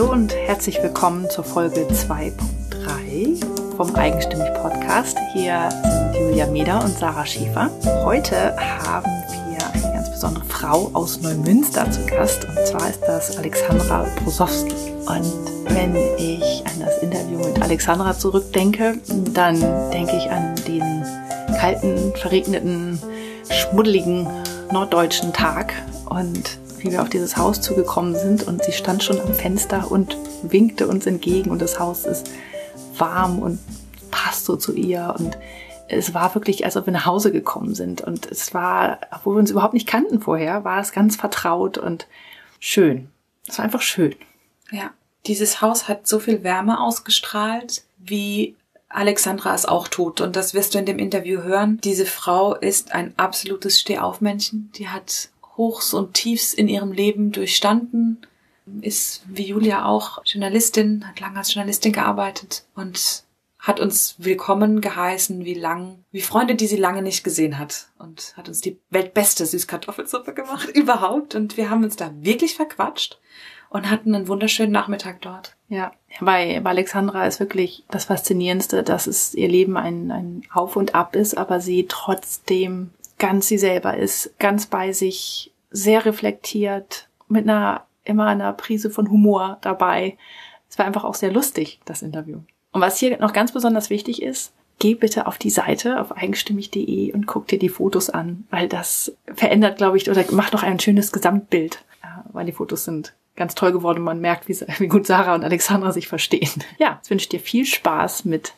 Hallo 0.00 0.12
und 0.12 0.34
herzlich 0.34 0.82
willkommen 0.82 1.28
zur 1.28 1.44
Folge 1.44 1.82
2.3 1.82 3.76
vom 3.76 3.94
Eigenstimmig 3.96 4.50
Podcast. 4.54 5.18
Hier 5.34 5.68
sind 5.68 6.14
Julia 6.18 6.46
Meder 6.46 6.82
und 6.82 6.98
Sarah 6.98 7.26
Schiefer. 7.26 7.68
Heute 8.02 8.56
haben 8.56 9.12
wir 9.50 9.58
eine 9.74 9.94
ganz 9.94 10.10
besondere 10.10 10.46
Frau 10.46 10.88
aus 10.94 11.20
Neumünster 11.20 11.90
zu 11.90 12.00
Gast 12.06 12.46
und 12.46 12.66
zwar 12.66 12.88
ist 12.88 13.02
das 13.02 13.36
Alexandra 13.36 14.06
Brosowski. 14.24 14.72
Und 15.00 15.74
wenn 15.74 15.94
ich 16.16 16.64
an 16.66 16.80
das 16.80 16.96
Interview 17.02 17.36
mit 17.36 17.60
Alexandra 17.60 18.16
zurückdenke, 18.16 18.94
dann 19.34 19.60
denke 19.90 20.16
ich 20.16 20.30
an 20.30 20.54
den 20.66 21.04
kalten, 21.58 22.14
verregneten, 22.16 22.98
schmuddeligen 23.50 24.26
norddeutschen 24.72 25.34
Tag 25.34 25.74
und 26.08 26.59
wie 26.80 26.92
wir 26.92 27.02
auf 27.02 27.08
dieses 27.08 27.36
Haus 27.36 27.60
zugekommen 27.60 28.14
sind 28.14 28.42
und 28.46 28.64
sie 28.64 28.72
stand 28.72 29.02
schon 29.02 29.20
am 29.20 29.34
Fenster 29.34 29.90
und 29.90 30.16
winkte 30.42 30.88
uns 30.88 31.06
entgegen 31.06 31.50
und 31.50 31.60
das 31.60 31.78
Haus 31.78 32.04
ist 32.04 32.30
warm 32.96 33.38
und 33.38 33.58
passt 34.10 34.44
so 34.44 34.56
zu 34.56 34.74
ihr 34.74 35.14
und 35.18 35.38
es 35.88 36.14
war 36.14 36.34
wirklich, 36.34 36.64
als 36.64 36.76
ob 36.76 36.86
wir 36.86 36.92
nach 36.92 37.06
Hause 37.06 37.32
gekommen 37.32 37.74
sind 37.74 38.00
und 38.00 38.26
es 38.30 38.54
war, 38.54 39.00
obwohl 39.10 39.36
wir 39.36 39.40
uns 39.40 39.50
überhaupt 39.50 39.74
nicht 39.74 39.88
kannten 39.88 40.20
vorher, 40.20 40.64
war 40.64 40.80
es 40.80 40.92
ganz 40.92 41.16
vertraut 41.16 41.78
und 41.78 42.06
schön. 42.60 43.08
Es 43.48 43.58
war 43.58 43.64
einfach 43.64 43.82
schön. 43.82 44.14
Ja, 44.70 44.90
dieses 45.26 45.60
Haus 45.60 45.88
hat 45.88 46.06
so 46.06 46.20
viel 46.20 46.44
Wärme 46.44 46.80
ausgestrahlt, 46.80 47.82
wie 47.98 48.54
Alexandra 48.88 49.54
es 49.54 49.66
auch 49.66 49.88
tut. 49.88 50.20
Und 50.20 50.36
das 50.36 50.54
wirst 50.54 50.74
du 50.74 50.78
in 50.78 50.86
dem 50.86 50.98
Interview 50.98 51.42
hören. 51.42 51.80
Diese 51.82 52.06
Frau 52.06 52.54
ist 52.54 52.92
ein 52.92 53.14
absolutes 53.16 53.80
Stehaufmännchen. 53.80 54.70
Die 54.76 54.88
hat 54.88 55.29
Hochs 55.60 55.92
und 55.92 56.14
Tiefs 56.14 56.54
in 56.54 56.68
ihrem 56.68 56.90
Leben 56.90 57.32
durchstanden, 57.32 58.26
ist 58.80 59.22
wie 59.26 59.48
Julia 59.48 59.84
auch 59.84 60.22
Journalistin, 60.24 61.06
hat 61.06 61.20
lange 61.20 61.36
als 61.36 61.52
Journalistin 61.52 61.92
gearbeitet 61.92 62.64
und 62.74 63.24
hat 63.58 63.78
uns 63.78 64.14
willkommen 64.16 64.80
geheißen, 64.80 65.44
wie 65.44 65.52
lang, 65.52 66.02
wie 66.12 66.22
Freunde, 66.22 66.54
die 66.54 66.66
sie 66.66 66.78
lange 66.78 67.02
nicht 67.02 67.24
gesehen 67.24 67.58
hat 67.58 67.88
und 67.98 68.32
hat 68.38 68.48
uns 68.48 68.62
die 68.62 68.78
weltbeste 68.88 69.44
Süßkartoffelsuppe 69.44 70.32
gemacht 70.32 70.70
überhaupt 70.74 71.34
und 71.34 71.58
wir 71.58 71.68
haben 71.68 71.84
uns 71.84 71.96
da 71.96 72.10
wirklich 72.14 72.54
verquatscht 72.54 73.18
und 73.68 73.90
hatten 73.90 74.14
einen 74.14 74.28
wunderschönen 74.28 74.72
Nachmittag 74.72 75.20
dort. 75.20 75.56
Ja, 75.68 75.92
bei, 76.22 76.58
bei 76.60 76.70
Alexandra 76.70 77.26
ist 77.26 77.38
wirklich 77.38 77.84
das 77.90 78.06
Faszinierendste, 78.06 78.82
dass 78.82 79.06
es 79.06 79.34
ihr 79.34 79.48
Leben 79.48 79.76
ein, 79.76 80.10
ein 80.10 80.42
Auf 80.54 80.76
und 80.76 80.94
Ab 80.94 81.14
ist, 81.14 81.36
aber 81.36 81.60
sie 81.60 81.84
trotzdem 81.86 82.92
ganz 83.20 83.46
sie 83.46 83.58
selber 83.58 83.96
ist, 83.96 84.36
ganz 84.40 84.66
bei 84.66 84.92
sich, 84.92 85.52
sehr 85.70 86.04
reflektiert, 86.04 87.08
mit 87.28 87.44
einer 87.44 87.86
immer 88.02 88.26
einer 88.26 88.52
Prise 88.52 88.90
von 88.90 89.08
Humor 89.08 89.58
dabei. 89.60 90.16
Es 90.68 90.78
war 90.78 90.86
einfach 90.86 91.04
auch 91.04 91.14
sehr 91.14 91.30
lustig, 91.30 91.80
das 91.84 92.02
Interview. 92.02 92.38
Und 92.72 92.80
was 92.80 92.98
hier 92.98 93.16
noch 93.18 93.32
ganz 93.32 93.52
besonders 93.52 93.90
wichtig 93.90 94.22
ist, 94.22 94.52
geh 94.78 94.94
bitte 94.94 95.26
auf 95.26 95.38
die 95.38 95.50
Seite 95.50 96.00
auf 96.00 96.16
eigenstimmig.de 96.16 97.12
und 97.12 97.26
guck 97.26 97.46
dir 97.46 97.58
die 97.58 97.68
Fotos 97.68 98.10
an, 98.10 98.46
weil 98.50 98.68
das 98.68 99.14
verändert, 99.34 99.76
glaube 99.76 99.96
ich, 99.96 100.10
oder 100.10 100.24
macht 100.32 100.52
noch 100.52 100.62
ein 100.62 100.80
schönes 100.80 101.12
Gesamtbild, 101.12 101.84
weil 102.32 102.46
die 102.46 102.52
Fotos 102.52 102.84
sind 102.84 103.12
ganz 103.36 103.54
toll 103.54 103.72
geworden 103.72 103.98
und 103.98 104.04
man 104.04 104.20
merkt, 104.20 104.48
wie, 104.48 104.58
wie 104.78 104.88
gut 104.88 105.06
Sarah 105.06 105.34
und 105.34 105.44
Alexandra 105.44 105.92
sich 105.92 106.08
verstehen. 106.08 106.64
Ja, 106.78 106.96
jetzt 106.96 107.10
wünsche 107.10 107.24
ich 107.24 107.28
dir 107.28 107.40
viel 107.40 107.66
Spaß 107.66 108.24
mit 108.24 108.54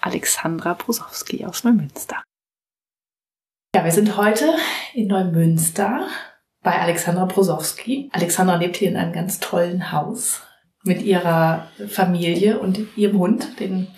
Alexandra 0.00 0.74
Brusowski 0.74 1.44
aus 1.46 1.64
Neumünster. 1.64 2.22
Ja, 3.74 3.84
wir 3.84 3.90
sind 3.90 4.16
heute 4.16 4.54
in 4.92 5.08
Neumünster 5.08 6.06
bei 6.62 6.78
Alexandra 6.78 7.24
Brosowski. 7.24 8.08
Alexandra 8.12 8.54
lebt 8.54 8.76
hier 8.76 8.88
in 8.88 8.96
einem 8.96 9.12
ganz 9.12 9.40
tollen 9.40 9.90
Haus 9.90 10.42
mit 10.84 11.02
ihrer 11.02 11.66
Familie 11.88 12.60
und 12.60 12.78
ihrem 12.96 13.18
Hund, 13.18 13.58
den 13.58 13.88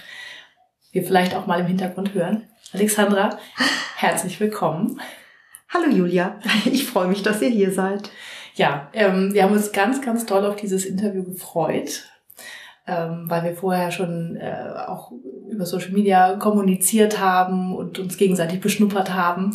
wir 0.92 1.04
vielleicht 1.04 1.34
auch 1.34 1.46
mal 1.46 1.60
im 1.60 1.66
Hintergrund 1.66 2.14
hören. 2.14 2.44
Alexandra, 2.72 3.38
herzlich 3.96 4.40
willkommen. 4.40 4.98
Hallo 5.68 5.90
Julia, 5.90 6.40
ich 6.64 6.86
freue 6.86 7.08
mich, 7.08 7.22
dass 7.22 7.42
ihr 7.42 7.50
hier 7.50 7.70
seid. 7.70 8.08
Ja, 8.54 8.88
ähm, 8.94 9.34
wir 9.34 9.42
haben 9.42 9.52
uns 9.52 9.72
ganz, 9.72 10.00
ganz 10.00 10.24
toll 10.24 10.46
auf 10.46 10.56
dieses 10.56 10.86
Interview 10.86 11.22
gefreut, 11.22 12.08
ähm, 12.86 13.24
weil 13.28 13.44
wir 13.44 13.54
vorher 13.54 13.90
schon 13.90 14.36
äh, 14.36 14.74
auch 14.86 15.12
über 15.50 15.66
Social 15.66 15.92
Media 15.92 16.36
kommuniziert 16.36 17.20
haben 17.20 17.74
und 17.74 17.98
uns 17.98 18.16
gegenseitig 18.16 18.60
beschnuppert 18.60 19.12
haben. 19.14 19.54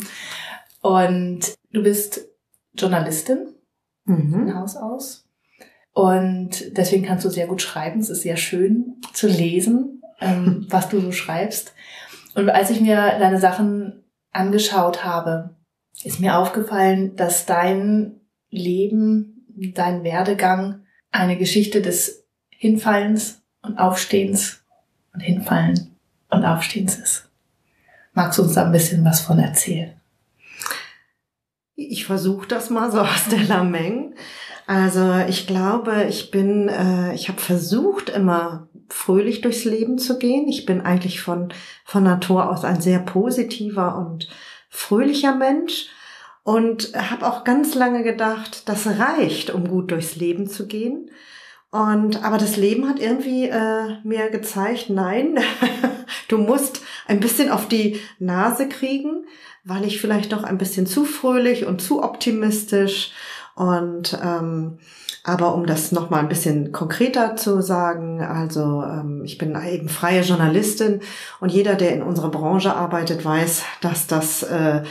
Und 0.80 1.54
du 1.72 1.82
bist 1.82 2.28
Journalistin 2.74 3.54
mhm. 4.04 4.32
von 4.32 4.54
Haus 4.54 4.76
aus. 4.76 5.28
Und 5.94 6.76
deswegen 6.76 7.04
kannst 7.04 7.24
du 7.24 7.28
sehr 7.28 7.46
gut 7.46 7.62
schreiben. 7.62 8.00
Es 8.00 8.08
ist 8.08 8.22
sehr 8.22 8.36
schön 8.36 9.00
zu 9.12 9.26
lesen, 9.26 10.02
ähm, 10.20 10.66
was 10.70 10.88
du 10.88 11.00
so 11.00 11.12
schreibst. 11.12 11.74
Und 12.34 12.48
als 12.48 12.70
ich 12.70 12.80
mir 12.80 12.96
deine 12.96 13.38
Sachen 13.38 14.04
angeschaut 14.30 15.04
habe, 15.04 15.56
ist 16.02 16.20
mir 16.20 16.38
aufgefallen, 16.38 17.14
dass 17.16 17.46
dein 17.46 18.20
Leben, 18.50 19.46
dein 19.74 20.02
Werdegang 20.02 20.86
eine 21.10 21.36
Geschichte 21.36 21.82
des 21.82 22.21
Hinfallens 22.62 23.42
und 23.62 23.76
Aufstehens 23.76 24.62
und 25.12 25.18
Hinfallen 25.18 25.96
und 26.30 26.44
Aufstehens 26.44 26.94
ist. 26.96 27.28
Magst 28.12 28.38
du 28.38 28.44
uns 28.44 28.52
da 28.52 28.64
ein 28.64 28.70
bisschen 28.70 29.04
was 29.04 29.20
von 29.20 29.40
erzählen? 29.40 29.94
Ich 31.74 32.04
versuche 32.04 32.46
das 32.46 32.70
mal 32.70 32.92
so 32.92 33.00
aus 33.00 33.28
der 33.28 33.42
Lameng. 33.42 34.14
Also 34.68 35.12
ich 35.28 35.48
glaube, 35.48 36.06
ich 36.08 36.30
bin, 36.30 36.68
äh, 36.68 37.12
ich 37.14 37.28
habe 37.28 37.40
versucht 37.40 38.10
immer 38.10 38.68
fröhlich 38.88 39.40
durchs 39.40 39.64
Leben 39.64 39.98
zu 39.98 40.20
gehen. 40.20 40.46
Ich 40.46 40.64
bin 40.64 40.82
eigentlich 40.82 41.20
von 41.20 41.52
von 41.84 42.04
Natur 42.04 42.48
aus 42.48 42.64
ein 42.64 42.80
sehr 42.80 43.00
positiver 43.00 43.98
und 43.98 44.28
fröhlicher 44.68 45.34
Mensch 45.34 45.88
und 46.44 46.92
habe 46.94 47.26
auch 47.26 47.42
ganz 47.42 47.74
lange 47.74 48.04
gedacht, 48.04 48.68
das 48.68 48.86
reicht, 48.86 49.50
um 49.50 49.66
gut 49.68 49.90
durchs 49.90 50.14
Leben 50.14 50.46
zu 50.46 50.68
gehen. 50.68 51.10
Und 51.72 52.22
aber 52.22 52.36
das 52.36 52.58
Leben 52.58 52.86
hat 52.86 53.00
irgendwie 53.00 53.48
äh, 53.48 53.96
mir 54.04 54.28
gezeigt, 54.28 54.90
nein, 54.90 55.38
du 56.28 56.36
musst 56.36 56.82
ein 57.06 57.18
bisschen 57.18 57.50
auf 57.50 57.66
die 57.66 57.98
Nase 58.18 58.68
kriegen, 58.68 59.24
weil 59.64 59.86
ich 59.86 59.98
vielleicht 59.98 60.32
doch 60.32 60.44
ein 60.44 60.58
bisschen 60.58 60.86
zu 60.86 61.06
fröhlich 61.06 61.64
und 61.64 61.80
zu 61.80 62.02
optimistisch. 62.02 63.12
Und 63.54 64.18
ähm, 64.22 64.78
aber 65.24 65.54
um 65.54 65.64
das 65.64 65.92
noch 65.92 66.10
mal 66.10 66.18
ein 66.18 66.28
bisschen 66.28 66.72
konkreter 66.72 67.36
zu 67.36 67.62
sagen, 67.62 68.20
also 68.20 68.82
ähm, 68.82 69.22
ich 69.24 69.38
bin 69.38 69.56
eben 69.66 69.88
freie 69.88 70.20
Journalistin. 70.20 71.00
Und 71.40 71.52
jeder, 71.52 71.74
der 71.74 71.94
in 71.94 72.02
unserer 72.02 72.30
Branche 72.30 72.74
arbeitet, 72.74 73.24
weiß, 73.24 73.62
dass 73.80 74.06
das 74.06 74.42
äh, 74.42 74.82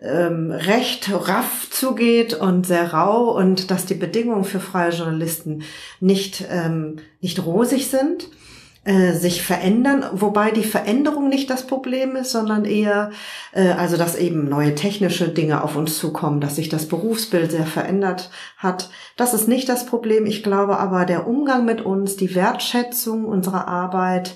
ähm, 0.00 0.50
recht 0.50 1.10
raff 1.12 1.68
zugeht 1.70 2.34
und 2.34 2.66
sehr 2.66 2.92
rau 2.92 3.36
und 3.36 3.70
dass 3.70 3.86
die 3.86 3.94
Bedingungen 3.94 4.44
für 4.44 4.60
freie 4.60 4.92
Journalisten 4.92 5.62
nicht, 6.00 6.44
ähm, 6.50 6.96
nicht 7.20 7.44
rosig 7.44 7.88
sind 7.88 8.28
äh, 8.84 9.12
sich 9.12 9.42
verändern, 9.42 10.04
wobei 10.12 10.50
die 10.50 10.62
Veränderung 10.62 11.30
nicht 11.30 11.48
das 11.48 11.66
Problem 11.66 12.16
ist, 12.16 12.32
sondern 12.32 12.66
eher, 12.66 13.12
äh, 13.52 13.70
also 13.70 13.96
dass 13.96 14.14
eben 14.14 14.46
neue 14.46 14.74
technische 14.74 15.30
Dinge 15.30 15.64
auf 15.64 15.74
uns 15.76 15.98
zukommen, 15.98 16.42
dass 16.42 16.56
sich 16.56 16.68
das 16.68 16.86
Berufsbild 16.86 17.50
sehr 17.50 17.64
verändert 17.64 18.30
hat. 18.58 18.90
Das 19.16 19.32
ist 19.32 19.48
nicht 19.48 19.70
das 19.70 19.86
Problem. 19.86 20.26
Ich 20.26 20.42
glaube 20.42 20.78
aber, 20.78 21.06
der 21.06 21.26
Umgang 21.26 21.64
mit 21.64 21.80
uns, 21.80 22.16
die 22.16 22.34
Wertschätzung 22.34 23.24
unserer 23.24 23.68
Arbeit, 23.68 24.34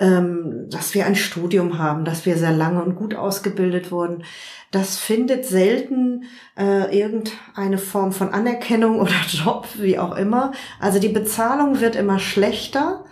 dass 0.00 0.94
wir 0.94 1.04
ein 1.04 1.14
Studium 1.14 1.78
haben, 1.78 2.04
dass 2.04 2.24
wir 2.24 2.38
sehr 2.38 2.52
lange 2.52 2.82
und 2.82 2.96
gut 2.96 3.14
ausgebildet 3.14 3.90
wurden, 3.92 4.24
das 4.70 4.96
findet 4.98 5.44
selten 5.44 6.24
äh, 6.56 6.96
irgendeine 6.96 7.76
Form 7.76 8.12
von 8.12 8.30
Anerkennung 8.30 9.00
oder 9.00 9.12
Job, 9.28 9.68
wie 9.78 9.98
auch 9.98 10.16
immer. 10.16 10.52
Also 10.78 10.98
die 10.98 11.08
Bezahlung 11.08 11.80
wird 11.80 11.96
immer 11.96 12.18
schlechter, 12.18 13.04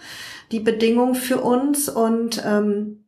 die 0.50 0.60
Bedingung 0.60 1.14
für 1.14 1.40
uns. 1.40 1.88
Und 1.88 2.42
ähm, 2.46 3.04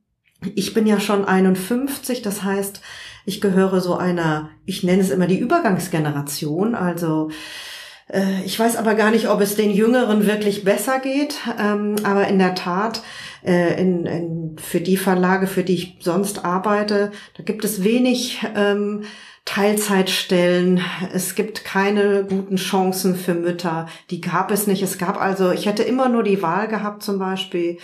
ich 0.55 0.75
bin 0.75 0.87
ja 0.87 1.00
schon 1.00 1.25
51, 1.25 2.23
das 2.23 2.43
heißt, 2.43 2.82
ich 3.25 3.41
gehöre 3.41 3.81
so 3.81 3.97
einer, 3.97 4.50
ich 4.65 4.82
nenne 4.82 5.03
es 5.03 5.11
immer 5.11 5.27
die 5.27 5.38
Übergangsgeneration, 5.38 6.75
also 6.75 7.31
ich 8.45 8.59
weiß 8.59 8.77
aber 8.77 8.95
gar 8.95 9.11
nicht, 9.11 9.29
ob 9.29 9.41
es 9.41 9.57
den 9.57 9.71
Jüngeren 9.71 10.27
wirklich 10.27 10.65
besser 10.65 10.99
geht, 10.99 11.37
ähm, 11.59 11.97
aber 12.03 12.27
in 12.29 12.39
der 12.39 12.55
Tat, 12.55 13.03
äh, 13.45 13.81
in, 13.81 14.07
in, 14.07 14.57
für 14.59 14.81
die 14.81 14.97
Verlage, 14.97 15.47
für 15.47 15.62
die 15.62 15.75
ich 15.75 15.97
sonst 16.01 16.45
arbeite, 16.45 17.12
da 17.37 17.43
gibt 17.43 17.65
es 17.65 17.85
wenig 17.85 18.45
ähm, 18.57 19.05
Teilzeitstellen. 19.45 20.81
Es 21.12 21.35
gibt 21.35 21.65
keine 21.65 22.25
guten 22.25 22.57
Chancen 22.57 23.17
für 23.17 23.35
Mütter. 23.35 23.89
Die 24.11 24.21
gab 24.21 24.51
es 24.51 24.67
nicht. 24.67 24.83
Es 24.83 24.99
gab 24.99 25.21
also, 25.21 25.51
ich 25.51 25.67
hätte 25.67 25.83
immer 25.83 26.09
nur 26.09 26.23
die 26.23 26.43
Wahl 26.43 26.69
gehabt, 26.69 27.03
zum 27.03 27.19
Beispiel 27.19 27.79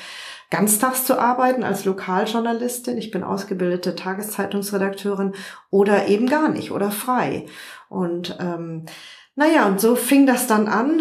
ganztags 0.51 1.05
zu 1.05 1.19
arbeiten 1.19 1.65
als 1.65 1.85
Lokaljournalistin. 1.85 2.99
Ich 2.99 3.11
bin 3.11 3.25
ausgebildete 3.25 3.97
Tageszeitungsredakteurin 3.97 5.33
oder 5.71 6.07
eben 6.09 6.29
gar 6.29 6.49
nicht 6.49 6.71
oder 6.71 6.91
frei. 6.91 7.47
Und 7.89 8.37
ähm, 8.41 8.87
naja, 9.37 9.67
und 9.67 9.81
so 9.81 9.95
fing 9.95 10.27
das 10.27 10.47
dann 10.47 10.67
an. 10.67 11.01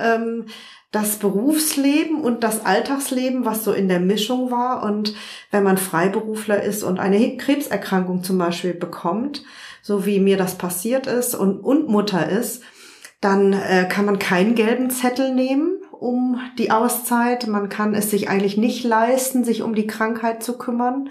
Ähm, 0.00 0.46
das 0.92 1.16
Berufsleben 1.16 2.20
und 2.20 2.42
das 2.42 2.66
Alltagsleben, 2.66 3.44
was 3.44 3.62
so 3.62 3.72
in 3.72 3.88
der 3.88 4.00
Mischung 4.00 4.50
war. 4.50 4.82
Und 4.82 5.14
wenn 5.50 5.62
man 5.62 5.78
Freiberufler 5.78 6.62
ist 6.62 6.82
und 6.82 6.98
eine 6.98 7.36
Krebserkrankung 7.36 8.24
zum 8.24 8.38
Beispiel 8.38 8.74
bekommt, 8.74 9.44
so 9.82 10.04
wie 10.04 10.18
mir 10.18 10.36
das 10.36 10.56
passiert 10.56 11.06
ist 11.06 11.34
und, 11.34 11.60
und 11.60 11.88
Mutter 11.88 12.28
ist, 12.28 12.62
dann 13.20 13.52
äh, 13.52 13.86
kann 13.88 14.04
man 14.04 14.18
keinen 14.18 14.54
gelben 14.54 14.90
Zettel 14.90 15.34
nehmen 15.34 15.80
um 15.92 16.40
die 16.58 16.70
Auszeit. 16.70 17.46
Man 17.46 17.68
kann 17.68 17.94
es 17.94 18.10
sich 18.10 18.28
eigentlich 18.28 18.56
nicht 18.56 18.84
leisten, 18.84 19.44
sich 19.44 19.62
um 19.62 19.74
die 19.74 19.86
Krankheit 19.86 20.42
zu 20.42 20.56
kümmern. 20.56 21.10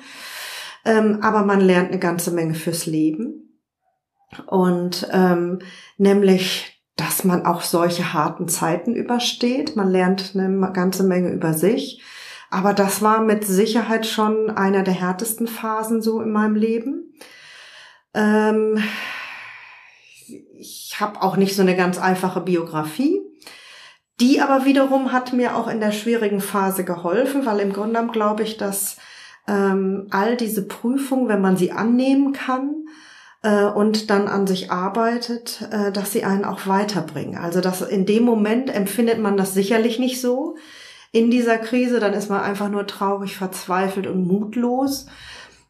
Ähm, 0.84 1.20
aber 1.22 1.46
man 1.46 1.62
lernt 1.62 1.90
eine 1.90 2.00
ganze 2.00 2.32
Menge 2.32 2.56
fürs 2.56 2.86
Leben. 2.86 3.49
Und 4.48 5.08
ähm, 5.12 5.60
nämlich 5.98 6.80
dass 7.00 7.24
man 7.24 7.46
auch 7.46 7.62
solche 7.62 8.14
harten 8.14 8.50
Zeiten 8.50 8.94
übersteht. 8.94 9.76
Man 9.78 9.90
lernt 9.90 10.34
eine 10.36 10.72
ganze 10.74 11.04
Menge 11.04 11.30
über 11.30 11.54
sich. 11.54 12.02
Aber 12.52 12.74
das 12.74 13.02
war 13.02 13.22
mit 13.22 13.46
Sicherheit 13.46 14.06
schon 14.06 14.50
einer 14.50 14.84
der 14.84 14.96
härtesten 14.96 15.48
Phasen 15.48 16.02
so 16.02 16.20
in 16.22 16.32
meinem 16.32 16.56
Leben. 16.56 17.14
Ähm, 18.14 18.84
ich 20.58 20.98
habe 21.00 21.22
auch 21.22 21.38
nicht 21.38 21.56
so 21.56 21.62
eine 21.62 21.78
ganz 21.78 21.98
einfache 21.98 22.42
Biografie. 22.42 23.22
Die 24.20 24.42
aber 24.42 24.66
wiederum 24.66 25.14
hat 25.14 25.32
mir 25.32 25.56
auch 25.56 25.70
in 25.70 25.80
der 25.80 25.94
schwierigen 25.94 26.42
Phase 26.42 26.84
geholfen, 26.84 27.46
weil 27.46 27.62
im 27.62 27.72
Grunde 27.72 27.94
genommen 27.94 28.12
glaube 28.12 28.44
ich, 28.44 28.58
dass 28.58 28.98
ähm, 29.48 30.08
all 30.10 30.36
diese 30.36 30.68
Prüfungen, 30.68 31.30
wenn 31.30 31.40
man 31.40 31.56
sie 31.56 31.72
annehmen 31.72 32.34
kann, 32.34 32.88
äh, 33.42 33.66
und 33.66 34.10
dann 34.10 34.28
an 34.28 34.48
sich 34.48 34.72
arbeitet, 34.72 35.68
äh, 35.72 35.92
dass 35.92 36.12
sie 36.12 36.24
einen 36.24 36.46
auch 36.46 36.68
weiterbringen. 36.68 37.38
Also 37.38 37.62
dass 37.62 37.82
in 37.82 38.06
dem 38.06 38.24
Moment 38.24 38.74
empfindet 38.74 39.20
man 39.20 39.38
das 39.38 39.54
sicherlich 39.54 40.00
nicht 40.00 40.22
so. 40.22 40.56
In 41.12 41.32
dieser 41.32 41.58
Krise, 41.58 42.00
dann 42.00 42.14
ist 42.14 42.30
man 42.30 42.42
einfach 42.42 42.70
nur 42.70 42.86
traurig, 42.86 43.36
verzweifelt 43.36 44.08
und 44.08 44.28
mutlos. 44.28 45.08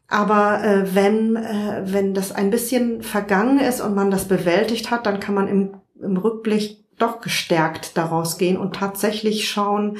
Aber 0.08 0.62
äh, 0.64 0.94
wenn, 0.94 1.36
äh, 1.36 1.82
wenn 1.84 2.14
das 2.14 2.32
ein 2.32 2.50
bisschen 2.50 3.02
vergangen 3.02 3.60
ist 3.60 3.80
und 3.80 3.94
man 3.94 4.10
das 4.10 4.26
bewältigt 4.26 4.90
hat, 4.90 5.06
dann 5.06 5.20
kann 5.20 5.34
man 5.34 5.48
im, 5.48 5.74
im 6.02 6.16
Rückblick 6.16 6.78
doch 6.98 7.20
gestärkt 7.20 7.96
daraus 7.96 8.36
gehen 8.36 8.56
und 8.58 8.74
tatsächlich 8.74 9.48
schauen, 9.48 9.98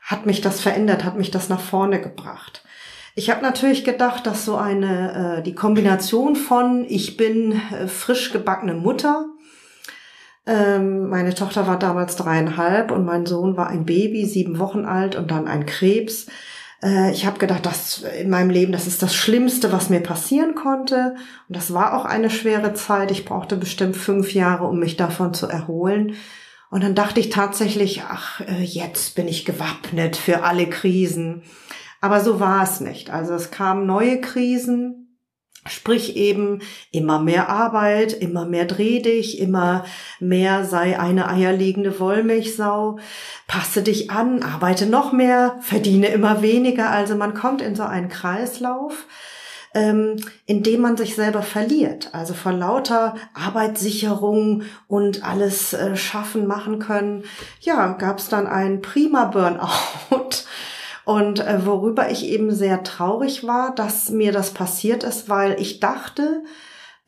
hat 0.00 0.24
mich 0.24 0.40
das 0.40 0.60
verändert, 0.60 1.04
hat 1.04 1.18
mich 1.18 1.30
das 1.30 1.48
nach 1.48 1.60
vorne 1.60 2.00
gebracht. 2.00 2.64
Ich 3.20 3.28
habe 3.28 3.42
natürlich 3.42 3.84
gedacht, 3.84 4.26
dass 4.26 4.46
so 4.46 4.56
eine 4.56 5.40
äh, 5.40 5.42
die 5.42 5.54
Kombination 5.54 6.36
von 6.36 6.86
ich 6.88 7.18
bin 7.18 7.52
äh, 7.52 7.86
frisch 7.86 8.32
gebackene 8.32 8.72
Mutter, 8.72 9.26
ähm, 10.46 11.10
meine 11.10 11.34
Tochter 11.34 11.66
war 11.66 11.78
damals 11.78 12.16
dreieinhalb 12.16 12.90
und 12.90 13.04
mein 13.04 13.26
Sohn 13.26 13.58
war 13.58 13.68
ein 13.68 13.84
Baby, 13.84 14.24
sieben 14.24 14.58
Wochen 14.58 14.86
alt 14.86 15.16
und 15.16 15.30
dann 15.30 15.48
ein 15.48 15.66
Krebs. 15.66 16.28
Äh, 16.82 17.12
ich 17.12 17.26
habe 17.26 17.38
gedacht, 17.38 17.66
das 17.66 18.04
in 18.18 18.30
meinem 18.30 18.48
Leben, 18.48 18.72
das 18.72 18.86
ist 18.86 19.02
das 19.02 19.14
Schlimmste, 19.14 19.70
was 19.70 19.90
mir 19.90 20.00
passieren 20.00 20.54
konnte. 20.54 21.16
Und 21.46 21.56
das 21.58 21.74
war 21.74 21.98
auch 21.98 22.06
eine 22.06 22.30
schwere 22.30 22.72
Zeit. 22.72 23.10
Ich 23.10 23.26
brauchte 23.26 23.58
bestimmt 23.58 23.98
fünf 23.98 24.32
Jahre, 24.32 24.64
um 24.64 24.78
mich 24.78 24.96
davon 24.96 25.34
zu 25.34 25.46
erholen. 25.46 26.14
Und 26.70 26.82
dann 26.82 26.94
dachte 26.94 27.20
ich 27.20 27.28
tatsächlich, 27.28 28.02
ach, 28.08 28.40
äh, 28.40 28.62
jetzt 28.62 29.14
bin 29.14 29.28
ich 29.28 29.44
gewappnet 29.44 30.16
für 30.16 30.42
alle 30.42 30.70
Krisen. 30.70 31.42
Aber 32.00 32.20
so 32.20 32.40
war 32.40 32.62
es 32.62 32.80
nicht. 32.80 33.10
Also 33.10 33.34
es 33.34 33.50
kamen 33.50 33.86
neue 33.86 34.20
Krisen, 34.20 35.00
Sprich 35.68 36.16
eben 36.16 36.62
immer 36.90 37.20
mehr 37.20 37.50
Arbeit, 37.50 38.14
immer 38.14 38.46
mehr 38.46 38.64
dreh 38.64 39.00
dich, 39.00 39.38
immer 39.38 39.84
mehr 40.18 40.64
sei 40.64 40.98
eine 40.98 41.28
eierlegende 41.28 42.00
Wollmilchsau, 42.00 42.98
passe 43.46 43.82
dich 43.82 44.10
an, 44.10 44.42
arbeite 44.42 44.86
noch 44.86 45.12
mehr, 45.12 45.58
verdiene 45.60 46.08
immer 46.08 46.40
weniger. 46.40 46.88
Also 46.88 47.14
man 47.14 47.34
kommt 47.34 47.60
in 47.60 47.74
so 47.74 47.82
einen 47.82 48.08
Kreislauf, 48.08 49.04
ähm, 49.74 50.16
in 50.46 50.62
dem 50.62 50.80
man 50.80 50.96
sich 50.96 51.14
selber 51.14 51.42
verliert. 51.42 52.08
Also 52.14 52.32
vor 52.32 52.52
lauter 52.52 53.16
Arbeitssicherung 53.34 54.62
und 54.88 55.28
alles 55.28 55.74
äh, 55.74 55.94
schaffen, 55.94 56.46
machen 56.46 56.78
können. 56.78 57.24
Ja, 57.60 57.92
gab 57.92 58.18
es 58.18 58.30
dann 58.30 58.46
einen 58.46 58.80
prima 58.80 59.26
Burnout 59.26 60.46
und 61.10 61.40
äh, 61.40 61.66
worüber 61.66 62.08
ich 62.08 62.24
eben 62.24 62.52
sehr 62.52 62.84
traurig 62.84 63.44
war, 63.44 63.74
dass 63.74 64.10
mir 64.10 64.30
das 64.30 64.54
passiert 64.54 65.02
ist, 65.02 65.28
weil 65.28 65.60
ich 65.60 65.80
dachte, 65.80 66.44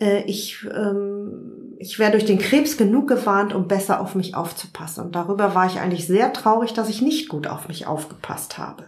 äh, 0.00 0.24
ich, 0.24 0.66
ähm, 0.74 1.76
ich 1.78 2.00
wäre 2.00 2.10
durch 2.10 2.24
den 2.24 2.40
Krebs 2.40 2.76
genug 2.76 3.06
gewarnt, 3.06 3.54
um 3.54 3.68
besser 3.68 4.00
auf 4.00 4.16
mich 4.16 4.34
aufzupassen. 4.34 5.04
Und 5.04 5.14
darüber 5.14 5.54
war 5.54 5.66
ich 5.66 5.78
eigentlich 5.78 6.08
sehr 6.08 6.32
traurig, 6.32 6.72
dass 6.72 6.88
ich 6.88 7.00
nicht 7.00 7.28
gut 7.28 7.46
auf 7.46 7.68
mich 7.68 7.86
aufgepasst 7.86 8.58
habe. 8.58 8.86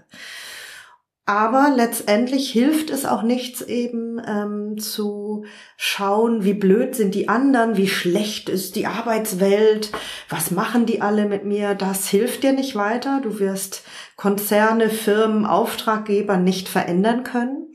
Aber 1.26 1.72
letztendlich 1.74 2.50
hilft 2.50 2.90
es 2.90 3.06
auch 3.06 3.22
nichts 3.22 3.62
eben 3.62 4.20
ähm, 4.26 4.76
zu 4.76 5.46
schauen, 5.78 6.44
wie 6.44 6.52
blöd 6.52 6.94
sind 6.94 7.14
die 7.14 7.30
anderen, 7.30 7.78
wie 7.78 7.88
schlecht 7.88 8.50
ist 8.50 8.76
die 8.76 8.86
Arbeitswelt, 8.86 9.90
was 10.28 10.50
machen 10.50 10.84
die 10.84 11.00
alle 11.00 11.26
mit 11.26 11.46
mir. 11.46 11.74
Das 11.74 12.08
hilft 12.08 12.42
dir 12.42 12.52
nicht 12.52 12.76
weiter. 12.76 13.20
Du 13.22 13.38
wirst 13.38 13.84
Konzerne, 14.16 14.90
Firmen, 14.90 15.46
Auftraggeber 15.46 16.36
nicht 16.36 16.68
verändern 16.68 17.24
können. 17.24 17.72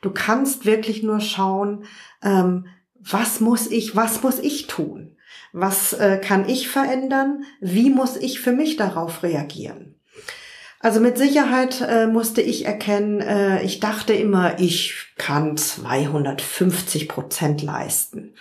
Du 0.00 0.10
kannst 0.10 0.66
wirklich 0.66 1.04
nur 1.04 1.20
schauen, 1.20 1.84
ähm, 2.20 2.66
was 2.98 3.38
muss 3.38 3.70
ich, 3.70 3.94
was 3.94 4.24
muss 4.24 4.40
ich 4.40 4.66
tun? 4.66 5.16
Was 5.52 5.92
äh, 5.92 6.18
kann 6.18 6.48
ich 6.48 6.68
verändern? 6.68 7.44
Wie 7.60 7.90
muss 7.90 8.16
ich 8.16 8.40
für 8.40 8.52
mich 8.52 8.76
darauf 8.76 9.22
reagieren? 9.22 9.97
Also 10.80 11.00
mit 11.00 11.18
Sicherheit 11.18 11.80
äh, 11.80 12.06
musste 12.06 12.40
ich 12.40 12.64
erkennen, 12.64 13.20
äh, 13.20 13.62
ich 13.62 13.80
dachte 13.80 14.12
immer, 14.12 14.60
ich 14.60 14.94
kann 15.16 15.56
250 15.56 17.08
Prozent 17.08 17.62
leisten. 17.62 18.34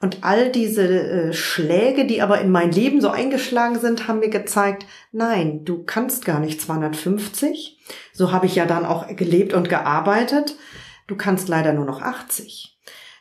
Und 0.00 0.24
all 0.24 0.50
diese 0.50 0.82
äh, 0.82 1.32
Schläge, 1.32 2.06
die 2.06 2.20
aber 2.20 2.40
in 2.40 2.50
mein 2.50 2.70
Leben 2.72 3.00
so 3.00 3.08
eingeschlagen 3.08 3.78
sind, 3.78 4.08
haben 4.08 4.18
mir 4.18 4.30
gezeigt, 4.30 4.84
nein, 5.12 5.64
du 5.64 5.84
kannst 5.84 6.24
gar 6.24 6.40
nicht 6.40 6.60
250. 6.60 7.78
So 8.12 8.32
habe 8.32 8.46
ich 8.46 8.56
ja 8.56 8.66
dann 8.66 8.84
auch 8.84 9.06
gelebt 9.14 9.54
und 9.54 9.68
gearbeitet. 9.68 10.56
Du 11.06 11.16
kannst 11.16 11.48
leider 11.48 11.72
nur 11.72 11.86
noch 11.86 12.02
80. 12.02 12.78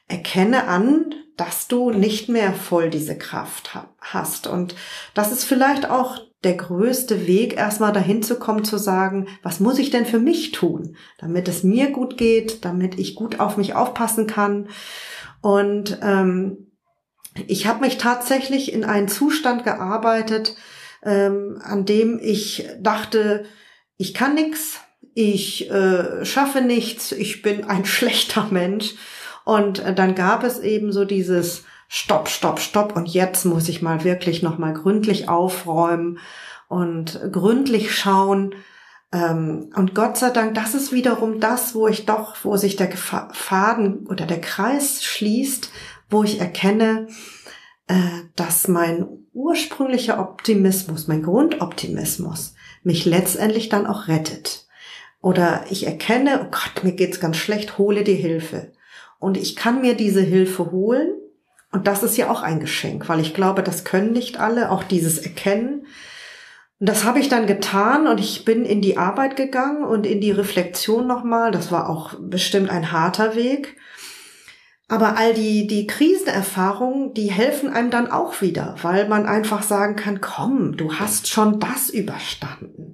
Erkenne 0.08 0.68
an, 0.68 1.14
dass 1.38 1.68
du 1.68 1.92
nicht 1.92 2.30
mehr 2.30 2.54
voll 2.54 2.90
diese 2.90 3.18
Kraft 3.18 3.78
hast. 4.02 4.48
Und 4.48 4.76
das 5.14 5.32
ist 5.32 5.46
vielleicht 5.46 5.90
auch 5.90 6.20
der 6.46 6.56
größte 6.56 7.28
Weg, 7.28 7.58
erstmal 7.58 7.92
dahin 7.92 8.24
zu 8.24 8.38
kommen, 8.38 8.64
zu 8.64 8.78
sagen, 8.78 9.28
was 9.44 9.60
muss 9.60 9.80
ich 9.80 9.90
denn 9.90 10.06
für 10.06 10.20
mich 10.20 10.52
tun, 10.52 10.96
damit 11.18 11.48
es 11.48 11.64
mir 11.64 11.92
gut 11.92 12.18
geht, 12.18 12.64
damit 12.64 12.98
ich 13.00 13.16
gut 13.16 13.40
auf 13.40 13.58
mich 13.58 13.74
aufpassen 13.74 14.28
kann. 14.28 14.70
Und 15.42 16.00
ähm, 16.02 16.72
ich 17.48 17.68
habe 17.68 17.82
mich 17.82 17.98
tatsächlich 17.98 18.72
in 18.72 18.86
einen 18.86 19.08
Zustand 19.08 19.64
gearbeitet, 19.64 20.56
ähm, 21.04 21.60
an 21.62 21.86
dem 21.86 22.20
ich 22.22 22.70
dachte, 22.80 23.46
ich 23.98 24.14
kann 24.14 24.36
nichts, 24.36 24.80
ich 25.16 25.70
äh, 25.72 26.26
schaffe 26.26 26.62
nichts, 26.62 27.12
ich 27.12 27.42
bin 27.42 27.64
ein 27.64 27.86
schlechter 27.86 28.48
Mensch. 28.52 28.94
Und 29.46 29.80
äh, 29.80 29.96
dann 29.96 30.14
gab 30.14 30.44
es 30.44 30.60
eben 30.60 30.92
so 30.92 31.06
dieses 31.06 31.64
Stopp, 31.88 32.30
Stopp, 32.30 32.60
Stopp 32.60 32.96
und 32.96 33.08
jetzt 33.08 33.46
muss 33.46 33.70
ich 33.70 33.82
mal 33.82 34.04
wirklich 34.04 34.42
noch 34.42 34.58
mal 34.58 34.74
gründlich 34.74 35.30
aufräumen 35.30 36.20
und 36.68 37.20
gründlich 37.32 37.96
schauen. 37.96 38.56
Ähm, 39.12 39.70
und 39.76 39.94
Gott 39.94 40.18
sei 40.18 40.32
Dank, 40.32 40.56
das 40.56 40.74
ist 40.74 40.92
wiederum 40.92 41.40
das, 41.40 41.76
wo 41.76 41.88
ich 41.88 42.06
doch, 42.06 42.36
wo 42.44 42.58
sich 42.58 42.76
der 42.76 42.92
Faden 42.92 44.08
oder 44.08 44.26
der 44.26 44.42
Kreis 44.42 45.04
schließt, 45.04 45.70
wo 46.10 46.24
ich 46.24 46.40
erkenne, 46.40 47.08
äh, 47.88 47.94
dass 48.36 48.68
mein 48.68 49.08
ursprünglicher 49.34 50.20
Optimismus, 50.20 51.08
mein 51.08 51.24
Grundoptimismus 51.24 52.56
mich 52.84 53.06
letztendlich 53.06 53.70
dann 53.70 53.86
auch 53.86 54.08
rettet. 54.08 54.68
Oder 55.22 55.66
ich 55.70 55.86
erkenne, 55.86 56.42
oh 56.44 56.52
Gott, 56.52 56.84
mir 56.84 56.94
geht's 56.94 57.20
ganz 57.20 57.38
schlecht, 57.38 57.78
hole 57.78 58.04
dir 58.04 58.16
Hilfe. 58.16 58.74
Und 59.20 59.38
ich 59.38 59.56
kann 59.56 59.82
mir 59.82 59.96
diese 59.96 60.22
Hilfe 60.22 60.72
holen 60.72 61.10
und 61.76 61.88
das 61.88 62.04
ist 62.04 62.16
ja 62.16 62.30
auch 62.30 62.42
ein 62.42 62.62
Geschenk, 62.62 63.10
weil 63.10 63.20
ich 63.20 63.34
glaube, 63.34 63.62
das 63.62 63.84
können 63.84 64.14
nicht 64.14 64.40
alle, 64.40 64.72
auch 64.72 64.82
dieses 64.82 65.18
Erkennen. 65.18 65.86
Und 66.80 66.88
das 66.88 67.04
habe 67.04 67.20
ich 67.20 67.28
dann 67.28 67.48
getan 67.48 68.08
und 68.08 68.18
ich 68.18 68.46
bin 68.46 68.64
in 68.64 68.80
die 68.80 68.98
Arbeit 68.98 69.36
gegangen 69.36 69.84
und 69.84 70.06
in 70.06 70.22
die 70.22 70.32
Reflexion 70.32 71.06
nochmal. 71.06 71.52
Das 71.52 71.74
war 71.74 71.90
auch 71.90 72.14
bestimmt 72.18 72.70
ein 72.70 72.94
harter 72.94 73.36
Weg. 73.36 73.76
Aber 74.88 75.18
all 75.18 75.34
die, 75.34 75.68
die 75.68 75.86
Krisenerfahrungen, 75.86 77.14
die 77.14 77.30
helfen 77.30 77.70
einem 77.70 77.92
dann 77.92 78.10
auch 78.10 78.40
wieder, 78.40 78.78
weil 78.82 79.10
man 79.10 79.26
einfach 79.26 79.62
sagen 79.62 79.98
kann, 79.98 80.22
komm, 80.22 80.78
du 80.78 80.94
hast 80.94 81.28
schon 81.28 81.60
das 81.60 81.90
überstanden. 81.90 82.94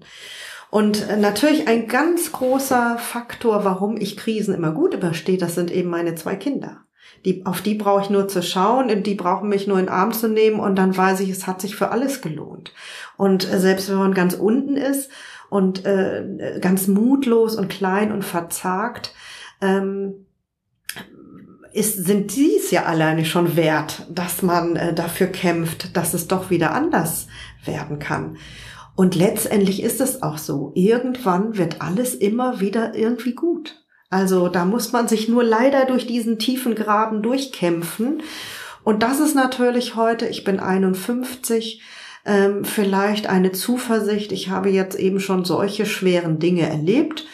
Und 0.71 1.07
äh, 1.07 1.17
natürlich 1.17 1.67
ein 1.67 1.87
ganz 1.87 2.31
großer 2.31 2.97
Faktor, 2.97 3.63
warum 3.63 3.95
ich 3.97 4.17
Krisen 4.17 4.55
immer 4.55 4.71
gut 4.71 4.95
überstehe, 4.95 5.37
das 5.37 5.53
sind 5.53 5.69
eben 5.69 5.91
meine 5.91 6.15
zwei 6.15 6.35
Kinder 6.35 6.83
die, 7.25 7.45
auf 7.45 7.61
die 7.61 7.75
brauche 7.75 8.01
ich 8.01 8.09
nur 8.09 8.27
zu 8.27 8.41
schauen, 8.41 9.03
die 9.03 9.15
brauchen 9.15 9.49
mich 9.49 9.67
nur 9.67 9.79
in 9.79 9.85
den 9.85 9.93
Arm 9.93 10.11
zu 10.11 10.27
nehmen 10.27 10.59
und 10.59 10.75
dann 10.75 10.95
weiß 10.95 11.19
ich, 11.19 11.29
es 11.29 11.47
hat 11.47 11.61
sich 11.61 11.75
für 11.75 11.91
alles 11.91 12.21
gelohnt. 12.21 12.73
Und 13.17 13.51
äh, 13.51 13.59
selbst 13.59 13.89
wenn 13.89 13.97
man 13.97 14.13
ganz 14.13 14.33
unten 14.33 14.75
ist 14.75 15.09
und 15.49 15.85
äh, 15.85 16.59
ganz 16.61 16.87
mutlos 16.87 17.55
und 17.55 17.69
klein 17.69 18.11
und 18.11 18.25
verzagt, 18.25 19.13
ähm, 19.61 20.25
ist, 21.73 22.05
sind 22.05 22.35
dies 22.35 22.71
ja 22.71 22.83
alleine 22.83 23.23
schon 23.25 23.55
wert, 23.55 24.05
dass 24.09 24.41
man 24.41 24.75
äh, 24.75 24.93
dafür 24.93 25.27
kämpft, 25.27 25.95
dass 25.95 26.13
es 26.13 26.27
doch 26.27 26.49
wieder 26.49 26.73
anders 26.73 27.27
werden 27.63 27.99
kann. 27.99 28.37
Und 28.95 29.15
letztendlich 29.15 29.81
ist 29.81 30.01
es 30.01 30.21
auch 30.21 30.37
so. 30.37 30.71
Irgendwann 30.75 31.57
wird 31.57 31.81
alles 31.81 32.13
immer 32.13 32.59
wieder 32.59 32.93
irgendwie 32.93 33.33
gut. 33.33 33.80
Also 34.11 34.49
da 34.49 34.65
muss 34.65 34.91
man 34.91 35.07
sich 35.07 35.29
nur 35.29 35.43
leider 35.43 35.85
durch 35.85 36.05
diesen 36.05 36.37
tiefen 36.37 36.75
Graben 36.75 37.23
durchkämpfen. 37.23 38.21
Und 38.83 39.01
das 39.01 39.19
ist 39.19 39.35
natürlich 39.35 39.95
heute, 39.95 40.27
ich 40.27 40.43
bin 40.43 40.59
51, 40.59 41.81
ähm, 42.25 42.65
vielleicht 42.65 43.27
eine 43.27 43.53
Zuversicht. 43.53 44.31
Ich 44.31 44.49
habe 44.49 44.69
jetzt 44.69 44.99
eben 44.99 45.19
schon 45.19 45.45
solche 45.45 45.85
schweren 45.85 46.39
Dinge 46.39 46.69
erlebt. 46.69 47.25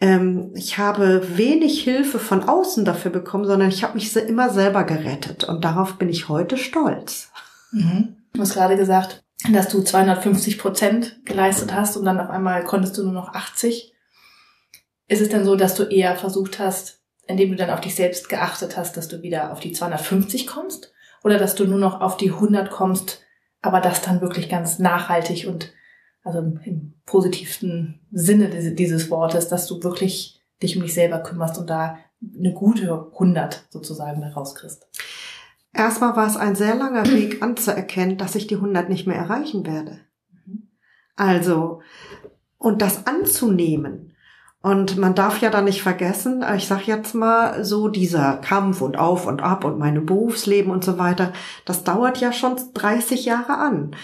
Ähm, 0.00 0.50
ich 0.54 0.76
habe 0.76 1.22
wenig 1.36 1.82
Hilfe 1.82 2.18
von 2.18 2.42
außen 2.42 2.84
dafür 2.84 3.12
bekommen, 3.12 3.46
sondern 3.46 3.68
ich 3.68 3.84
habe 3.84 3.94
mich 3.94 4.14
immer 4.16 4.50
selber 4.50 4.82
gerettet. 4.84 5.44
Und 5.44 5.64
darauf 5.64 5.94
bin 5.98 6.08
ich 6.08 6.28
heute 6.28 6.56
stolz. 6.56 7.30
Mhm. 7.70 8.16
Du 8.32 8.40
hast 8.40 8.54
gerade 8.54 8.76
gesagt, 8.76 9.22
dass 9.52 9.68
du 9.68 9.82
250 9.82 10.58
Prozent 10.58 11.20
geleistet 11.24 11.72
hast 11.72 11.96
und 11.96 12.04
dann 12.04 12.18
auf 12.18 12.28
einmal 12.28 12.64
konntest 12.64 12.98
du 12.98 13.04
nur 13.04 13.12
noch 13.12 13.34
80. 13.34 13.93
Ist 15.08 15.20
es 15.20 15.28
denn 15.28 15.44
so, 15.44 15.56
dass 15.56 15.74
du 15.74 15.84
eher 15.84 16.16
versucht 16.16 16.58
hast, 16.58 17.00
indem 17.26 17.50
du 17.50 17.56
dann 17.56 17.70
auf 17.70 17.80
dich 17.80 17.94
selbst 17.94 18.28
geachtet 18.28 18.76
hast, 18.76 18.96
dass 18.96 19.08
du 19.08 19.22
wieder 19.22 19.52
auf 19.52 19.60
die 19.60 19.72
250 19.72 20.46
kommst? 20.46 20.92
Oder 21.22 21.38
dass 21.38 21.54
du 21.54 21.64
nur 21.64 21.78
noch 21.78 22.00
auf 22.00 22.16
die 22.16 22.30
100 22.30 22.70
kommst, 22.70 23.22
aber 23.62 23.80
das 23.80 24.02
dann 24.02 24.20
wirklich 24.20 24.48
ganz 24.48 24.78
nachhaltig 24.78 25.46
und 25.46 25.72
also 26.22 26.38
im 26.38 26.94
positivsten 27.06 28.00
Sinne 28.10 28.48
dieses 28.74 29.10
Wortes, 29.10 29.48
dass 29.48 29.66
du 29.66 29.82
wirklich 29.82 30.40
dich 30.62 30.76
um 30.76 30.82
dich 30.82 30.94
selber 30.94 31.18
kümmerst 31.18 31.58
und 31.58 31.68
da 31.68 31.98
eine 32.38 32.52
gute 32.52 33.10
100 33.12 33.66
sozusagen 33.70 34.20
daraus 34.22 34.54
kriegst? 34.54 34.86
Erstmal 35.72 36.16
war 36.16 36.26
es 36.26 36.36
ein 36.36 36.54
sehr 36.54 36.74
langer 36.74 37.06
Weg 37.10 37.42
anzuerkennen, 37.42 38.16
dass 38.16 38.34
ich 38.34 38.46
die 38.46 38.56
100 38.56 38.88
nicht 38.88 39.06
mehr 39.06 39.16
erreichen 39.16 39.66
werde. 39.66 40.00
Mhm. 40.46 40.68
Also, 41.16 41.80
und 42.58 42.80
das 42.80 43.06
anzunehmen, 43.06 44.13
und 44.64 44.96
man 44.96 45.14
darf 45.14 45.42
ja 45.42 45.50
da 45.50 45.60
nicht 45.60 45.82
vergessen, 45.82 46.42
ich 46.56 46.66
sag 46.66 46.86
jetzt 46.86 47.14
mal 47.14 47.62
so, 47.66 47.88
dieser 47.88 48.38
Kampf 48.38 48.80
und 48.80 48.96
auf 48.96 49.26
und 49.26 49.42
ab 49.42 49.62
und 49.66 49.78
mein 49.78 50.06
Berufsleben 50.06 50.72
und 50.72 50.82
so 50.82 50.96
weiter, 50.96 51.34
das 51.66 51.84
dauert 51.84 52.16
ja 52.16 52.32
schon 52.32 52.56
30 52.72 53.26
Jahre 53.26 53.58
an. 53.58 53.94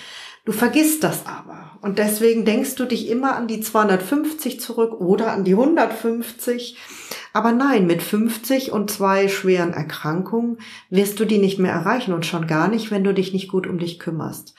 Du 0.45 0.53
vergisst 0.53 1.03
das 1.03 1.25
aber. 1.25 1.79
Und 1.81 1.99
deswegen 1.99 2.45
denkst 2.45 2.75
du 2.75 2.85
dich 2.85 3.09
immer 3.09 3.37
an 3.37 3.47
die 3.47 3.63
250 3.63 4.61
zurück 4.61 5.01
oder 5.01 5.33
an 5.33 5.45
die 5.45 5.53
150. 5.53 6.77
Aber 7.33 7.53
nein, 7.53 7.87
mit 7.87 8.03
50 8.03 8.71
und 8.71 8.91
zwei 8.91 9.29
schweren 9.29 9.73
Erkrankungen 9.73 10.59
wirst 10.91 11.21
du 11.21 11.25
die 11.25 11.39
nicht 11.39 11.59
mehr 11.59 11.73
erreichen 11.73 12.13
und 12.13 12.27
schon 12.27 12.47
gar 12.47 12.69
nicht, 12.69 12.91
wenn 12.91 13.05
du 13.05 13.15
dich 13.15 13.33
nicht 13.33 13.49
gut 13.49 13.67
um 13.67 13.79
dich 13.79 13.99
kümmerst. 13.99 14.55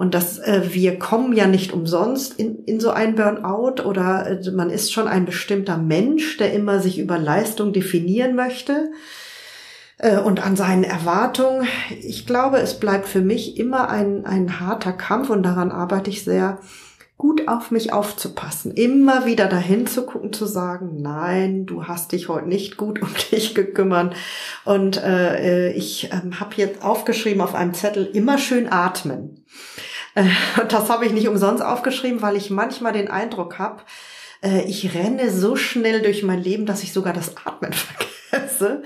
Und 0.00 0.14
das, 0.14 0.38
äh, 0.38 0.62
wir 0.70 0.98
kommen 0.98 1.34
ja 1.34 1.46
nicht 1.46 1.74
umsonst 1.74 2.40
in, 2.40 2.64
in 2.64 2.80
so 2.80 2.88
ein 2.88 3.16
Burnout 3.16 3.82
oder 3.84 4.40
äh, 4.40 4.50
man 4.50 4.70
ist 4.70 4.94
schon 4.94 5.06
ein 5.06 5.26
bestimmter 5.26 5.76
Mensch, 5.76 6.38
der 6.38 6.54
immer 6.54 6.80
sich 6.80 6.98
über 6.98 7.18
Leistung 7.18 7.74
definieren 7.74 8.34
möchte 8.34 8.92
äh, 9.98 10.16
und 10.16 10.42
an 10.42 10.56
seinen 10.56 10.84
Erwartungen. 10.84 11.68
Ich 12.00 12.26
glaube, 12.26 12.60
es 12.60 12.80
bleibt 12.80 13.08
für 13.08 13.20
mich 13.20 13.58
immer 13.58 13.90
ein, 13.90 14.24
ein 14.24 14.58
harter 14.58 14.94
Kampf 14.94 15.28
und 15.28 15.42
daran 15.42 15.70
arbeite 15.70 16.08
ich 16.08 16.24
sehr, 16.24 16.60
gut 17.18 17.48
auf 17.48 17.70
mich 17.70 17.92
aufzupassen, 17.92 18.72
immer 18.72 19.26
wieder 19.26 19.46
dahin 19.46 19.86
zu 19.86 20.06
gucken, 20.06 20.32
zu 20.32 20.46
sagen, 20.46 21.02
nein, 21.02 21.66
du 21.66 21.84
hast 21.84 22.12
dich 22.12 22.30
heute 22.30 22.48
nicht 22.48 22.78
gut 22.78 23.02
um 23.02 23.10
dich 23.30 23.54
gekümmert. 23.54 24.16
Und 24.64 24.96
äh, 24.96 25.72
ich 25.72 26.10
äh, 26.10 26.22
habe 26.40 26.54
jetzt 26.56 26.82
aufgeschrieben 26.82 27.42
auf 27.42 27.54
einem 27.54 27.74
Zettel, 27.74 28.06
immer 28.14 28.38
schön 28.38 28.72
atmen. 28.72 29.44
Äh, 30.14 30.24
das 30.68 30.88
habe 30.90 31.06
ich 31.06 31.12
nicht 31.12 31.28
umsonst 31.28 31.62
aufgeschrieben, 31.62 32.22
weil 32.22 32.36
ich 32.36 32.50
manchmal 32.50 32.92
den 32.92 33.08
Eindruck 33.08 33.58
habe, 33.58 33.82
äh, 34.42 34.62
ich 34.62 34.94
renne 34.94 35.30
so 35.30 35.56
schnell 35.56 36.02
durch 36.02 36.22
mein 36.22 36.42
Leben, 36.42 36.66
dass 36.66 36.82
ich 36.82 36.92
sogar 36.92 37.12
das 37.12 37.36
Atmen 37.44 37.72
vergesse. 38.30 38.82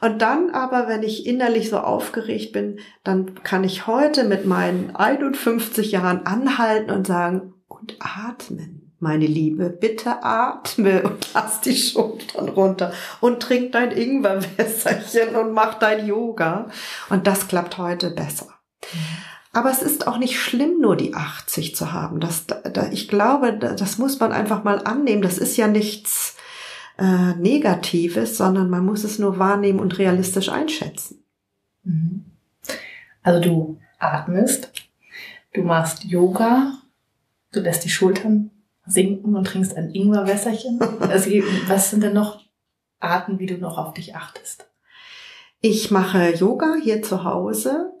Und 0.00 0.20
dann 0.20 0.50
aber, 0.50 0.88
wenn 0.88 1.02
ich 1.02 1.26
innerlich 1.26 1.70
so 1.70 1.78
aufgeregt 1.78 2.52
bin, 2.52 2.78
dann 3.04 3.42
kann 3.42 3.64
ich 3.64 3.86
heute 3.86 4.24
mit 4.24 4.44
meinen 4.44 4.94
51 4.94 5.92
Jahren 5.92 6.26
anhalten 6.26 6.90
und 6.90 7.06
sagen, 7.06 7.54
und 7.68 7.96
atmen. 8.00 8.80
Meine 9.00 9.26
Liebe, 9.26 9.68
bitte 9.68 10.22
atme 10.22 11.02
und 11.02 11.28
lass 11.34 11.60
die 11.60 11.76
Schultern 11.76 12.48
runter 12.48 12.92
und 13.20 13.42
trink 13.42 13.72
dein 13.72 13.90
Ingwerwässerchen 13.90 15.36
und 15.36 15.52
mach 15.52 15.74
dein 15.74 16.06
Yoga. 16.06 16.68
Und 17.10 17.26
das 17.26 17.48
klappt 17.48 17.76
heute 17.76 18.10
besser. 18.10 18.48
Aber 19.54 19.70
es 19.70 19.82
ist 19.82 20.06
auch 20.06 20.18
nicht 20.18 20.38
schlimm, 20.38 20.80
nur 20.80 20.96
die 20.96 21.14
80 21.14 21.74
zu 21.74 21.92
haben. 21.92 22.20
Das, 22.20 22.46
da, 22.46 22.90
ich 22.90 23.08
glaube, 23.08 23.56
das 23.56 23.98
muss 23.98 24.20
man 24.20 24.32
einfach 24.32 24.64
mal 24.64 24.84
annehmen. 24.84 25.22
Das 25.22 25.38
ist 25.38 25.56
ja 25.56 25.68
nichts 25.68 26.36
äh, 26.98 27.34
Negatives, 27.34 28.36
sondern 28.36 28.68
man 28.68 28.84
muss 28.84 29.04
es 29.04 29.18
nur 29.18 29.38
wahrnehmen 29.38 29.78
und 29.78 29.98
realistisch 29.98 30.48
einschätzen. 30.48 31.24
Mhm. 31.84 32.24
Also 33.22 33.40
du 33.40 33.78
atmest, 33.98 34.70
du 35.54 35.62
machst 35.62 36.04
Yoga, 36.04 36.72
Du 37.54 37.60
lässt 37.60 37.84
die 37.84 37.90
Schultern 37.90 38.50
sinken 38.84 39.36
und 39.36 39.46
trinkst 39.46 39.76
ein 39.76 39.90
Ingwerwässerchen. 39.90 40.80
Also, 41.00 41.30
was 41.68 41.90
sind 41.90 42.02
denn 42.02 42.12
noch 42.12 42.40
Arten, 42.98 43.38
wie 43.38 43.46
du 43.46 43.58
noch 43.58 43.78
auf 43.78 43.94
dich 43.94 44.16
achtest? 44.16 44.66
Ich 45.60 45.90
mache 45.90 46.34
Yoga 46.34 46.74
hier 46.82 47.02
zu 47.02 47.24
Hause. 47.24 47.92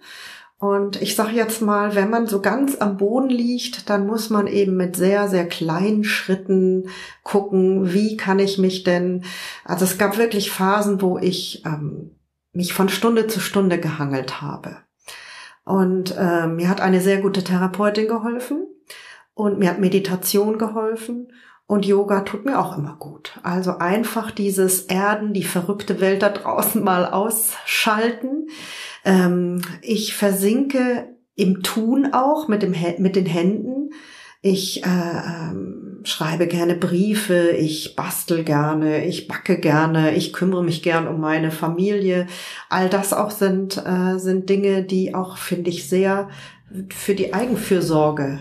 Und 0.64 1.02
ich 1.02 1.14
sage 1.14 1.32
jetzt 1.32 1.60
mal, 1.60 1.94
wenn 1.94 2.08
man 2.08 2.26
so 2.26 2.40
ganz 2.40 2.76
am 2.76 2.96
Boden 2.96 3.28
liegt, 3.28 3.90
dann 3.90 4.06
muss 4.06 4.30
man 4.30 4.46
eben 4.46 4.76
mit 4.78 4.96
sehr, 4.96 5.28
sehr 5.28 5.46
kleinen 5.46 6.04
Schritten 6.04 6.88
gucken, 7.22 7.92
wie 7.92 8.16
kann 8.16 8.38
ich 8.38 8.56
mich 8.56 8.82
denn, 8.82 9.24
also 9.66 9.84
es 9.84 9.98
gab 9.98 10.16
wirklich 10.16 10.50
Phasen, 10.50 11.02
wo 11.02 11.18
ich 11.18 11.62
ähm, 11.66 12.12
mich 12.52 12.72
von 12.72 12.88
Stunde 12.88 13.26
zu 13.26 13.40
Stunde 13.40 13.78
gehangelt 13.78 14.40
habe. 14.40 14.78
Und 15.66 16.14
ähm, 16.18 16.56
mir 16.56 16.70
hat 16.70 16.80
eine 16.80 17.02
sehr 17.02 17.20
gute 17.20 17.44
Therapeutin 17.44 18.08
geholfen, 18.08 18.66
und 19.34 19.58
mir 19.58 19.68
hat 19.68 19.80
Meditation 19.80 20.58
geholfen 20.58 21.28
und 21.66 21.86
Yoga 21.86 22.20
tut 22.20 22.44
mir 22.44 22.58
auch 22.58 22.78
immer 22.78 22.96
gut. 22.98 23.38
Also 23.42 23.78
einfach 23.78 24.30
dieses 24.30 24.82
Erden, 24.82 25.32
die 25.32 25.42
verrückte 25.42 26.00
Welt 26.00 26.22
da 26.22 26.28
draußen 26.28 26.82
mal 26.82 27.06
ausschalten. 27.06 28.48
Ähm, 29.04 29.62
ich 29.82 30.14
versinke 30.14 31.08
im 31.36 31.62
Tun 31.62 32.12
auch 32.12 32.48
mit, 32.48 32.62
dem, 32.62 32.74
mit 32.98 33.16
den 33.16 33.26
Händen. 33.26 33.90
Ich 34.40 34.84
äh, 34.84 34.88
ähm, 34.88 36.00
schreibe 36.04 36.46
gerne 36.46 36.74
Briefe, 36.74 37.50
ich 37.50 37.96
bastel 37.96 38.44
gerne, 38.44 39.06
ich 39.06 39.26
backe 39.26 39.58
gerne, 39.58 40.14
ich 40.14 40.32
kümmere 40.32 40.62
mich 40.62 40.82
gern 40.82 41.08
um 41.08 41.20
meine 41.20 41.50
Familie. 41.50 42.26
All 42.68 42.88
das 42.88 43.12
auch 43.12 43.30
sind, 43.30 43.78
äh, 43.78 44.18
sind 44.18 44.50
Dinge, 44.50 44.82
die 44.82 45.14
auch, 45.14 45.38
finde 45.38 45.70
ich, 45.70 45.88
sehr 45.88 46.28
für 46.90 47.14
die 47.14 47.32
Eigenfürsorge 47.32 48.40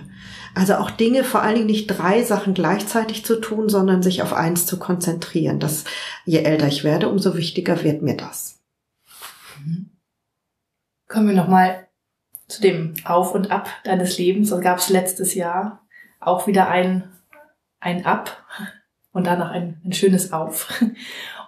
also 0.55 0.75
auch 0.75 0.91
Dinge, 0.91 1.24
vor 1.24 1.41
allen 1.41 1.55
Dingen 1.55 1.67
nicht 1.67 1.88
drei 1.88 2.24
Sachen 2.24 2.53
gleichzeitig 2.53 3.25
zu 3.25 3.41
tun, 3.41 3.70
sondern 3.70 4.03
sich 4.03 4.22
auf 4.22 4.34
eins 4.34 4.65
zu 4.65 4.77
konzentrieren. 4.77 5.60
Das, 5.60 5.84
je 6.25 6.39
älter 6.39 6.67
ich 6.67 6.84
werde, 6.84 7.10
umso 7.10 7.36
wichtiger 7.36 7.84
wird 7.84 8.03
mir 8.03 8.15
das. 8.15 8.60
Mhm. 9.65 9.89
Kommen 11.07 11.29
wir 11.29 11.36
nochmal 11.36 11.88
zu 12.48 12.62
dem 12.62 12.93
Auf 13.05 13.33
und 13.33 13.51
Ab 13.51 13.69
deines 13.83 14.17
Lebens. 14.17 14.51
Und 14.51 14.62
gab 14.62 14.77
es 14.77 14.89
letztes 14.89 15.33
Jahr 15.36 15.86
auch 16.19 16.48
wieder 16.48 16.69
ein, 16.69 17.10
ein 17.79 18.05
Ab 18.05 18.45
und 19.12 19.27
danach 19.27 19.51
ein, 19.51 19.81
ein 19.83 19.93
schönes 19.93 20.31
Auf. 20.33 20.83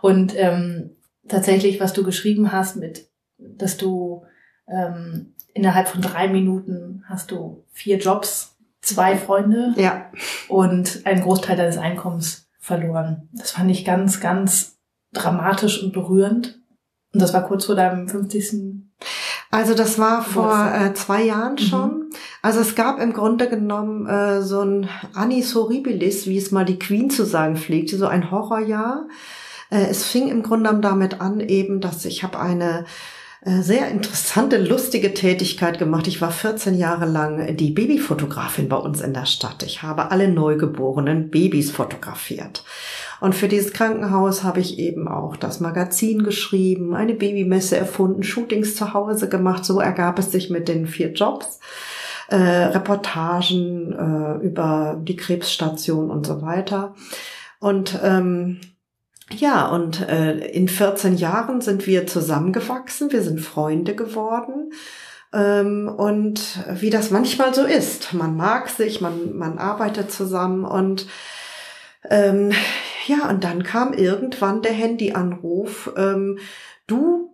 Und 0.01 0.35
ähm, 0.37 0.91
tatsächlich, 1.27 1.79
was 1.79 1.93
du 1.93 2.03
geschrieben 2.03 2.51
hast 2.51 2.75
mit, 2.75 3.09
dass 3.37 3.77
du 3.77 4.23
ähm, 4.67 5.33
innerhalb 5.53 5.87
von 5.87 6.01
drei 6.01 6.27
Minuten 6.27 7.03
hast 7.07 7.31
du 7.31 7.65
vier 7.71 7.97
Jobs 7.97 8.55
zwei 8.81 9.17
Freunde 9.17 9.73
ja. 9.77 10.11
und 10.47 11.01
einen 11.05 11.23
Großteil 11.23 11.57
deines 11.57 11.77
Einkommens 11.77 12.47
verloren. 12.59 13.29
Das 13.33 13.51
fand 13.51 13.71
ich 13.71 13.83
ganz, 13.83 14.19
ganz 14.19 14.77
dramatisch 15.11 15.81
und 15.81 15.91
berührend. 15.91 16.61
Und 17.13 17.21
das 17.21 17.33
war 17.33 17.47
kurz 17.47 17.65
vor 17.65 17.75
deinem 17.75 18.07
50. 18.07 18.83
Also 19.55 19.73
das 19.73 19.97
war 19.97 20.21
vor 20.21 20.53
äh, 20.53 20.93
zwei 20.95 21.23
Jahren 21.23 21.53
mhm. 21.53 21.59
schon. 21.59 21.89
Mhm. 21.89 22.09
Also 22.41 22.59
es 22.59 22.75
gab 22.75 22.99
im 22.99 23.13
Grunde 23.13 23.47
genommen 23.47 24.05
äh, 24.05 24.41
so 24.41 24.61
ein 24.61 24.89
Anis 25.13 25.55
Horribilis, 25.55 26.27
wie 26.27 26.37
es 26.37 26.51
mal 26.51 26.65
die 26.65 26.77
Queen 26.77 27.09
zu 27.09 27.25
sagen 27.25 27.55
pflegte, 27.55 27.97
so 27.97 28.05
ein 28.05 28.31
Horrorjahr. 28.31 29.07
Äh, 29.71 29.85
es 29.89 30.03
fing 30.03 30.27
im 30.27 30.43
Grunde 30.43 30.65
genommen 30.65 30.81
damit 30.81 31.21
an, 31.21 31.39
eben, 31.39 31.79
dass 31.79 32.03
ich 32.03 32.21
habe 32.23 32.37
eine 32.37 32.83
äh, 33.45 33.61
sehr 33.61 33.87
interessante, 33.87 34.57
lustige 34.57 35.13
Tätigkeit 35.13 35.79
gemacht. 35.79 36.07
Ich 36.07 36.19
war 36.19 36.31
14 36.31 36.75
Jahre 36.77 37.05
lang 37.05 37.55
die 37.55 37.71
Babyfotografin 37.71 38.67
bei 38.67 38.75
uns 38.75 38.99
in 38.99 39.13
der 39.13 39.25
Stadt. 39.25 39.63
Ich 39.63 39.83
habe 39.83 40.11
alle 40.11 40.27
neugeborenen 40.27 41.29
Babys 41.29 41.71
fotografiert. 41.71 42.65
Und 43.21 43.35
für 43.35 43.47
dieses 43.47 43.73
Krankenhaus 43.73 44.43
habe 44.43 44.59
ich 44.59 44.79
eben 44.79 45.07
auch 45.07 45.35
das 45.37 45.59
Magazin 45.59 46.23
geschrieben, 46.23 46.93
eine 46.95 47.13
Babymesse 47.13 47.77
erfunden, 47.77 48.23
Shootings 48.23 48.75
zu 48.75 48.93
Hause 48.93 49.29
gemacht. 49.29 49.65
So 49.65 49.79
ergab 49.79 50.19
es 50.19 50.31
sich 50.31 50.49
mit 50.49 50.67
den 50.67 50.87
vier 50.87 51.13
Jobs. 51.13 51.59
Äh, 52.27 52.35
Reportagen 52.35 53.93
äh, 53.93 54.45
über 54.45 54.99
die 55.01 55.15
Krebsstation 55.15 56.09
und 56.09 56.25
so 56.25 56.41
weiter. 56.41 56.95
Und 57.59 57.99
ähm, 58.03 58.59
ja, 59.31 59.67
und 59.67 60.07
äh, 60.07 60.37
in 60.49 60.67
14 60.67 61.17
Jahren 61.17 61.61
sind 61.61 61.87
wir 61.87 62.07
zusammengewachsen, 62.07 63.11
wir 63.11 63.21
sind 63.21 63.41
Freunde 63.41 63.95
geworden. 63.95 64.71
Ähm, 65.33 65.87
und 65.87 66.59
wie 66.79 66.89
das 66.89 67.11
manchmal 67.11 67.53
so 67.53 67.63
ist, 67.63 68.13
man 68.13 68.35
mag 68.35 68.69
sich, 68.69 69.01
man, 69.01 69.35
man 69.35 69.57
arbeitet 69.57 70.11
zusammen 70.11 70.63
und 70.63 71.07
ähm, 72.09 72.51
ja, 73.07 73.29
und 73.29 73.43
dann 73.43 73.63
kam 73.63 73.93
irgendwann 73.93 74.61
der 74.61 74.73
Handyanruf, 74.73 75.91
ähm, 75.97 76.39
du, 76.87 77.33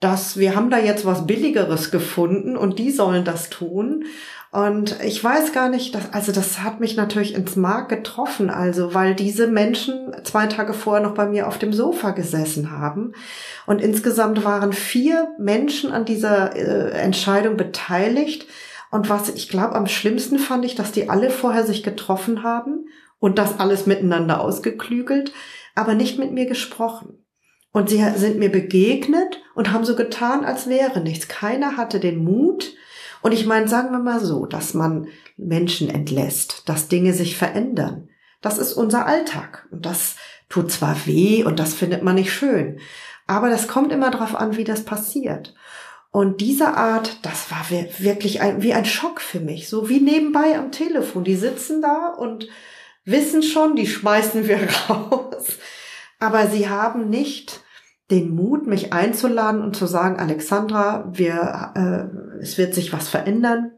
das, 0.00 0.36
wir 0.36 0.54
haben 0.54 0.70
da 0.70 0.78
jetzt 0.78 1.04
was 1.04 1.26
Billigeres 1.26 1.90
gefunden 1.90 2.56
und 2.56 2.78
die 2.78 2.90
sollen 2.90 3.24
das 3.24 3.50
tun. 3.50 4.04
Und 4.50 4.98
ich 5.04 5.22
weiß 5.22 5.52
gar 5.52 5.68
nicht, 5.68 5.94
dass, 5.94 6.14
also 6.14 6.32
das 6.32 6.62
hat 6.62 6.80
mich 6.80 6.96
natürlich 6.96 7.34
ins 7.34 7.56
Mark 7.56 7.90
getroffen, 7.90 8.48
also 8.48 8.94
weil 8.94 9.14
diese 9.14 9.46
Menschen 9.46 10.12
zwei 10.24 10.46
Tage 10.46 10.72
vorher 10.72 11.02
noch 11.02 11.14
bei 11.14 11.26
mir 11.26 11.48
auf 11.48 11.58
dem 11.58 11.72
Sofa 11.74 12.12
gesessen 12.12 12.70
haben. 12.70 13.12
Und 13.66 13.82
insgesamt 13.82 14.44
waren 14.44 14.72
vier 14.72 15.28
Menschen 15.38 15.92
an 15.92 16.06
dieser 16.06 16.56
äh, 16.56 16.92
Entscheidung 16.92 17.58
beteiligt. 17.58 18.46
Und 18.90 19.10
was 19.10 19.28
ich 19.28 19.50
glaube, 19.50 19.74
am 19.74 19.86
schlimmsten 19.86 20.38
fand 20.38 20.64
ich, 20.64 20.74
dass 20.74 20.92
die 20.92 21.10
alle 21.10 21.28
vorher 21.28 21.66
sich 21.66 21.82
getroffen 21.82 22.42
haben 22.42 22.86
und 23.18 23.38
das 23.38 23.58
alles 23.58 23.86
miteinander 23.86 24.40
ausgeklügelt, 24.40 25.32
aber 25.74 25.94
nicht 25.94 26.18
mit 26.18 26.32
mir 26.32 26.46
gesprochen. 26.46 27.24
Und 27.72 27.90
sie 27.90 28.04
sind 28.16 28.38
mir 28.38 28.50
begegnet 28.50 29.40
und 29.54 29.72
haben 29.72 29.84
so 29.84 29.94
getan, 29.94 30.44
als 30.44 30.68
wäre 30.68 31.00
nichts. 31.00 31.28
Keiner 31.28 31.76
hatte 31.76 32.00
den 32.00 32.24
Mut, 32.24 32.74
und 33.20 33.32
ich 33.32 33.46
meine, 33.46 33.68
sagen 33.68 33.90
wir 33.90 33.98
mal 33.98 34.20
so, 34.20 34.46
dass 34.46 34.74
man 34.74 35.08
Menschen 35.36 35.88
entlässt, 35.88 36.68
dass 36.68 36.88
Dinge 36.88 37.12
sich 37.12 37.36
verändern. 37.36 38.08
Das 38.40 38.58
ist 38.58 38.74
unser 38.74 39.06
Alltag. 39.06 39.66
Und 39.70 39.86
das 39.86 40.16
tut 40.48 40.70
zwar 40.70 41.06
weh 41.06 41.44
und 41.44 41.58
das 41.58 41.74
findet 41.74 42.02
man 42.02 42.14
nicht 42.14 42.32
schön. 42.32 42.78
Aber 43.26 43.50
das 43.50 43.68
kommt 43.68 43.92
immer 43.92 44.10
darauf 44.10 44.34
an, 44.34 44.56
wie 44.56 44.64
das 44.64 44.84
passiert. 44.84 45.54
Und 46.10 46.40
diese 46.40 46.68
Art, 46.74 47.18
das 47.22 47.50
war 47.50 47.66
wirklich 47.70 48.40
ein, 48.40 48.62
wie 48.62 48.72
ein 48.72 48.86
Schock 48.86 49.20
für 49.20 49.40
mich. 49.40 49.68
So 49.68 49.88
wie 49.88 50.00
nebenbei 50.00 50.56
am 50.56 50.72
Telefon. 50.72 51.24
Die 51.24 51.36
sitzen 51.36 51.82
da 51.82 52.08
und 52.08 52.48
wissen 53.10 53.42
schon, 53.42 53.76
die 53.76 53.86
schmeißen 53.86 54.46
wir 54.46 54.60
raus. 54.88 55.58
Aber 56.18 56.46
sie 56.48 56.68
haben 56.68 57.08
nicht 57.08 57.62
den 58.10 58.34
Mut, 58.34 58.66
mich 58.66 58.92
einzuladen 58.92 59.62
und 59.62 59.76
zu 59.76 59.86
sagen, 59.86 60.18
Alexandra, 60.18 61.08
wir, 61.12 61.72
äh, 61.74 62.40
es 62.42 62.56
wird 62.56 62.74
sich 62.74 62.92
was 62.92 63.08
verändern. 63.08 63.72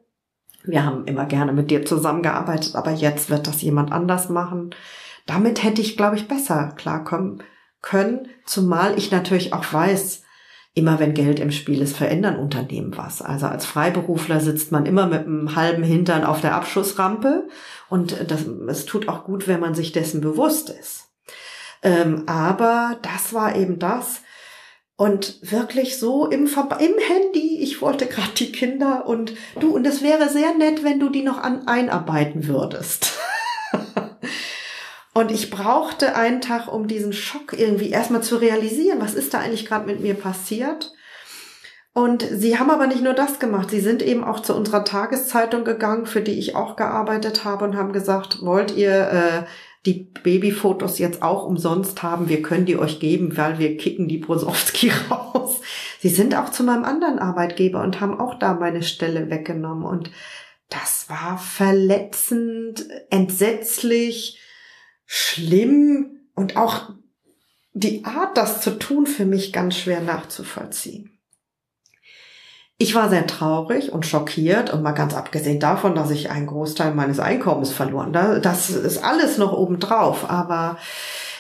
Wir 0.63 0.85
haben 0.85 1.05
immer 1.07 1.27
gerne 1.27 1.53
mit 1.53 1.71
dir 1.71 1.85
zusammengearbeitet, 1.85 2.77
aber 2.77 2.93
jetzt 2.93 3.31
wird 3.31 3.47
das 3.47 3.63
jemand 3.63 3.93
anders 3.93 4.29
machen. 4.29 4.71
Damit 5.27 5.63
hätte 5.63 5.81
ich, 5.81 5.97
glaube 5.97 6.17
ich, 6.17 6.29
besser 6.29 6.73
klarkommen 6.77 7.43
können, 7.83 8.29
zumal 8.45 8.97
ich 8.99 9.11
natürlich 9.11 9.53
auch 9.53 9.73
weiß, 9.73 10.23
immer 10.81 10.99
wenn 10.99 11.15
Geld 11.15 11.39
im 11.39 11.53
Spiel 11.53 11.83
ist, 11.83 11.97
verändern 11.97 12.37
Unternehmen 12.37 12.97
was. 12.97 13.23
Also 13.23 13.47
als 13.47 13.67
Freiberufler 13.67 14.41
sitzt 14.41 14.73
man 14.73 14.87
immer 14.87 15.07
mit 15.07 15.27
einem 15.27 15.55
halben 15.55 15.85
Hintern 15.85 16.25
auf 16.25 16.41
der 16.41 16.55
Abschussrampe 16.55 17.47
und 17.89 18.17
das, 18.29 18.47
es 18.69 18.87
tut 18.87 19.09
auch 19.09 19.25
gut, 19.25 19.47
wenn 19.47 19.61
man 19.61 19.75
sich 19.75 19.93
dessen 19.93 20.21
bewusst 20.21 20.71
ist. 20.71 21.11
Ähm, 21.83 22.25
aber 22.27 22.99
das 23.03 23.33
war 23.33 23.55
eben 23.57 23.79
das. 23.79 24.23
Und 24.97 25.39
wirklich 25.43 25.99
so 25.99 26.27
im, 26.27 26.47
im 26.47 26.49
Handy, 26.49 27.61
ich 27.61 27.81
wollte 27.81 28.07
gerade 28.07 28.33
die 28.37 28.53
Kinder 28.53 29.07
und 29.07 29.33
du, 29.59 29.75
und 29.75 29.87
es 29.87 30.03
wäre 30.03 30.29
sehr 30.29 30.55
nett, 30.55 30.83
wenn 30.83 31.01
du 31.01 31.09
die 31.09 31.23
noch 31.23 31.39
an 31.39 31.69
einarbeiten 31.69 32.47
würdest. 32.47 33.13
und 35.13 35.31
ich 35.31 35.51
brauchte 35.51 36.15
einen 36.15 36.41
Tag, 36.41 36.73
um 36.73 36.87
diesen 36.87 37.13
Schock 37.13 37.53
irgendwie 37.59 37.91
erstmal 37.91 38.23
zu 38.23 38.37
realisieren, 38.37 39.01
was 39.01 39.15
ist 39.15 39.35
da 39.35 39.39
eigentlich 39.39 39.67
gerade 39.67 39.87
mit 39.87 40.01
mir 40.01 40.15
passiert. 40.15 40.93
Und 41.93 42.23
sie 42.23 42.59
haben 42.59 42.71
aber 42.71 42.87
nicht 42.87 43.03
nur 43.03 43.15
das 43.15 43.41
gemacht, 43.41 43.71
sie 43.71 43.81
sind 43.81 44.01
eben 44.03 44.23
auch 44.23 44.41
zu 44.41 44.55
unserer 44.55 44.85
Tageszeitung 44.85 45.65
gegangen, 45.65 46.07
für 46.07 46.21
die 46.21 46.39
ich 46.39 46.55
auch 46.55 46.77
gearbeitet 46.77 47.45
habe 47.45 47.65
und 47.65 47.77
haben 47.77 47.93
gesagt, 47.93 48.43
wollt 48.43 48.77
ihr 48.77 49.11
äh, 49.11 49.47
die 49.87 50.13
Babyfotos 50.23 50.99
jetzt 50.99 51.23
auch 51.23 51.45
umsonst 51.45 52.03
haben. 52.03 52.29
Wir 52.29 52.43
können 52.43 52.67
die 52.67 52.77
euch 52.79 53.01
geben, 53.01 53.37
weil 53.37 53.59
wir 53.59 53.77
kicken 53.77 54.07
die 54.07 54.19
Brosowski 54.19 54.93
raus. 55.11 55.61
Sie 55.99 56.11
sind 56.11 56.37
auch 56.37 56.51
zu 56.51 56.63
meinem 56.63 56.85
anderen 56.85 57.19
Arbeitgeber 57.19 57.83
und 57.83 58.01
haben 58.01 58.21
auch 58.21 58.39
da 58.39 58.55
meine 58.55 58.83
Stelle 58.83 59.29
weggenommen. 59.29 59.85
Und 59.85 60.11
das 60.69 61.07
war 61.09 61.39
verletzend, 61.39 62.87
entsetzlich, 63.11 64.40
schlimm 65.13 66.21
und 66.37 66.57
auch 66.57 66.91
die 67.73 68.05
Art, 68.05 68.37
das 68.37 68.61
zu 68.61 68.79
tun, 68.79 69.09
für 69.09 69.25
mich 69.25 69.53
ganz 69.53 69.77
schwer 69.77 70.01
nachzuvollziehen. 70.01 71.19
Ich 72.79 72.95
war 72.95 73.11
sehr 73.11 73.27
traurig 73.27 73.91
und 73.91 74.07
schockiert 74.07 74.73
und 74.73 74.83
mal 74.83 74.93
ganz 74.93 75.15
abgesehen 75.15 75.59
davon, 75.59 75.97
dass 75.97 76.13
ich 76.13 76.31
einen 76.31 76.47
Großteil 76.47 76.95
meines 76.95 77.19
Einkommens 77.19 77.73
verloren. 77.73 78.13
Das 78.13 78.71
ist 78.71 79.03
alles 79.03 79.37
noch 79.37 79.53
obendrauf. 79.53 80.31
Aber 80.31 80.79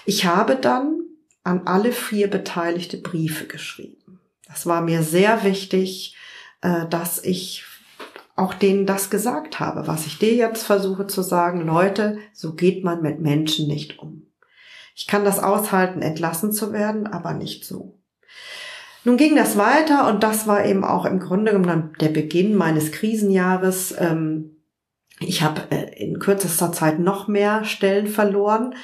ich 0.04 0.26
habe 0.26 0.56
dann 0.56 0.98
an 1.44 1.62
alle 1.66 1.92
vier 1.92 2.28
Beteiligte 2.28 2.96
Briefe 2.96 3.46
geschrieben. 3.46 4.20
Das 4.48 4.66
war 4.66 4.80
mir 4.80 5.04
sehr 5.04 5.44
wichtig, 5.44 6.16
äh, 6.61 6.87
dass 6.88 7.22
ich 7.22 7.64
auch 8.40 8.55
denen 8.55 8.87
das 8.87 9.11
gesagt 9.11 9.61
habe, 9.61 9.87
was 9.87 10.07
ich 10.07 10.18
dir 10.18 10.35
jetzt 10.35 10.64
versuche 10.64 11.07
zu 11.07 11.22
sagen. 11.22 11.66
Leute, 11.66 12.18
so 12.33 12.55
geht 12.55 12.83
man 12.83 13.03
mit 13.03 13.20
Menschen 13.20 13.68
nicht 13.68 13.98
um. 13.98 14.26
Ich 14.94 15.07
kann 15.07 15.24
das 15.24 15.38
aushalten, 15.38 16.03
entlassen 16.03 16.53
zu 16.53 16.72
werden, 16.72 17.07
aber 17.07 17.33
nicht 17.35 17.64
so. 17.64 17.98
Nun 19.05 19.16
ging 19.16 19.35
das 19.35 19.57
weiter 19.57 20.09
und 20.09 20.22
das 20.22 20.46
war 20.46 20.66
eben 20.66 20.85
auch 20.85 21.07
im 21.07 21.20
Grunde 21.20 21.53
genommen 21.53 21.92
der 22.00 22.09
Beginn 22.09 22.55
meines 22.55 22.92
Krisenjahres. 22.92 23.94
Ähm, 23.98 24.57
ich 25.20 25.42
habe 25.42 25.62
äh, 25.70 26.03
in 26.03 26.18
kürzester 26.18 26.72
Zeit 26.72 26.98
noch 26.98 27.29
mehr 27.29 27.64
Stellen 27.64 28.07
verloren. 28.07 28.74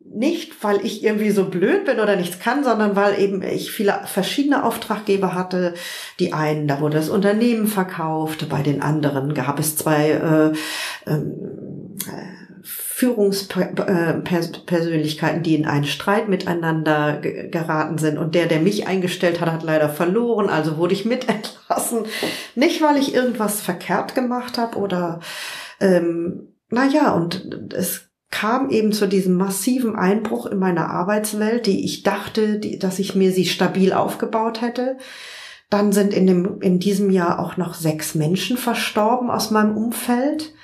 Nicht, 0.00 0.64
weil 0.64 0.84
ich 0.86 1.04
irgendwie 1.04 1.30
so 1.30 1.44
blöd 1.44 1.84
bin 1.84 2.00
oder 2.00 2.16
nichts 2.16 2.38
kann, 2.38 2.64
sondern 2.64 2.96
weil 2.96 3.20
eben 3.20 3.42
ich 3.42 3.70
viele 3.70 4.00
verschiedene 4.06 4.64
Auftraggeber 4.64 5.34
hatte. 5.34 5.74
Die 6.18 6.32
einen, 6.32 6.66
da 6.66 6.80
wurde 6.80 6.96
das 6.96 7.10
Unternehmen 7.10 7.66
verkauft, 7.66 8.48
bei 8.48 8.62
den 8.62 8.80
anderen 8.80 9.34
gab 9.34 9.58
es 9.58 9.76
zwei 9.76 10.10
äh, 10.10 11.10
ähm, 11.10 11.96
äh, 12.06 12.38
Führungspersönlichkeiten, 12.98 15.42
die 15.44 15.54
in 15.54 15.66
einen 15.66 15.84
Streit 15.84 16.28
miteinander 16.28 17.20
geraten 17.20 17.98
sind. 17.98 18.18
Und 18.18 18.34
der, 18.34 18.46
der 18.46 18.58
mich 18.58 18.88
eingestellt 18.88 19.40
hat, 19.40 19.52
hat 19.52 19.62
leider 19.62 19.88
verloren. 19.88 20.48
Also 20.48 20.78
wurde 20.78 20.94
ich 20.94 21.04
mit 21.04 21.28
entlassen. 21.28 22.06
Nicht, 22.56 22.82
weil 22.82 22.96
ich 22.96 23.14
irgendwas 23.14 23.60
verkehrt 23.60 24.16
gemacht 24.16 24.58
habe 24.58 24.78
oder, 24.78 25.20
ähm, 25.80 26.48
naja, 26.70 27.12
und 27.12 27.72
es 27.72 28.07
kam 28.30 28.70
eben 28.70 28.92
zu 28.92 29.06
diesem 29.06 29.36
massiven 29.36 29.96
Einbruch 29.96 30.46
in 30.46 30.58
meiner 30.58 30.90
Arbeitswelt, 30.90 31.66
die 31.66 31.84
ich 31.84 32.02
dachte, 32.02 32.58
die, 32.58 32.78
dass 32.78 32.98
ich 32.98 33.14
mir 33.14 33.32
sie 33.32 33.46
stabil 33.46 33.92
aufgebaut 33.92 34.60
hätte. 34.60 34.98
Dann 35.70 35.92
sind 35.92 36.14
in, 36.14 36.26
dem, 36.26 36.60
in 36.60 36.78
diesem 36.78 37.10
Jahr 37.10 37.38
auch 37.38 37.56
noch 37.56 37.74
sechs 37.74 38.14
Menschen 38.14 38.56
verstorben 38.56 39.30
aus 39.30 39.50
meinem 39.50 39.76
Umfeld. 39.76 40.54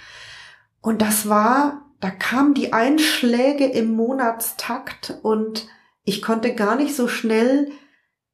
Und 0.81 1.00
das 1.00 1.29
war 1.29 1.85
da 2.05 2.11
kamen 2.11 2.53
die 2.53 2.74
Einschläge 2.74 3.64
im 3.64 3.92
Monatstakt 3.92 5.18
und 5.22 5.66
ich 6.05 6.20
konnte 6.20 6.55
gar 6.55 6.77
nicht 6.77 6.94
so 6.94 7.09
schnell 7.09 7.70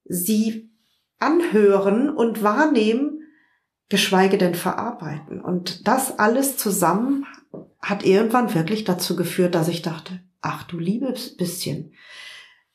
sie 0.04 0.72
anhören 1.20 2.10
und 2.10 2.42
wahrnehmen, 2.42 3.22
geschweige 3.88 4.38
denn 4.38 4.56
verarbeiten. 4.56 5.40
Und 5.40 5.86
das 5.86 6.18
alles 6.18 6.56
zusammen 6.56 7.26
hat 7.80 8.04
irgendwann 8.04 8.54
wirklich 8.54 8.84
dazu 8.84 9.16
geführt, 9.16 9.54
dass 9.54 9.68
ich 9.68 9.82
dachte, 9.82 10.20
ach 10.40 10.64
du 10.64 10.78
liebes 10.78 11.36
bisschen, 11.36 11.94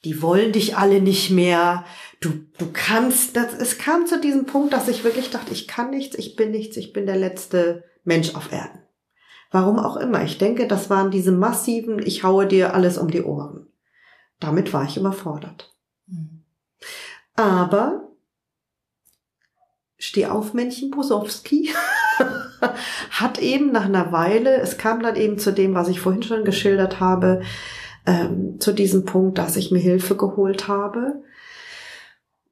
die 0.04 0.22
wollen 0.22 0.52
dich 0.52 0.78
alle 0.78 1.02
nicht 1.02 1.32
mehr, 1.32 1.86
du, 2.22 2.30
du 2.58 2.68
kannst, 2.72 3.36
das, 3.36 3.54
es 3.54 3.78
kam 3.78 4.06
zu 4.06 4.20
diesem 4.20 4.46
Punkt, 4.46 4.74
dass 4.74 4.88
ich 4.88 5.04
wirklich 5.04 5.32
dachte, 5.32 5.54
ich 5.54 5.68
kann 5.68 5.90
nichts, 5.90 6.18
ich 6.18 6.36
bin 6.36 6.52
nichts, 6.52 6.78
ich 6.78 6.94
bin 6.94 7.06
der 7.06 7.18
letzte 7.18 7.84
Mensch 8.04 8.36
auf 8.36 8.52
Erden. 8.52 8.80
Warum 9.52 9.80
auch 9.80 9.98
immer. 9.98 10.24
Ich 10.24 10.38
denke, 10.38 10.68
das 10.68 10.90
waren 10.90 11.12
diese 11.12 11.32
massiven, 11.32 12.00
ich 12.00 12.24
haue 12.24 12.46
dir 12.46 12.74
alles 12.74 12.98
um 12.98 13.10
die 13.10 13.24
Ohren. 13.24 13.68
Damit 14.40 14.74
war 14.74 14.84
ich 14.84 14.98
überfordert. 14.98 15.74
Mhm. 16.08 16.44
Aber 17.36 18.06
Steh 19.98 20.28
auf, 20.28 20.54
Männchen 20.54 20.92
Bosowski 20.92 21.74
hat 23.12 23.40
eben 23.40 23.72
nach 23.72 23.86
einer 23.86 24.12
Weile, 24.12 24.58
es 24.58 24.78
kam 24.78 25.02
dann 25.02 25.16
eben 25.16 25.38
zu 25.38 25.52
dem, 25.52 25.74
was 25.74 25.88
ich 25.88 26.00
vorhin 26.00 26.24
schon 26.24 26.46
geschildert 26.46 27.00
habe, 27.00 27.42
ähm, 28.06 28.60
zu 28.60 28.74
diesem 28.74 29.06
Punkt, 29.06 29.38
dass 29.38 29.56
ich 29.56 29.72
mir 29.72 29.80
Hilfe 29.80 30.16
geholt 30.16 30.68
habe 30.68 31.24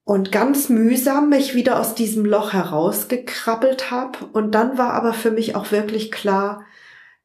und 0.05 0.31
ganz 0.31 0.69
mühsam 0.69 1.29
mich 1.29 1.55
wieder 1.55 1.79
aus 1.79 1.95
diesem 1.95 2.25
Loch 2.25 2.53
herausgekrabbelt 2.53 3.89
habe. 3.89 4.25
Und 4.33 4.51
dann 4.53 4.77
war 4.77 4.93
aber 4.93 5.13
für 5.13 5.31
mich 5.31 5.55
auch 5.55 5.71
wirklich 5.71 6.11
klar, 6.11 6.65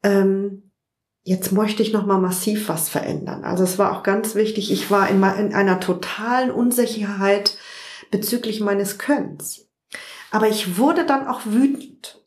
ähm, 0.02 0.70
jetzt 1.24 1.52
möchte 1.52 1.82
ich 1.82 1.92
noch 1.92 2.06
mal 2.06 2.18
massiv 2.18 2.68
was 2.68 2.88
verändern. 2.88 3.44
Also 3.44 3.64
es 3.64 3.78
war 3.78 3.92
auch 3.92 4.02
ganz 4.02 4.34
wichtig. 4.34 4.70
Ich 4.70 4.90
war 4.90 5.08
in, 5.08 5.16
in 5.16 5.54
einer 5.54 5.80
totalen 5.80 6.50
Unsicherheit 6.50 7.58
bezüglich 8.10 8.60
meines 8.60 8.98
Könns. 8.98 9.68
Aber 10.30 10.48
ich 10.48 10.78
wurde 10.78 11.04
dann 11.04 11.26
auch 11.26 11.40
wütend, 11.46 12.17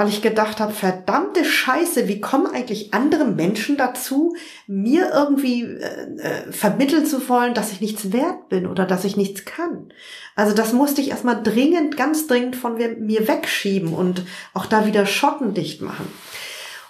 weil 0.00 0.08
ich 0.08 0.22
gedacht 0.22 0.60
habe, 0.60 0.72
verdammte 0.72 1.44
Scheiße, 1.44 2.08
wie 2.08 2.22
kommen 2.22 2.46
eigentlich 2.46 2.94
andere 2.94 3.26
Menschen 3.26 3.76
dazu, 3.76 4.34
mir 4.66 5.10
irgendwie 5.12 5.64
äh, 5.64 6.16
äh, 6.16 6.52
vermitteln 6.52 7.04
zu 7.04 7.28
wollen, 7.28 7.52
dass 7.52 7.70
ich 7.70 7.82
nichts 7.82 8.10
wert 8.10 8.48
bin 8.48 8.66
oder 8.66 8.86
dass 8.86 9.04
ich 9.04 9.18
nichts 9.18 9.44
kann. 9.44 9.92
Also 10.36 10.54
das 10.54 10.72
musste 10.72 11.02
ich 11.02 11.10
erstmal 11.10 11.42
dringend, 11.42 11.98
ganz 11.98 12.26
dringend 12.26 12.56
von 12.56 12.76
mir 12.76 13.28
wegschieben 13.28 13.92
und 13.92 14.24
auch 14.54 14.64
da 14.64 14.86
wieder 14.86 15.04
schottendicht 15.04 15.82
machen. 15.82 16.10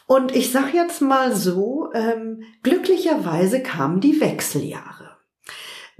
Und 0.07 0.37
ich 0.37 0.53
sag 0.53 0.73
jetzt 0.73 1.01
mal 1.01 1.35
so, 1.35 1.89
ähm, 1.93 2.45
glücklicherweise 2.63 3.61
kamen 3.61 4.01
die 4.01 4.21
Wechseljahre 4.21 5.01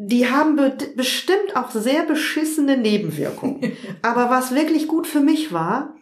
die 0.03 0.31
haben 0.31 0.57
be 0.57 0.73
bestimmt 0.97 1.57
auch 1.57 1.71
sehr 1.73 2.05
beschissene 2.05 2.79
Nebenwirkungen. 2.79 3.77
Aber 4.03 4.31
was 4.31 4.55
wirklich 4.55 4.89
gut 4.89 5.07
für 5.07 5.21
mich 5.21 5.53
war, 5.53 5.95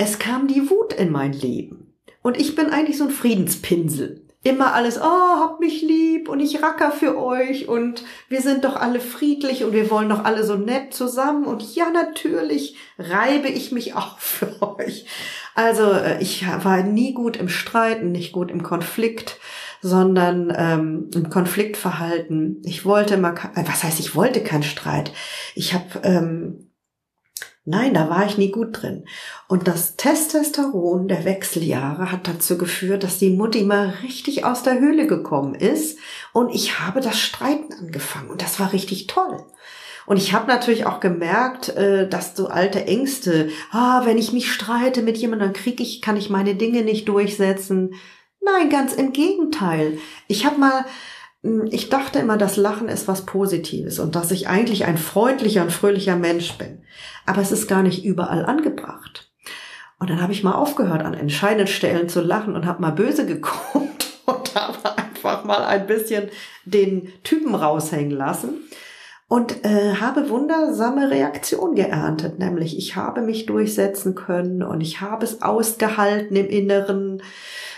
es 0.00 0.18
kam 0.18 0.48
die 0.48 0.70
Wut 0.70 0.94
in 0.94 1.12
mein 1.12 1.34
Leben. 1.34 1.92
Und 2.22 2.40
ich 2.40 2.54
bin 2.54 2.70
eigentlich 2.70 2.96
so 2.96 3.04
ein 3.04 3.10
Friedenspinsel. 3.10 4.24
Immer 4.42 4.72
alles, 4.72 4.98
oh, 4.98 5.02
habt 5.04 5.60
mich 5.60 5.82
lieb 5.82 6.30
und 6.30 6.40
ich 6.40 6.62
racker 6.62 6.90
für 6.90 7.22
euch 7.22 7.68
und 7.68 8.02
wir 8.30 8.40
sind 8.40 8.64
doch 8.64 8.76
alle 8.76 8.98
friedlich 8.98 9.62
und 9.62 9.74
wir 9.74 9.90
wollen 9.90 10.08
doch 10.08 10.24
alle 10.24 10.44
so 10.44 10.56
nett 10.56 10.94
zusammen 10.94 11.44
und 11.44 11.74
ja, 11.74 11.90
natürlich 11.90 12.76
reibe 12.98 13.48
ich 13.48 13.72
mich 13.72 13.94
auch 13.96 14.18
für 14.18 14.62
euch. 14.78 15.04
Also 15.54 15.92
äh, 15.92 16.22
ich 16.22 16.46
war 16.64 16.82
nie 16.82 17.12
gut 17.12 17.36
im 17.36 17.50
Streiten, 17.50 18.10
nicht 18.10 18.32
gut 18.32 18.50
im 18.50 18.62
Konflikt 18.62 19.38
sondern 19.82 20.52
ähm, 20.54 21.10
im 21.14 21.30
Konfliktverhalten. 21.30 22.60
Ich 22.64 22.84
wollte 22.84 23.16
mal, 23.16 23.32
äh, 23.54 23.64
was 23.66 23.82
heißt, 23.82 23.98
ich 23.98 24.14
wollte 24.14 24.42
keinen 24.42 24.62
Streit. 24.62 25.10
Ich 25.54 25.72
habe, 25.72 26.00
ähm, 26.02 26.69
nein, 27.70 27.94
da 27.94 28.10
war 28.10 28.26
ich 28.26 28.36
nie 28.36 28.50
gut 28.50 28.82
drin. 28.82 29.04
Und 29.48 29.66
das 29.66 29.96
Testosteron 29.96 31.08
der 31.08 31.24
Wechseljahre 31.24 32.12
hat 32.12 32.28
dazu 32.28 32.58
geführt, 32.58 33.02
dass 33.02 33.18
die 33.18 33.30
Mutti 33.30 33.64
mal 33.64 33.94
richtig 34.02 34.44
aus 34.44 34.62
der 34.62 34.78
Höhle 34.78 35.06
gekommen 35.06 35.54
ist 35.54 35.98
und 36.32 36.54
ich 36.54 36.78
habe 36.80 37.00
das 37.00 37.18
Streiten 37.18 37.72
angefangen 37.72 38.30
und 38.30 38.42
das 38.42 38.60
war 38.60 38.72
richtig 38.72 39.06
toll. 39.06 39.38
Und 40.06 40.16
ich 40.16 40.32
habe 40.32 40.48
natürlich 40.48 40.86
auch 40.86 40.98
gemerkt, 40.98 41.68
äh, 41.76 42.08
dass 42.08 42.34
so 42.34 42.48
alte 42.48 42.84
Ängste, 42.84 43.50
ah, 43.70 44.02
wenn 44.04 44.18
ich 44.18 44.32
mich 44.32 44.52
streite 44.52 45.02
mit 45.02 45.18
jemandem, 45.18 45.48
dann 45.48 45.54
krieg 45.54 45.80
ich, 45.80 46.02
kann 46.02 46.16
ich 46.16 46.30
meine 46.30 46.56
Dinge 46.56 46.82
nicht 46.82 47.08
durchsetzen. 47.08 47.94
Nein, 48.40 48.70
ganz 48.70 48.94
im 48.94 49.12
Gegenteil. 49.12 49.98
Ich 50.26 50.46
habe 50.46 50.58
mal, 50.58 50.84
hm, 51.42 51.68
ich 51.70 51.90
dachte 51.90 52.18
immer, 52.18 52.36
das 52.36 52.56
Lachen 52.56 52.88
ist 52.88 53.06
was 53.06 53.24
Positives 53.24 53.98
und 53.98 54.16
dass 54.16 54.30
ich 54.30 54.48
eigentlich 54.48 54.84
ein 54.84 54.98
freundlicher 54.98 55.62
und 55.62 55.72
fröhlicher 55.72 56.16
Mensch 56.16 56.54
bin. 56.54 56.82
Aber 57.30 57.42
es 57.42 57.52
ist 57.52 57.68
gar 57.68 57.84
nicht 57.84 58.04
überall 58.04 58.44
angebracht. 58.44 59.30
Und 60.00 60.10
dann 60.10 60.20
habe 60.20 60.32
ich 60.32 60.42
mal 60.42 60.54
aufgehört, 60.54 61.04
an 61.04 61.14
entscheidenden 61.14 61.68
Stellen 61.68 62.08
zu 62.08 62.20
lachen 62.20 62.56
und 62.56 62.66
habe 62.66 62.82
mal 62.82 62.90
böse 62.90 63.24
geguckt 63.34 64.08
und 64.26 64.54
habe 64.56 64.98
einfach 64.98 65.44
mal 65.44 65.64
ein 65.64 65.86
bisschen 65.86 66.28
den 66.64 67.12
Typen 67.22 67.54
raushängen 67.54 68.10
lassen 68.10 68.54
und 69.28 69.64
äh, 69.64 69.94
habe 70.00 70.28
wundersame 70.28 71.08
Reaktionen 71.08 71.76
geerntet, 71.76 72.40
nämlich 72.40 72.76
ich 72.76 72.96
habe 72.96 73.20
mich 73.20 73.46
durchsetzen 73.46 74.16
können 74.16 74.64
und 74.64 74.80
ich 74.80 75.00
habe 75.00 75.24
es 75.24 75.40
ausgehalten 75.40 76.34
im 76.34 76.48
Inneren 76.48 77.22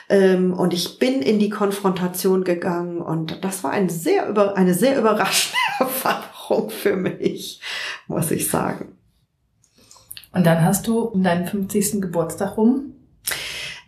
ähm, 0.08 0.54
und 0.54 0.72
ich 0.72 0.98
bin 0.98 1.20
in 1.20 1.38
die 1.38 1.50
Konfrontation 1.50 2.44
gegangen 2.44 3.02
und 3.02 3.44
das 3.44 3.62
war 3.64 3.72
ein 3.72 3.90
sehr 3.90 4.30
über, 4.30 4.56
eine 4.56 4.72
sehr 4.72 4.98
überraschende 4.98 5.58
Erfahrung 5.78 6.70
für 6.70 6.96
mich, 6.96 7.60
muss 8.06 8.30
ich 8.30 8.48
sagen. 8.48 8.96
Und 10.32 10.46
dann 10.46 10.64
hast 10.64 10.86
du 10.86 11.00
um 11.00 11.22
deinen 11.22 11.46
50. 11.46 12.00
Geburtstag 12.00 12.56
rum 12.56 12.92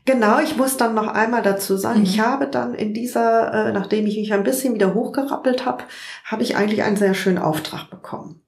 Genau, 0.07 0.39
ich 0.39 0.57
muss 0.57 0.77
dann 0.77 0.95
noch 0.95 1.09
einmal 1.09 1.41
dazu 1.41 1.79
sagen, 1.79 2.01
mhm. 2.01 2.05
ich 2.05 2.21
habe 2.21 2.47
dann 2.47 2.75
in 2.75 2.93
dieser, 2.93 3.69
äh, 3.69 3.73
nachdem 3.73 4.07
ich 4.07 4.17
mich 4.19 4.33
ein 4.35 4.45
bisschen 4.45 4.75
wieder 4.75 4.93
hochgerappelt 4.93 5.65
habe, 5.65 5.85
habe 6.25 6.43
ich 6.43 6.57
eigentlich 6.57 6.83
einen 6.83 6.97
sehr 6.97 7.15
schönen 7.15 7.39
Auftrag 7.39 7.89
bekommen 7.89 8.43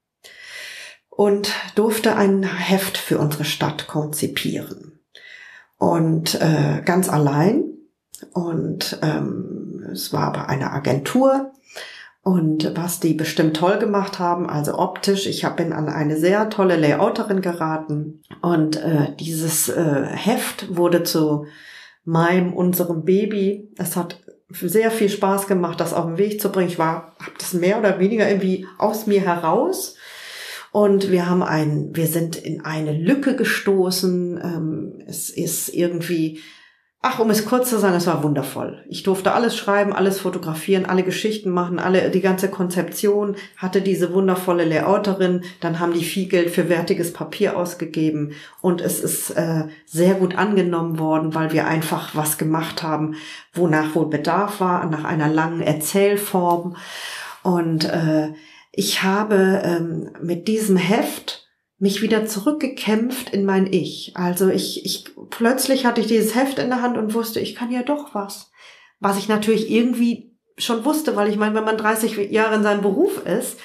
und 1.09 1.51
durfte 1.73 2.15
ein 2.15 2.43
Heft 2.43 2.97
für 2.97 3.17
unsere 3.17 3.43
Stadt 3.43 3.87
konzipieren 3.87 4.99
und 5.77 6.39
äh, 6.39 6.81
ganz 6.85 7.09
allein. 7.09 7.63
Und 8.33 8.99
ähm, 9.01 9.83
es 9.91 10.13
war 10.13 10.23
aber 10.27 10.49
eine 10.49 10.71
Agentur. 10.71 11.53
Und 12.27 12.75
was 12.75 12.99
die 12.99 13.13
bestimmt 13.13 13.55
toll 13.55 13.79
gemacht 13.79 14.19
haben, 14.19 14.49
also 14.49 14.77
optisch, 14.77 15.27
ich 15.27 15.47
bin 15.55 15.71
an 15.71 15.87
eine 15.87 16.17
sehr 16.17 16.49
tolle 16.49 16.75
Layouterin 16.75 17.39
geraten. 17.39 18.21
Und 18.41 18.75
äh, 18.75 19.15
dieses 19.17 19.69
äh, 19.69 20.05
Heft 20.11 20.75
wurde 20.75 21.03
zu 21.03 21.45
meinem, 22.03 22.51
unserem 22.51 23.05
Baby. 23.05 23.69
Es 23.77 23.95
hat 23.95 24.19
sehr 24.49 24.91
viel 24.91 25.07
Spaß 25.07 25.47
gemacht, 25.47 25.79
das 25.79 25.93
auf 25.93 26.05
den 26.05 26.17
Weg 26.17 26.41
zu 26.41 26.51
bringen. 26.51 26.67
Ich 26.67 26.77
war, 26.77 27.15
habe 27.17 27.37
das 27.37 27.53
mehr 27.53 27.79
oder 27.79 27.97
weniger 27.97 28.27
irgendwie 28.27 28.67
aus 28.77 29.07
mir 29.07 29.21
heraus 29.21 29.95
und 30.73 31.09
wir 31.09 31.29
haben 31.29 31.43
ein, 31.43 31.91
wir 31.93 32.07
sind 32.07 32.35
in 32.35 32.65
eine 32.65 32.91
Lücke 32.91 33.37
gestoßen. 33.37 34.37
Ähm, 34.43 35.03
es 35.07 35.29
ist 35.29 35.69
irgendwie, 35.69 36.41
ach, 37.01 37.19
um 37.19 37.29
es 37.29 37.45
kurz 37.45 37.69
zu 37.69 37.79
sagen, 37.79 37.95
es 37.95 38.07
war 38.07 38.23
wundervoll. 38.23 38.83
Ich 38.89 39.03
durfte 39.03 39.33
alles 39.33 39.55
schreiben, 39.55 39.93
alles 39.93 40.19
fotografieren, 40.19 40.85
alle 40.85 41.03
Geschichten 41.03 41.49
machen, 41.49 41.79
alle, 41.79 42.09
die 42.09 42.21
ganze 42.21 42.49
Konzeption 42.49 43.35
hatte 43.55 43.81
diese 43.81 44.13
wundervolle 44.13 44.65
Layouterin. 44.65 45.43
Dann 45.61 45.79
haben 45.79 45.93
die 45.93 46.03
viel 46.03 46.27
Geld 46.27 46.49
für 46.49 46.69
wertiges 46.69 47.13
Papier 47.13 47.57
ausgegeben 47.57 48.33
und 48.61 48.81
es 48.81 48.99
ist 48.99 49.31
äh, 49.31 49.65
sehr 49.85 50.15
gut 50.15 50.37
angenommen 50.37 50.99
worden, 50.99 51.35
weil 51.35 51.53
wir 51.53 51.67
einfach 51.67 52.15
was 52.15 52.37
gemacht 52.37 52.83
haben, 52.83 53.15
wonach 53.53 53.95
wohl 53.95 54.09
Bedarf 54.09 54.59
war, 54.59 54.85
nach 54.89 55.03
einer 55.03 55.29
langen 55.29 55.61
Erzählform 55.61 56.75
und 57.43 57.85
äh, 57.85 58.33
ich 58.71 59.01
habe 59.01 59.61
ähm, 59.63 60.11
mit 60.21 60.47
diesem 60.47 60.77
Heft 60.77 61.46
mich 61.79 62.01
wieder 62.01 62.25
zurückgekämpft 62.25 63.29
in 63.29 63.45
mein 63.45 63.71
Ich. 63.71 64.13
Also 64.15 64.49
ich, 64.49 64.85
ich 64.85 65.05
plötzlich 65.29 65.85
hatte 65.85 66.01
ich 66.01 66.07
dieses 66.07 66.35
Heft 66.35 66.59
in 66.59 66.69
der 66.69 66.81
Hand 66.81 66.97
und 66.97 67.13
wusste, 67.13 67.39
ich 67.39 67.55
kann 67.55 67.71
ja 67.71 67.83
doch 67.83 68.15
was. 68.15 68.51
Was 68.99 69.17
ich 69.17 69.27
natürlich 69.27 69.69
irgendwie 69.69 70.35
schon 70.57 70.85
wusste, 70.85 71.15
weil 71.15 71.29
ich 71.29 71.37
meine, 71.37 71.53
wenn 71.53 71.63
man 71.63 71.77
30 71.77 72.31
Jahre 72.31 72.55
in 72.55 72.63
seinem 72.63 72.81
Beruf 72.81 73.23
ist, 73.25 73.59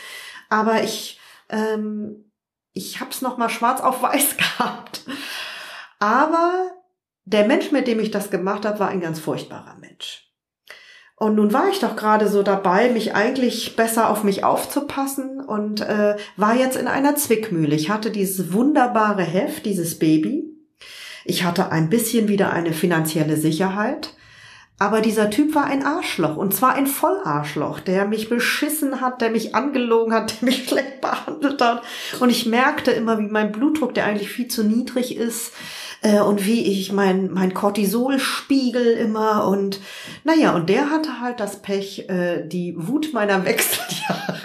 aber 0.51 0.83
ich 0.83 1.19
ähm, 1.49 2.33
ich 2.73 3.01
habe 3.01 3.11
es 3.11 3.23
noch 3.23 3.39
mal 3.39 3.49
schwarz 3.49 3.81
auf 3.81 4.03
weiß 4.03 4.37
gehabt. 4.37 5.05
Aber 5.99 6.71
der 7.25 7.47
Mensch, 7.47 7.71
mit 7.71 7.87
dem 7.87 8.01
ich 8.01 8.11
das 8.11 8.31
gemacht 8.31 8.65
habe, 8.65 8.81
war 8.81 8.89
ein 8.89 9.01
ganz 9.01 9.21
furchtbarer 9.21 9.77
Mensch. 9.79 10.32
Und 11.23 11.37
nun 11.37 11.53
war 11.53 11.69
ich 11.69 11.79
doch 11.79 11.95
gerade 11.95 12.27
so 12.27 12.43
dabei, 12.43 12.91
mich 12.91 13.15
eigentlich 13.15 13.77
besser 13.77 14.11
auf 14.11 14.25
mich 14.25 14.43
aufzupassen 14.43 15.39
und 15.39 15.81
äh, 15.81 16.17
war 16.37 16.57
jetzt 16.57 16.77
in 16.77 16.89
einer 16.89 17.15
Zwickmühle. 17.15 17.77
Ich 17.77 17.91
hatte 17.91 18.11
dieses 18.11 18.53
wunderbare 18.53 19.23
Heft, 19.23 19.65
dieses 19.65 20.01
Baby. 20.01 20.53
Ich 21.25 21.45
hatte 21.45 21.71
ein 21.71 21.89
bisschen 21.89 22.27
wieder 22.27 22.53
eine 22.53 22.73
finanzielle 22.73 23.37
Sicherheit. 23.37 24.17
Aber 24.81 25.01
dieser 25.01 25.31
Typ 25.31 25.55
war 25.55 25.67
ein 25.67 25.87
Arschloch 25.87 26.37
und 26.37 26.55
zwar 26.55 26.75
ein 26.75 26.89
Vollarschloch, 26.89 27.79
der 27.79 28.05
mich 28.07 28.29
beschissen 28.29 29.01
hat, 29.01 29.21
der 29.21 29.31
mich 29.31 29.55
angelogen 29.55 30.13
hat, 30.13 30.35
der 30.41 30.47
mich 30.47 30.65
schlecht 30.69 31.01
behandelt 31.01 31.63
hat. 31.63 31.85
Und 32.19 32.31
ich 32.31 32.47
merkte 32.47 32.91
immer, 32.91 33.21
wie 33.21 33.29
mein 33.29 33.53
Blutdruck, 33.53 33.95
der 33.95 34.07
eigentlich 34.07 34.31
viel 34.31 34.49
zu 34.49 34.65
niedrig 34.65 35.17
ist, 35.17 35.53
äh, 36.03 36.21
und 36.21 36.45
wie 36.47 36.67
ich 36.67 36.93
mein, 36.93 37.31
mein 37.33 37.55
Cortisolspiegel 37.55 38.93
immer 38.93 39.47
und 39.47 39.81
naja, 40.25 40.55
und 40.55 40.69
der 40.69 40.91
hatte 40.91 41.21
halt 41.21 41.41
das 41.41 41.63
Pech, 41.63 42.09
äh, 42.09 42.47
die 42.47 42.75
Wut 42.77 43.13
meiner 43.13 43.45
Wechseljahre. 43.45 44.39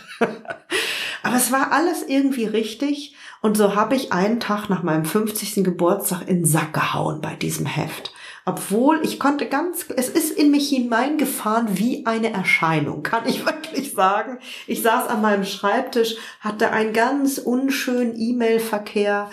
Aber 1.23 1.35
es 1.35 1.51
war 1.51 1.73
alles 1.73 2.03
irgendwie 2.07 2.45
richtig 2.45 3.15
und 3.41 3.57
so 3.57 3.75
habe 3.75 3.95
ich 3.95 4.13
einen 4.13 4.39
Tag 4.39 4.69
nach 4.69 4.83
meinem 4.83 5.05
50. 5.05 5.63
Geburtstag 5.63 6.21
in 6.21 6.37
den 6.37 6.45
Sack 6.45 6.73
gehauen 6.73 7.21
bei 7.21 7.35
diesem 7.35 7.65
Heft. 7.65 8.13
Obwohl 8.45 9.01
ich 9.03 9.19
konnte 9.19 9.47
ganz, 9.47 9.85
es 9.97 10.07
ist 10.07 10.31
in 10.31 10.51
mich 10.51 10.69
hineingefahren 10.69 11.77
wie 11.77 12.05
eine 12.05 12.31
Erscheinung, 12.31 13.03
kann 13.03 13.27
ich 13.27 13.45
wirklich 13.45 13.91
sagen. 13.91 14.39
Ich 14.67 14.81
saß 14.81 15.07
an 15.07 15.21
meinem 15.21 15.43
Schreibtisch, 15.43 16.15
hatte 16.39 16.71
einen 16.71 16.93
ganz 16.93 17.39
unschönen 17.39 18.17
E-Mail-Verkehr. 18.17 19.29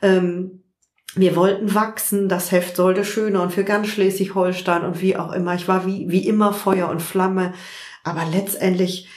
Ähm, 0.00 0.61
wir 1.14 1.36
wollten 1.36 1.74
wachsen, 1.74 2.28
das 2.28 2.52
Heft 2.52 2.76
sollte 2.76 3.04
schöner 3.04 3.42
und 3.42 3.52
für 3.52 3.64
ganz 3.64 3.88
Schleswig-Holstein 3.88 4.84
und 4.84 5.00
wie 5.00 5.16
auch 5.16 5.32
immer. 5.32 5.54
Ich 5.54 5.68
war 5.68 5.86
wie, 5.86 6.08
wie 6.08 6.26
immer 6.26 6.54
Feuer 6.54 6.88
und 6.88 7.02
Flamme. 7.02 7.52
Aber 8.02 8.24
letztendlich 8.24 9.08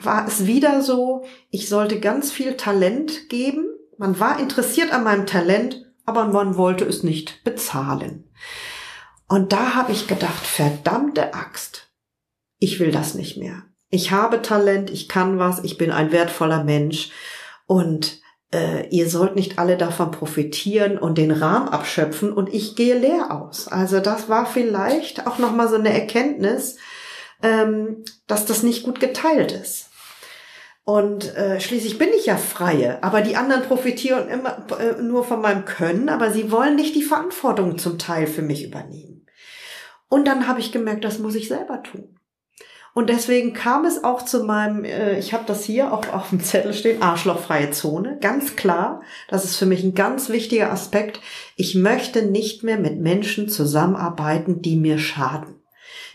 war 0.00 0.26
es 0.26 0.46
wieder 0.46 0.80
so, 0.82 1.24
ich 1.50 1.68
sollte 1.68 2.00
ganz 2.00 2.32
viel 2.32 2.56
Talent 2.56 3.28
geben. 3.28 3.66
Man 3.98 4.18
war 4.18 4.40
interessiert 4.40 4.92
an 4.92 5.04
meinem 5.04 5.26
Talent, 5.26 5.84
aber 6.06 6.24
man 6.26 6.56
wollte 6.56 6.84
es 6.84 7.02
nicht 7.02 7.44
bezahlen. 7.44 8.30
Und 9.28 9.52
da 9.52 9.74
habe 9.74 9.92
ich 9.92 10.06
gedacht, 10.06 10.46
verdammte 10.46 11.34
Axt, 11.34 11.90
ich 12.58 12.80
will 12.80 12.92
das 12.92 13.14
nicht 13.14 13.36
mehr. 13.36 13.64
Ich 13.90 14.10
habe 14.10 14.40
Talent, 14.40 14.90
ich 14.90 15.08
kann 15.08 15.38
was, 15.38 15.62
ich 15.64 15.76
bin 15.76 15.90
ein 15.90 16.12
wertvoller 16.12 16.64
Mensch 16.64 17.10
und 17.66 18.20
äh, 18.52 18.88
ihr 18.88 19.08
sollt 19.08 19.34
nicht 19.34 19.58
alle 19.58 19.76
davon 19.76 20.10
profitieren 20.10 20.98
und 20.98 21.18
den 21.18 21.30
Rahmen 21.30 21.68
abschöpfen 21.68 22.32
und 22.32 22.52
ich 22.52 22.76
gehe 22.76 22.98
leer 22.98 23.30
aus. 23.30 23.68
Also 23.68 24.00
das 24.00 24.28
war 24.28 24.46
vielleicht 24.46 25.26
auch 25.26 25.38
nochmal 25.38 25.68
so 25.68 25.74
eine 25.76 25.92
Erkenntnis, 25.92 26.76
ähm, 27.42 28.04
dass 28.26 28.46
das 28.46 28.62
nicht 28.62 28.84
gut 28.84 29.00
geteilt 29.00 29.52
ist. 29.52 29.90
Und 30.84 31.34
äh, 31.36 31.60
schließlich 31.60 31.98
bin 31.98 32.10
ich 32.16 32.26
ja 32.26 32.36
freie, 32.36 33.02
aber 33.02 33.20
die 33.20 33.34
anderen 33.34 33.62
profitieren 33.64 34.28
immer 34.28 34.64
äh, 34.78 35.02
nur 35.02 35.24
von 35.24 35.40
meinem 35.40 35.64
Können, 35.64 36.08
aber 36.08 36.30
sie 36.30 36.52
wollen 36.52 36.76
nicht 36.76 36.94
die 36.94 37.02
Verantwortung 37.02 37.76
zum 37.76 37.98
Teil 37.98 38.28
für 38.28 38.42
mich 38.42 38.64
übernehmen. 38.64 39.26
Und 40.08 40.28
dann 40.28 40.46
habe 40.46 40.60
ich 40.60 40.70
gemerkt, 40.70 41.04
das 41.04 41.18
muss 41.18 41.34
ich 41.34 41.48
selber 41.48 41.82
tun. 41.82 42.16
Und 42.96 43.10
deswegen 43.10 43.52
kam 43.52 43.84
es 43.84 44.04
auch 44.04 44.22
zu 44.22 44.44
meinem, 44.44 44.82
äh, 44.86 45.18
ich 45.18 45.34
habe 45.34 45.44
das 45.46 45.64
hier 45.64 45.92
auch 45.92 46.10
auf 46.14 46.30
dem 46.30 46.42
Zettel 46.42 46.72
stehen, 46.72 47.02
arschlochfreie 47.02 47.70
Zone. 47.70 48.16
Ganz 48.22 48.56
klar, 48.56 49.02
das 49.28 49.44
ist 49.44 49.56
für 49.56 49.66
mich 49.66 49.84
ein 49.84 49.94
ganz 49.94 50.30
wichtiger 50.30 50.72
Aspekt. 50.72 51.20
Ich 51.56 51.74
möchte 51.74 52.22
nicht 52.22 52.62
mehr 52.62 52.78
mit 52.78 52.98
Menschen 52.98 53.50
zusammenarbeiten, 53.50 54.62
die 54.62 54.76
mir 54.76 54.98
schaden 54.98 55.56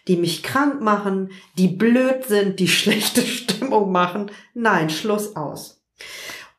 die 0.07 0.17
mich 0.17 0.41
krank 0.41 0.81
machen, 0.81 1.29
die 1.59 1.67
blöd 1.67 2.25
sind, 2.27 2.59
die 2.59 2.67
schlechte 2.79 3.21
Stimmung 3.21 3.91
machen. 3.91 4.31
Nein, 4.55 4.89
Schluss 4.89 5.35
aus. 5.35 5.83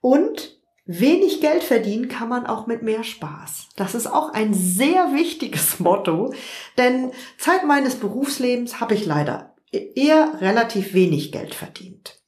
Und 0.01 0.57
wenig 0.85 1.41
Geld 1.41 1.65
verdienen 1.65 2.07
kann 2.07 2.29
man 2.29 2.47
auch 2.47 2.69
mit 2.69 2.83
mehr 2.83 3.03
Spaß. 3.03 3.71
Das 3.75 3.97
ist 3.97 4.07
auch 4.07 4.33
ein 4.33 4.55
sehr 4.55 5.13
wichtiges 5.15 5.81
Motto, 5.81 6.33
denn 6.79 7.11
Zeit 7.37 7.67
meines 7.67 7.97
Berufslebens 7.97 8.79
habe 8.81 8.95
ich 8.95 9.05
leider 9.05 9.52
eher 9.73 10.41
relativ 10.41 10.95
wenig 10.95 11.33
Geld 11.33 11.55
verdient. 11.55 12.19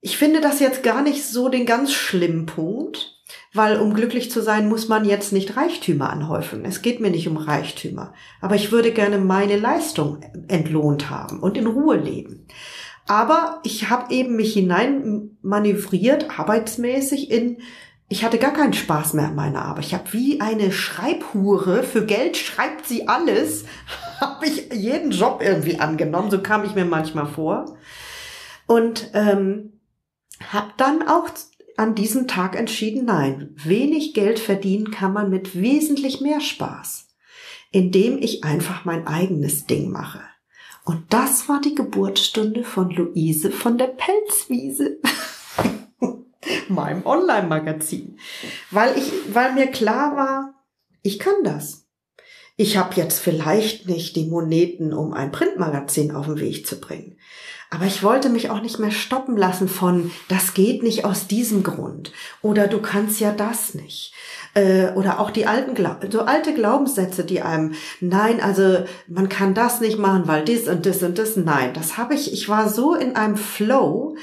Ich 0.00 0.16
finde 0.16 0.40
das 0.40 0.60
jetzt 0.60 0.82
gar 0.82 1.02
nicht 1.02 1.24
so 1.24 1.48
den 1.48 1.66
ganz 1.66 1.92
schlimmen 1.92 2.46
Punkt, 2.46 3.16
weil 3.52 3.80
um 3.80 3.94
glücklich 3.94 4.30
zu 4.30 4.42
sein, 4.42 4.68
muss 4.68 4.88
man 4.88 5.04
jetzt 5.04 5.32
nicht 5.32 5.56
Reichtümer 5.56 6.10
anhäufen. 6.10 6.64
Es 6.64 6.82
geht 6.82 7.00
mir 7.00 7.10
nicht 7.10 7.26
um 7.26 7.36
Reichtümer. 7.36 8.12
Aber 8.40 8.54
ich 8.54 8.70
würde 8.70 8.92
gerne 8.92 9.18
meine 9.18 9.56
Leistung 9.56 10.20
entlohnt 10.48 11.10
haben 11.10 11.40
und 11.40 11.56
in 11.56 11.66
Ruhe 11.66 11.96
leben. 11.96 12.46
Aber 13.08 13.60
ich 13.64 13.88
habe 13.88 14.12
eben 14.12 14.36
mich 14.36 14.52
hinein 14.52 15.38
manövriert, 15.42 16.38
arbeitsmäßig 16.38 17.30
in, 17.30 17.58
ich 18.08 18.24
hatte 18.24 18.38
gar 18.38 18.52
keinen 18.52 18.72
Spaß 18.72 19.14
mehr 19.14 19.26
an 19.26 19.34
meiner 19.34 19.64
Arbeit. 19.64 19.86
Ich 19.86 19.94
habe 19.94 20.12
wie 20.12 20.40
eine 20.40 20.70
Schreibhure, 20.70 21.82
für 21.82 22.06
Geld 22.06 22.36
schreibt 22.36 22.86
sie 22.86 23.08
alles, 23.08 23.64
habe 24.20 24.46
ich 24.46 24.72
jeden 24.72 25.10
Job 25.10 25.40
irgendwie 25.42 25.80
angenommen, 25.80 26.30
so 26.30 26.40
kam 26.40 26.64
ich 26.64 26.74
mir 26.74 26.84
manchmal 26.84 27.26
vor. 27.26 27.76
Und 28.66 29.10
ähm, 29.14 29.80
habe 30.52 30.72
dann 30.76 31.06
auch 31.06 31.28
an 31.76 31.94
diesem 31.94 32.26
Tag 32.26 32.56
entschieden, 32.56 33.04
nein, 33.04 33.54
wenig 33.56 34.14
Geld 34.14 34.38
verdienen 34.38 34.90
kann 34.90 35.12
man 35.12 35.30
mit 35.30 35.60
wesentlich 35.60 36.20
mehr 36.20 36.40
Spaß, 36.40 37.08
indem 37.70 38.18
ich 38.18 38.44
einfach 38.44 38.84
mein 38.84 39.06
eigenes 39.06 39.66
Ding 39.66 39.90
mache. 39.90 40.22
Und 40.84 41.12
das 41.12 41.48
war 41.48 41.60
die 41.60 41.74
Geburtsstunde 41.74 42.62
von 42.62 42.90
Luise 42.90 43.50
von 43.50 43.76
der 43.76 43.88
Pelzwiese, 43.88 44.98
meinem 46.68 47.04
Online-Magazin, 47.04 48.18
weil 48.70 48.96
ich, 48.96 49.12
weil 49.32 49.52
mir 49.52 49.68
klar 49.68 50.16
war, 50.16 50.54
ich 51.02 51.18
kann 51.18 51.44
das. 51.44 51.86
Ich 52.56 52.78
habe 52.78 52.94
jetzt 52.94 53.20
vielleicht 53.20 53.86
nicht 53.86 54.16
die 54.16 54.24
Moneten, 54.24 54.94
um 54.94 55.12
ein 55.12 55.30
Printmagazin 55.30 56.14
auf 56.14 56.26
den 56.26 56.40
Weg 56.40 56.66
zu 56.66 56.80
bringen. 56.80 57.18
Aber 57.68 57.84
ich 57.84 58.02
wollte 58.02 58.28
mich 58.28 58.48
auch 58.48 58.62
nicht 58.62 58.78
mehr 58.78 58.92
stoppen 58.92 59.36
lassen 59.36 59.68
von, 59.68 60.10
das 60.28 60.54
geht 60.54 60.82
nicht 60.82 61.04
aus 61.04 61.26
diesem 61.26 61.62
Grund. 61.62 62.12
Oder 62.40 62.68
du 62.68 62.80
kannst 62.80 63.20
ja 63.20 63.32
das 63.32 63.74
nicht. 63.74 64.14
Äh, 64.54 64.92
oder 64.92 65.20
auch 65.20 65.30
die 65.30 65.46
alten, 65.46 65.76
so 66.10 66.22
alte 66.22 66.54
Glaubenssätze, 66.54 67.24
die 67.24 67.42
einem, 67.42 67.74
nein, 68.00 68.40
also 68.40 68.84
man 69.08 69.28
kann 69.28 69.52
das 69.52 69.80
nicht 69.80 69.98
machen, 69.98 70.26
weil 70.26 70.44
dies 70.44 70.68
und 70.68 70.86
das 70.86 71.02
und 71.02 71.18
das. 71.18 71.36
Nein, 71.36 71.74
das 71.74 71.98
habe 71.98 72.14
ich, 72.14 72.32
ich 72.32 72.48
war 72.48 72.68
so 72.68 72.94
in 72.94 73.16
einem 73.16 73.36
Flow, 73.36 74.16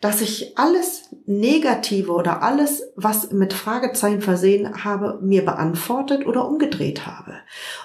dass 0.00 0.20
ich 0.20 0.56
alles 0.56 1.08
Negative 1.26 2.12
oder 2.12 2.42
alles, 2.42 2.82
was 2.94 3.32
mit 3.32 3.52
Fragezeichen 3.52 4.20
versehen 4.20 4.84
habe, 4.84 5.18
mir 5.20 5.44
beantwortet 5.44 6.26
oder 6.26 6.46
umgedreht 6.46 7.06
habe. 7.06 7.34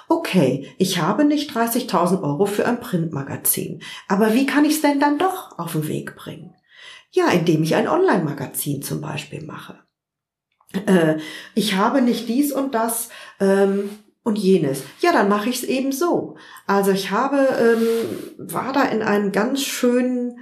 Okay, 0.08 0.72
ich 0.78 1.00
habe 1.00 1.24
nicht 1.24 1.50
30.000 1.50 2.22
Euro 2.22 2.46
für 2.46 2.66
ein 2.66 2.80
Printmagazin, 2.80 3.82
aber 4.08 4.34
wie 4.34 4.46
kann 4.46 4.64
ich 4.64 4.74
es 4.74 4.82
denn 4.82 5.00
dann 5.00 5.18
doch 5.18 5.58
auf 5.58 5.72
den 5.72 5.88
Weg 5.88 6.14
bringen? 6.14 6.54
Ja, 7.10 7.28
indem 7.28 7.62
ich 7.62 7.74
ein 7.74 7.88
Online-Magazin 7.88 8.82
zum 8.82 9.00
Beispiel 9.00 9.44
mache. 9.44 9.78
Äh, 10.86 11.18
ich 11.54 11.76
habe 11.76 12.02
nicht 12.02 12.28
dies 12.28 12.52
und 12.52 12.74
das 12.74 13.08
ähm, 13.40 13.90
und 14.24 14.38
jenes. 14.38 14.82
Ja, 15.00 15.12
dann 15.12 15.28
mache 15.28 15.48
ich 15.48 15.62
es 15.62 15.64
eben 15.64 15.92
so. 15.92 16.36
Also 16.66 16.90
ich 16.90 17.10
habe, 17.10 17.36
ähm, 17.36 18.48
war 18.50 18.72
da 18.72 18.82
in 18.82 19.02
einem 19.02 19.32
ganz 19.32 19.62
schönen 19.62 20.38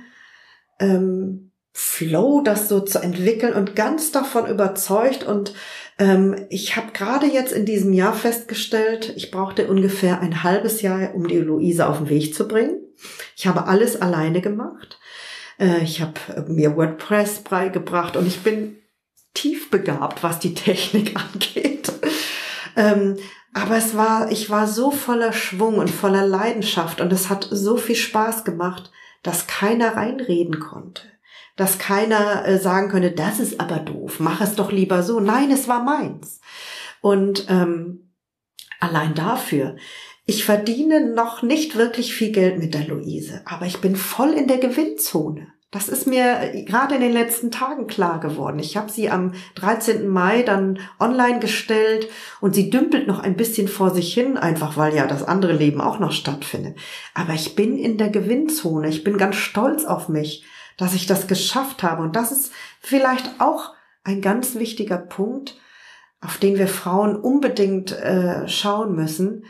ähm, 0.78 1.51
Flow, 1.72 2.42
das 2.42 2.68
so 2.68 2.80
zu 2.80 2.98
entwickeln 2.98 3.54
und 3.54 3.74
ganz 3.74 4.12
davon 4.12 4.46
überzeugt. 4.46 5.24
Und 5.24 5.54
ähm, 5.98 6.46
ich 6.50 6.76
habe 6.76 6.92
gerade 6.92 7.26
jetzt 7.26 7.52
in 7.52 7.64
diesem 7.64 7.92
Jahr 7.92 8.12
festgestellt, 8.12 9.12
ich 9.16 9.30
brauchte 9.30 9.68
ungefähr 9.68 10.20
ein 10.20 10.42
halbes 10.42 10.82
Jahr, 10.82 11.14
um 11.14 11.26
die 11.26 11.38
Luise 11.38 11.86
auf 11.86 11.98
den 11.98 12.10
Weg 12.10 12.34
zu 12.34 12.46
bringen. 12.46 12.78
Ich 13.36 13.46
habe 13.46 13.66
alles 13.66 14.00
alleine 14.00 14.42
gemacht. 14.42 14.98
Äh, 15.58 15.82
ich 15.82 16.02
habe 16.02 16.14
mir 16.48 16.76
WordPress 16.76 17.40
beigebracht 17.40 18.16
und 18.16 18.26
ich 18.26 18.40
bin 18.40 18.76
tief 19.32 19.70
begabt, 19.70 20.22
was 20.22 20.38
die 20.38 20.54
Technik 20.54 21.14
angeht. 21.32 21.90
ähm, 22.76 23.16
aber 23.54 23.76
es 23.76 23.96
war, 23.96 24.30
ich 24.30 24.50
war 24.50 24.66
so 24.66 24.90
voller 24.90 25.32
Schwung 25.32 25.76
und 25.76 25.90
voller 25.90 26.26
Leidenschaft 26.26 27.00
und 27.00 27.12
es 27.12 27.30
hat 27.30 27.48
so 27.50 27.76
viel 27.76 27.96
Spaß 27.96 28.44
gemacht, 28.44 28.90
dass 29.22 29.46
keiner 29.46 29.96
reinreden 29.96 30.58
konnte 30.58 31.11
dass 31.62 31.78
keiner 31.78 32.44
äh, 32.44 32.58
sagen 32.58 32.88
könne, 32.88 33.12
das 33.12 33.38
ist 33.38 33.60
aber 33.60 33.76
doof, 33.76 34.18
mach 34.18 34.40
es 34.40 34.56
doch 34.56 34.72
lieber 34.72 35.04
so. 35.04 35.20
Nein, 35.20 35.52
es 35.52 35.68
war 35.68 35.84
meins. 35.84 36.40
Und 37.00 37.46
ähm, 37.48 38.10
allein 38.80 39.14
dafür. 39.14 39.76
Ich 40.26 40.44
verdiene 40.44 41.14
noch 41.14 41.42
nicht 41.42 41.76
wirklich 41.76 42.14
viel 42.14 42.32
Geld 42.32 42.58
mit 42.58 42.74
der 42.74 42.88
Luise, 42.88 43.42
aber 43.44 43.66
ich 43.66 43.80
bin 43.80 43.94
voll 43.94 44.30
in 44.30 44.48
der 44.48 44.58
Gewinnzone. 44.58 45.52
Das 45.70 45.88
ist 45.88 46.08
mir 46.08 46.52
äh, 46.52 46.64
gerade 46.64 46.96
in 46.96 47.00
den 47.00 47.12
letzten 47.12 47.52
Tagen 47.52 47.86
klar 47.86 48.18
geworden. 48.18 48.58
Ich 48.58 48.76
habe 48.76 48.90
sie 48.90 49.08
am 49.08 49.32
13. 49.54 50.08
Mai 50.08 50.42
dann 50.42 50.80
online 50.98 51.38
gestellt 51.38 52.08
und 52.40 52.56
sie 52.56 52.70
dümpelt 52.70 53.06
noch 53.06 53.20
ein 53.20 53.36
bisschen 53.36 53.68
vor 53.68 53.90
sich 53.90 54.12
hin, 54.12 54.36
einfach 54.36 54.76
weil 54.76 54.96
ja 54.96 55.06
das 55.06 55.22
andere 55.22 55.52
Leben 55.52 55.80
auch 55.80 56.00
noch 56.00 56.10
stattfindet. 56.10 56.76
Aber 57.14 57.34
ich 57.34 57.54
bin 57.54 57.78
in 57.78 57.98
der 57.98 58.10
Gewinnzone. 58.10 58.88
Ich 58.88 59.04
bin 59.04 59.16
ganz 59.16 59.36
stolz 59.36 59.84
auf 59.84 60.08
mich 60.08 60.44
dass 60.76 60.94
ich 60.94 61.06
das 61.06 61.26
geschafft 61.26 61.82
habe. 61.82 62.02
Und 62.02 62.16
das 62.16 62.32
ist 62.32 62.52
vielleicht 62.80 63.40
auch 63.40 63.74
ein 64.04 64.20
ganz 64.20 64.54
wichtiger 64.54 64.98
Punkt, 64.98 65.56
auf 66.20 66.38
den 66.38 66.56
wir 66.56 66.68
Frauen 66.68 67.16
unbedingt 67.16 67.92
äh, 67.92 68.48
schauen 68.48 68.94
müssen. 68.94 69.44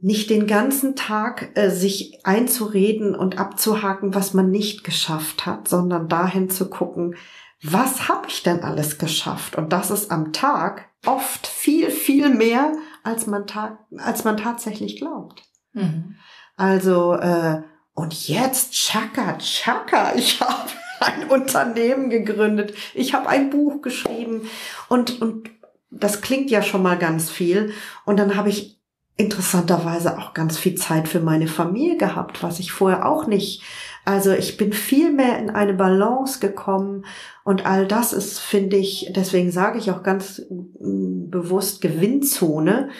Nicht 0.00 0.30
den 0.30 0.46
ganzen 0.46 0.94
Tag 0.96 1.50
äh, 1.54 1.70
sich 1.70 2.24
einzureden 2.24 3.14
und 3.14 3.38
abzuhaken, 3.38 4.14
was 4.14 4.34
man 4.34 4.50
nicht 4.50 4.84
geschafft 4.84 5.46
hat, 5.46 5.66
sondern 5.66 6.08
dahin 6.08 6.50
zu 6.50 6.68
gucken, 6.70 7.16
was 7.62 8.08
habe 8.08 8.28
ich 8.28 8.42
denn 8.42 8.62
alles 8.62 8.98
geschafft? 8.98 9.56
Und 9.56 9.72
das 9.72 9.90
ist 9.90 10.12
am 10.12 10.32
Tag 10.32 10.88
oft 11.04 11.46
viel, 11.46 11.90
viel 11.90 12.28
mehr, 12.28 12.72
als 13.02 13.26
man, 13.26 13.46
ta 13.46 13.78
als 13.96 14.24
man 14.24 14.36
tatsächlich 14.36 14.98
glaubt. 14.98 15.42
Mhm. 15.72 16.16
Also 16.56 17.14
äh, 17.14 17.62
und 17.98 18.28
jetzt, 18.28 18.74
Chaka, 18.74 19.38
Chaka, 19.38 20.14
ich 20.14 20.40
habe 20.40 20.70
ein 21.00 21.28
Unternehmen 21.28 22.10
gegründet, 22.10 22.72
ich 22.94 23.12
habe 23.12 23.28
ein 23.28 23.50
Buch 23.50 23.82
geschrieben 23.82 24.48
und, 24.88 25.20
und 25.20 25.50
das 25.90 26.20
klingt 26.20 26.48
ja 26.50 26.62
schon 26.62 26.82
mal 26.82 26.96
ganz 26.96 27.28
viel. 27.28 27.72
Und 28.04 28.18
dann 28.18 28.36
habe 28.36 28.50
ich 28.50 28.78
interessanterweise 29.16 30.16
auch 30.16 30.32
ganz 30.32 30.56
viel 30.56 30.76
Zeit 30.76 31.08
für 31.08 31.18
meine 31.18 31.48
Familie 31.48 31.96
gehabt, 31.96 32.42
was 32.44 32.60
ich 32.60 32.70
vorher 32.70 33.04
auch 33.04 33.26
nicht. 33.26 33.62
Also 34.04 34.30
ich 34.30 34.56
bin 34.56 34.72
viel 34.72 35.12
mehr 35.12 35.36
in 35.40 35.50
eine 35.50 35.74
Balance 35.74 36.38
gekommen 36.38 37.04
und 37.42 37.66
all 37.66 37.84
das 37.84 38.12
ist, 38.12 38.38
finde 38.38 38.76
ich, 38.76 39.10
deswegen 39.14 39.50
sage 39.50 39.78
ich 39.78 39.90
auch 39.90 40.04
ganz 40.04 40.40
mm, 40.48 41.30
bewusst 41.30 41.80
Gewinnzone. 41.80 42.90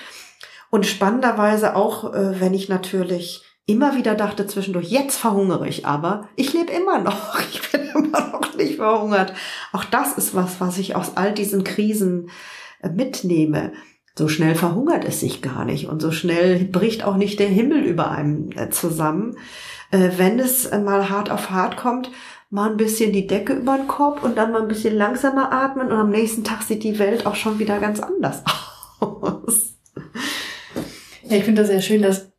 Und 0.71 0.87
spannenderweise 0.87 1.77
auch, 1.77 2.13
äh, 2.13 2.41
wenn 2.41 2.53
ich 2.53 2.69
natürlich 2.69 3.48
immer 3.69 3.97
wieder 3.97 4.15
dachte 4.15 4.47
zwischendurch, 4.47 4.89
jetzt 4.89 5.17
verhungere 5.17 5.69
ich 5.69 5.87
aber, 5.87 6.29
ich 6.35 6.53
lebe 6.53 6.73
immer 6.73 6.99
noch, 6.99 7.39
ich 7.53 7.71
bin 7.71 7.83
immer 7.95 8.33
noch 8.33 8.57
nicht 8.57 8.77
verhungert. 8.77 9.33
Auch 9.73 9.85
das 9.85 10.15
ist 10.15 10.35
was, 10.35 10.61
was 10.61 10.79
ich 10.79 10.97
aus 10.97 11.17
all 11.17 11.33
diesen 11.33 11.63
Krisen 11.63 12.31
äh, 12.83 12.89
mitnehme 12.89 13.73
so 14.19 14.27
schnell 14.27 14.57
verhungert 14.57 15.05
es 15.05 15.21
sich 15.21 15.43
gar 15.43 15.65
nicht 15.65 15.87
und 15.87 16.03
so 16.03 16.11
schnell 16.11 16.65
bricht 16.65 17.05
auch 17.05 17.17
nicht 17.17 17.39
der 17.39 17.47
Himmel 17.47 17.85
über 17.85 18.11
einem 18.11 18.51
äh, 18.57 18.69
zusammen. 18.69 19.37
Äh, 19.93 20.11
wenn 20.17 20.41
es 20.41 20.69
mal 20.73 21.09
hart 21.09 21.31
auf 21.31 21.51
hart 21.51 21.77
kommt, 21.77 22.11
mal 22.51 22.69
ein 22.69 22.77
bisschen 22.77 23.13
die 23.13 23.29
Decke 23.29 23.53
über 23.53 23.77
den 23.77 23.87
Kopf 23.87 24.25
und 24.25 24.37
dann 24.37 24.51
mal 24.51 24.63
ein 24.63 24.69
bisschen 24.69 24.97
langsamer 24.97 25.53
atmen 25.53 25.93
und 25.93 25.97
am 25.97 26.11
nächsten 26.11 26.43
Tag 26.43 26.63
sieht 26.63 26.83
die 26.83 26.99
Welt 26.99 27.27
auch 27.27 27.37
schon 27.37 27.61
wieder 27.61 27.79
ganz 27.79 28.01
anders 28.01 28.43
aus. 28.99 29.77
Ja, 31.23 31.37
ich 31.37 31.45
finde 31.45 31.63
das 31.63 31.71
sehr 31.71 31.83
schön, 31.83 32.03
dass 32.03 32.33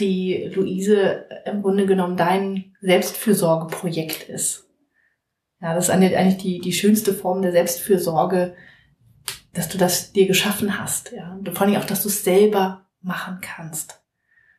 die 0.00 0.50
Luise 0.54 1.26
im 1.44 1.62
Grunde 1.62 1.86
genommen 1.86 2.16
dein 2.16 2.76
Selbstfürsorgeprojekt 2.80 4.28
ist. 4.28 4.68
Ja, 5.60 5.74
das 5.74 5.88
ist 5.88 5.90
eigentlich 5.90 6.36
die, 6.38 6.60
die 6.60 6.72
schönste 6.72 7.14
Form 7.14 7.42
der 7.42 7.52
Selbstfürsorge, 7.52 8.54
dass 9.54 9.68
du 9.68 9.78
das 9.78 10.12
dir 10.12 10.26
geschaffen 10.26 10.78
hast, 10.78 11.12
ja. 11.12 11.32
Und 11.32 11.48
vor 11.56 11.66
allem 11.66 11.76
auch, 11.76 11.84
dass 11.84 12.02
du 12.02 12.08
es 12.08 12.24
selber 12.24 12.86
machen 13.00 13.38
kannst. 13.40 14.02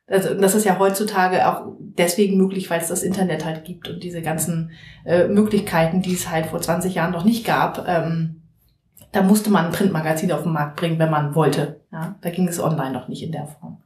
Also, 0.08 0.34
das 0.34 0.56
ist 0.56 0.65
ja 0.65 0.80
heutzutage 0.80 1.47
auch 1.47 1.76
deswegen 1.80 2.38
möglich, 2.38 2.69
weil 2.69 2.82
es 2.82 2.88
das 2.88 3.04
Internet 3.04 3.45
halt 3.45 3.65
gibt 3.65 3.89
und 3.89 4.02
diese 4.04 4.21
ganzen 4.21 4.71
äh, 5.06 5.28
Möglichkeiten, 5.28 6.02
die 6.02 6.13
es 6.13 6.30
halt 6.30 6.47
vor 6.47 6.62
20 6.62 6.95
Jahren 6.95 7.12
noch 7.12 7.26
nicht 7.26 7.45
gab. 7.45 7.88
Ähm, 7.88 8.41
da 9.12 9.21
musste 9.21 9.50
man 9.50 9.65
ein 9.65 9.71
Printmagazin 9.71 10.32
auf 10.32 10.43
den 10.43 10.54
Markt 10.54 10.78
bringen, 10.78 11.00
wenn 11.00 11.12
man 11.12 11.36
wollte. 11.36 11.82
Ja? 11.91 12.17
Da 12.21 12.30
ging 12.30 12.47
es 12.47 12.60
online 12.60 12.93
noch 12.93 13.08
nicht 13.08 13.21
in 13.21 13.32
der 13.32 13.47
Form. 13.47 13.84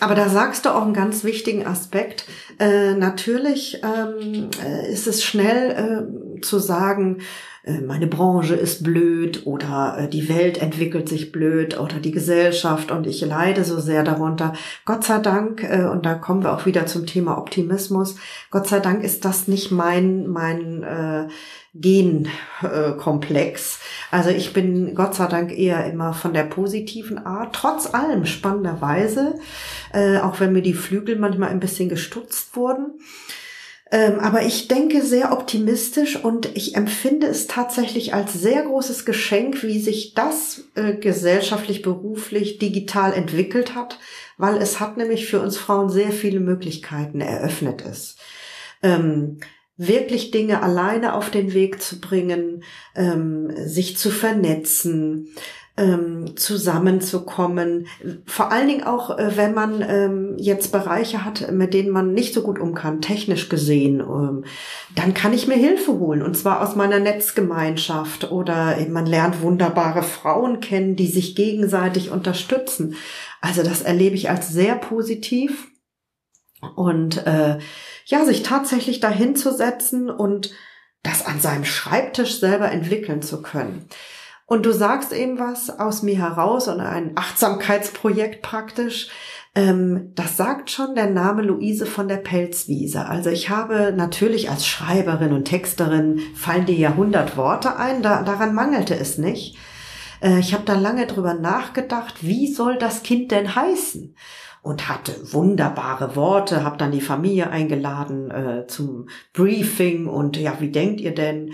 Aber 0.00 0.14
da 0.14 0.28
sagst 0.28 0.64
du 0.64 0.70
auch 0.70 0.82
einen 0.82 0.94
ganz 0.94 1.24
wichtigen 1.24 1.66
Aspekt. 1.66 2.26
Äh, 2.58 2.94
natürlich 2.94 3.82
ähm, 3.82 4.50
äh, 4.64 4.92
ist 4.92 5.06
es 5.06 5.24
schnell 5.24 6.06
äh, 6.36 6.40
zu 6.40 6.58
sagen, 6.58 7.18
äh, 7.64 7.80
meine 7.80 8.06
Branche 8.06 8.54
ist 8.54 8.84
blöd 8.84 9.44
oder 9.44 9.96
äh, 9.98 10.08
die 10.08 10.28
Welt 10.28 10.62
entwickelt 10.62 11.08
sich 11.08 11.32
blöd 11.32 11.78
oder 11.80 11.96
die 11.98 12.12
Gesellschaft 12.12 12.92
und 12.92 13.06
ich 13.06 13.20
leide 13.22 13.64
so 13.64 13.80
sehr 13.80 14.04
darunter. 14.04 14.52
Gott 14.84 15.04
sei 15.04 15.18
Dank, 15.18 15.66
und 15.92 16.06
da 16.06 16.14
kommen 16.14 16.44
wir 16.44 16.54
auch 16.54 16.64
wieder 16.66 16.86
zum 16.86 17.06
Thema 17.06 17.38
Optimismus, 17.38 18.16
Gott 18.50 18.68
sei 18.68 18.78
Dank 18.78 19.02
ist 19.02 19.24
das 19.24 19.48
nicht 19.48 19.72
mein, 19.72 20.28
mein 20.28 20.84
Genkomplex. 21.80 23.80
Also 24.10 24.30
ich 24.30 24.52
bin 24.52 24.94
Gott 24.94 25.14
sei 25.14 25.26
Dank 25.26 25.56
eher 25.56 25.86
immer 25.86 26.12
von 26.12 26.32
der 26.32 26.44
positiven 26.44 27.18
Art, 27.18 27.54
trotz 27.54 27.92
allem 27.92 28.26
spannenderweise, 28.26 29.38
äh, 29.92 30.18
auch 30.18 30.40
wenn 30.40 30.52
mir 30.52 30.62
die 30.62 30.74
Flügel 30.74 31.16
manchmal 31.16 31.50
ein 31.50 31.60
bisschen 31.60 31.88
gestutzt 31.88 32.56
wurden. 32.56 33.00
Ähm, 33.92 34.18
aber 34.18 34.42
ich 34.42 34.66
denke 34.66 35.02
sehr 35.02 35.32
optimistisch 35.32 36.16
und 36.16 36.56
ich 36.56 36.74
empfinde 36.74 37.28
es 37.28 37.46
tatsächlich 37.46 38.14
als 38.14 38.32
sehr 38.32 38.62
großes 38.62 39.04
Geschenk, 39.04 39.62
wie 39.62 39.80
sich 39.80 40.14
das 40.14 40.64
äh, 40.74 40.94
gesellschaftlich, 40.94 41.82
beruflich, 41.82 42.58
digital 42.58 43.12
entwickelt 43.12 43.76
hat, 43.76 44.00
weil 44.38 44.56
es 44.56 44.80
hat 44.80 44.96
nämlich 44.96 45.26
für 45.26 45.40
uns 45.40 45.56
Frauen 45.56 45.88
sehr 45.88 46.10
viele 46.10 46.40
Möglichkeiten 46.40 47.20
eröffnet 47.20 47.82
ist. 47.82 48.18
Ähm, 48.82 49.38
wirklich 49.76 50.30
Dinge 50.30 50.62
alleine 50.62 51.14
auf 51.14 51.30
den 51.30 51.52
Weg 51.52 51.82
zu 51.82 52.00
bringen, 52.00 52.62
ähm, 52.94 53.50
sich 53.66 53.96
zu 53.96 54.10
vernetzen, 54.10 55.28
ähm, 55.76 56.36
zusammenzukommen. 56.36 57.86
Vor 58.24 58.50
allen 58.50 58.68
Dingen 58.68 58.84
auch, 58.84 59.18
äh, 59.18 59.36
wenn 59.36 59.52
man 59.52 59.84
ähm, 59.86 60.34
jetzt 60.38 60.72
Bereiche 60.72 61.24
hat, 61.24 61.52
mit 61.52 61.74
denen 61.74 61.90
man 61.90 62.14
nicht 62.14 62.32
so 62.32 62.42
gut 62.42 62.58
um 62.58 62.74
kann, 62.74 63.02
technisch 63.02 63.50
gesehen, 63.50 64.00
ähm, 64.00 64.44
dann 64.94 65.12
kann 65.12 65.34
ich 65.34 65.46
mir 65.46 65.56
Hilfe 65.56 65.92
holen. 65.98 66.22
Und 66.22 66.36
zwar 66.36 66.62
aus 66.62 66.76
meiner 66.76 66.98
Netzgemeinschaft 66.98 68.30
oder 68.30 68.76
man 68.88 69.04
lernt 69.04 69.42
wunderbare 69.42 70.02
Frauen 70.02 70.60
kennen, 70.60 70.96
die 70.96 71.08
sich 71.08 71.34
gegenseitig 71.34 72.10
unterstützen. 72.10 72.94
Also 73.42 73.62
das 73.62 73.82
erlebe 73.82 74.16
ich 74.16 74.30
als 74.30 74.48
sehr 74.48 74.76
positiv. 74.76 75.68
Und 76.74 77.26
äh, 77.26 77.58
ja, 78.06 78.24
sich 78.24 78.42
tatsächlich 78.42 79.00
dahin 79.00 79.36
zu 79.36 79.52
setzen 79.52 80.10
und 80.10 80.52
das 81.02 81.24
an 81.24 81.40
seinem 81.40 81.64
Schreibtisch 81.64 82.40
selber 82.40 82.70
entwickeln 82.70 83.22
zu 83.22 83.42
können. 83.42 83.88
Und 84.46 84.64
du 84.64 84.72
sagst 84.72 85.12
eben 85.12 85.38
was 85.38 85.70
aus 85.78 86.02
mir 86.02 86.18
heraus 86.18 86.68
und 86.68 86.80
ein 86.80 87.12
Achtsamkeitsprojekt 87.16 88.42
praktisch. 88.42 89.08
Ähm, 89.56 90.12
das 90.14 90.36
sagt 90.36 90.70
schon 90.70 90.94
der 90.94 91.10
Name 91.10 91.42
Luise 91.42 91.86
von 91.86 92.06
der 92.06 92.18
Pelzwiese. 92.18 93.06
Also 93.06 93.30
ich 93.30 93.50
habe 93.50 93.92
natürlich 93.96 94.48
als 94.50 94.66
Schreiberin 94.66 95.32
und 95.32 95.46
Texterin 95.46 96.20
fallen 96.34 96.66
dir 96.66 96.76
ja 96.76 96.94
hundert 96.94 97.36
Worte 97.36 97.76
ein, 97.76 98.02
da, 98.02 98.22
daran 98.22 98.54
mangelte 98.54 98.94
es 98.94 99.18
nicht. 99.18 99.56
Äh, 100.20 100.38
ich 100.38 100.54
habe 100.54 100.64
da 100.64 100.74
lange 100.74 101.06
drüber 101.06 101.34
nachgedacht, 101.34 102.22
wie 102.22 102.52
soll 102.52 102.76
das 102.76 103.02
Kind 103.02 103.32
denn 103.32 103.56
heißen? 103.56 104.14
Und 104.66 104.88
hatte 104.88 105.32
wunderbare 105.32 106.16
Worte, 106.16 106.64
habe 106.64 106.76
dann 106.76 106.90
die 106.90 107.00
Familie 107.00 107.50
eingeladen 107.50 108.32
äh, 108.32 108.66
zum 108.66 109.08
Briefing 109.32 110.08
und 110.08 110.36
ja, 110.36 110.56
wie 110.58 110.72
denkt 110.72 111.00
ihr 111.00 111.14
denn? 111.14 111.52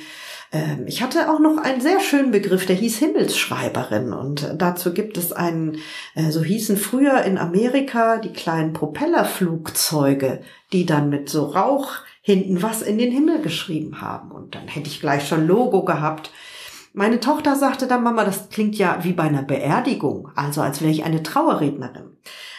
Ähm, 0.50 0.86
ich 0.86 1.02
hatte 1.02 1.30
auch 1.30 1.38
noch 1.38 1.58
einen 1.58 1.82
sehr 1.82 2.00
schönen 2.00 2.30
Begriff, 2.30 2.64
der 2.64 2.76
hieß 2.76 2.96
Himmelsschreiberin 2.96 4.14
und 4.14 4.54
dazu 4.56 4.94
gibt 4.94 5.18
es 5.18 5.30
einen, 5.30 5.76
äh, 6.14 6.30
so 6.30 6.42
hießen 6.42 6.78
früher 6.78 7.22
in 7.24 7.36
Amerika 7.36 8.16
die 8.16 8.32
kleinen 8.32 8.72
Propellerflugzeuge, 8.72 10.40
die 10.72 10.86
dann 10.86 11.10
mit 11.10 11.28
so 11.28 11.44
Rauch 11.44 11.96
hinten 12.22 12.62
was 12.62 12.80
in 12.80 12.96
den 12.96 13.12
Himmel 13.12 13.42
geschrieben 13.42 14.00
haben 14.00 14.30
und 14.30 14.54
dann 14.54 14.68
hätte 14.68 14.88
ich 14.88 15.00
gleich 15.00 15.28
schon 15.28 15.46
Logo 15.46 15.84
gehabt. 15.84 16.30
Meine 16.94 17.20
Tochter 17.20 17.56
sagte 17.56 17.86
dann, 17.86 18.04
Mama, 18.04 18.24
das 18.24 18.48
klingt 18.48 18.76
ja 18.76 19.00
wie 19.02 19.12
bei 19.12 19.24
einer 19.24 19.42
Beerdigung, 19.42 20.30
also 20.34 20.62
als 20.62 20.80
wäre 20.80 20.90
ich 20.90 21.04
eine 21.04 21.22
Trauerrednerin. 21.22 22.11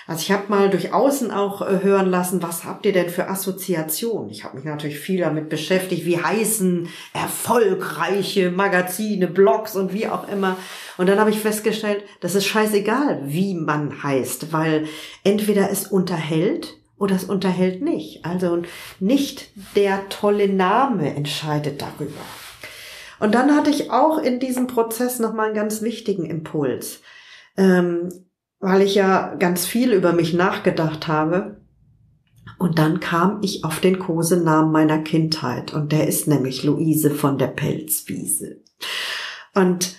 Also 0.06 0.22
ich 0.22 0.32
habe 0.32 0.50
mal 0.50 0.70
durch 0.70 0.92
Außen 0.92 1.32
auch 1.32 1.62
äh, 1.62 1.82
hören 1.82 2.10
lassen, 2.10 2.44
was 2.44 2.66
habt 2.66 2.86
ihr 2.86 2.92
denn 2.92 3.10
für 3.10 3.30
Assoziationen? 3.30 4.30
Ich 4.30 4.44
habe 4.44 4.58
mich 4.58 4.66
natürlich 4.66 5.00
viel 5.00 5.22
damit 5.22 5.50
beschäftigt, 5.50 6.06
wie 6.06 6.22
heißen 6.22 6.90
erfolgreiche 7.14 8.52
Magazine, 8.52 9.28
Blogs 9.28 9.76
und 9.76 9.94
wie 9.94 10.08
auch 10.08 10.28
immer. 10.28 10.58
Und 10.98 11.08
dann 11.08 11.20
habe 11.20 11.30
ich 11.30 11.40
festgestellt, 11.40 12.04
das 12.20 12.36
ist 12.36 12.46
scheißegal, 12.46 13.22
wie 13.26 13.56
man 13.56 14.04
heißt, 14.04 14.52
weil 14.52 14.88
entweder 15.24 15.70
es 15.72 15.88
unterhält 15.88 16.78
oder 16.98 17.16
es 17.16 17.24
unterhält 17.24 17.82
nicht. 17.82 18.26
Also 18.26 18.62
nicht 19.00 19.52
der 19.76 20.10
tolle 20.10 20.50
Name 20.50 21.16
entscheidet 21.16 21.82
darüber. 21.82 22.22
Und 23.20 23.36
dann 23.36 23.56
hatte 23.56 23.70
ich 23.70 23.90
auch 23.90 24.18
in 24.18 24.42
diesem 24.42 24.68
Prozess 24.68 25.20
nochmal 25.20 25.48
einen 25.48 25.56
ganz 25.56 25.82
wichtigen 25.82 26.26
Impuls. 26.26 27.02
Ähm, 27.56 28.10
weil 28.64 28.82
ich 28.82 28.96
ja 28.96 29.36
ganz 29.36 29.66
viel 29.66 29.92
über 29.92 30.14
mich 30.14 30.34
nachgedacht 30.34 31.10
habe. 31.10 31.62
Und 32.58 32.80
dann 32.80 33.02
kam 33.02 33.40
ich 33.42 33.66
auf 33.66 33.82
den 33.82 34.00
Kosenamen 34.00 34.72
meiner 34.72 35.00
Kindheit 35.00 35.74
und 35.74 35.92
der 35.92 36.08
ist 36.08 36.28
nämlich 36.28 36.64
Luise 36.64 37.12
von 37.12 37.38
der 37.38 37.48
Pelzwiese. 37.48 38.62
Und 39.54 39.98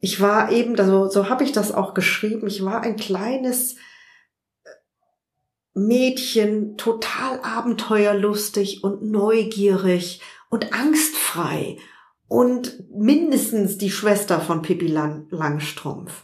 ich 0.00 0.22
war 0.22 0.50
eben, 0.50 0.74
so, 0.74 1.10
so 1.10 1.28
habe 1.28 1.44
ich 1.44 1.52
das 1.52 1.70
auch 1.70 1.92
geschrieben, 1.92 2.46
ich 2.46 2.64
war 2.64 2.80
ein 2.80 2.96
kleines 2.96 3.74
äh, 3.74 4.70
Mädchen, 5.74 6.78
total 6.78 7.40
abenteuerlustig 7.42 8.82
und 8.84 9.02
neugierig 9.02 10.22
und 10.48 10.72
angstfrei 10.72 11.76
und 12.26 12.84
mindestens 12.90 13.76
die 13.76 13.90
Schwester 13.90 14.40
von 14.40 14.62
Pippi 14.62 14.86
Lang 14.86 15.26
Langstrumpf. 15.28 16.22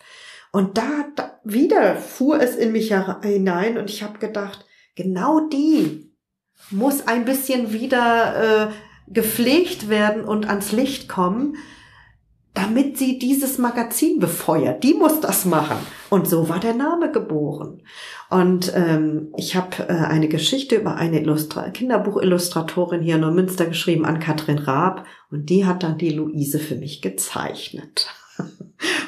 Und 0.54 0.78
da, 0.78 1.06
da 1.16 1.40
wieder 1.42 1.96
fuhr 1.96 2.40
es 2.40 2.54
in 2.54 2.70
mich 2.70 2.94
hinein 3.22 3.76
und 3.76 3.90
ich 3.90 4.04
habe 4.04 4.20
gedacht, 4.20 4.64
genau 4.94 5.48
die 5.48 6.12
muss 6.70 7.08
ein 7.08 7.24
bisschen 7.24 7.72
wieder 7.72 8.68
äh, 8.68 8.72
gepflegt 9.08 9.88
werden 9.88 10.22
und 10.22 10.48
ans 10.48 10.70
Licht 10.70 11.08
kommen, 11.08 11.56
damit 12.54 12.98
sie 12.98 13.18
dieses 13.18 13.58
Magazin 13.58 14.20
befeuert. 14.20 14.84
Die 14.84 14.94
muss 14.94 15.18
das 15.18 15.44
machen. 15.44 15.78
Und 16.08 16.28
so 16.28 16.48
war 16.48 16.60
der 16.60 16.74
Name 16.74 17.10
geboren. 17.10 17.82
Und 18.30 18.72
ähm, 18.76 19.32
ich 19.36 19.56
habe 19.56 19.88
äh, 19.88 19.92
eine 19.92 20.28
Geschichte 20.28 20.76
über 20.76 20.94
eine 20.94 21.20
Illustra 21.20 21.68
Kinderbuchillustratorin 21.70 23.02
hier 23.02 23.16
in 23.16 23.22
Neumünster 23.22 23.66
geschrieben, 23.66 24.04
an 24.04 24.20
Katrin 24.20 24.58
Raab. 24.58 25.04
Und 25.32 25.50
die 25.50 25.66
hat 25.66 25.82
dann 25.82 25.98
die 25.98 26.10
Luise 26.10 26.60
für 26.60 26.76
mich 26.76 27.02
gezeichnet. 27.02 28.06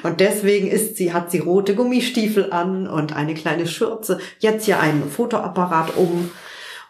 Und 0.02 0.20
deswegen 0.20 0.68
ist 0.68 0.96
sie, 0.96 1.12
hat 1.12 1.30
sie 1.30 1.38
rote 1.38 1.74
Gummistiefel 1.74 2.52
an 2.52 2.86
und 2.86 3.14
eine 3.14 3.34
kleine 3.34 3.66
Schürze, 3.66 4.20
jetzt 4.38 4.66
ja 4.66 4.80
einen 4.80 5.08
Fotoapparat 5.08 5.96
um, 5.96 6.30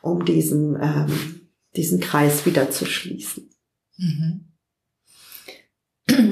um 0.02 0.24
diesen, 0.24 0.76
ähm, 0.80 1.40
diesen 1.74 2.00
Kreis 2.00 2.46
wieder 2.46 2.70
zu 2.70 2.84
schließen. 2.84 3.50
Mhm. 3.96 4.52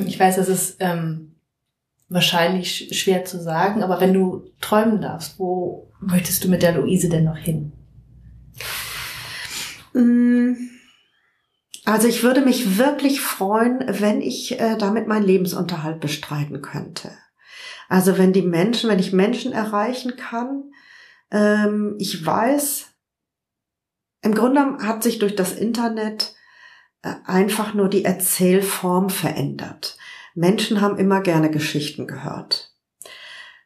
Ich 0.06 0.20
weiß, 0.20 0.36
das 0.36 0.48
ist 0.48 0.76
ähm, 0.80 1.34
wahrscheinlich 2.08 2.96
schwer 2.98 3.24
zu 3.24 3.42
sagen, 3.42 3.82
aber 3.82 4.00
wenn 4.00 4.12
du 4.12 4.44
träumen 4.60 5.00
darfst, 5.00 5.38
wo 5.38 5.90
möchtest 6.00 6.44
du 6.44 6.48
mit 6.48 6.62
der 6.62 6.72
Luise 6.72 7.08
denn 7.08 7.24
noch 7.24 7.36
hin? 7.36 7.72
Mm. 9.94 10.33
Also 11.84 12.08
ich 12.08 12.22
würde 12.22 12.40
mich 12.40 12.78
wirklich 12.78 13.20
freuen, 13.20 13.84
wenn 13.86 14.20
ich 14.20 14.58
äh, 14.58 14.76
damit 14.78 15.06
meinen 15.06 15.26
Lebensunterhalt 15.26 16.00
bestreiten 16.00 16.62
könnte. 16.62 17.12
Also 17.88 18.16
wenn 18.16 18.32
die 18.32 18.42
Menschen, 18.42 18.88
wenn 18.88 18.98
ich 18.98 19.12
Menschen 19.12 19.52
erreichen 19.52 20.16
kann, 20.16 20.70
ähm, 21.30 21.96
ich 21.98 22.24
weiß, 22.24 22.86
im 24.22 24.34
Grunde 24.34 24.78
hat 24.78 25.02
sich 25.02 25.18
durch 25.18 25.36
das 25.36 25.52
Internet 25.52 26.34
äh, 27.02 27.12
einfach 27.26 27.74
nur 27.74 27.90
die 27.90 28.04
Erzählform 28.04 29.10
verändert. 29.10 29.98
Menschen 30.34 30.80
haben 30.80 30.96
immer 30.96 31.20
gerne 31.20 31.50
Geschichten 31.50 32.06
gehört 32.06 32.73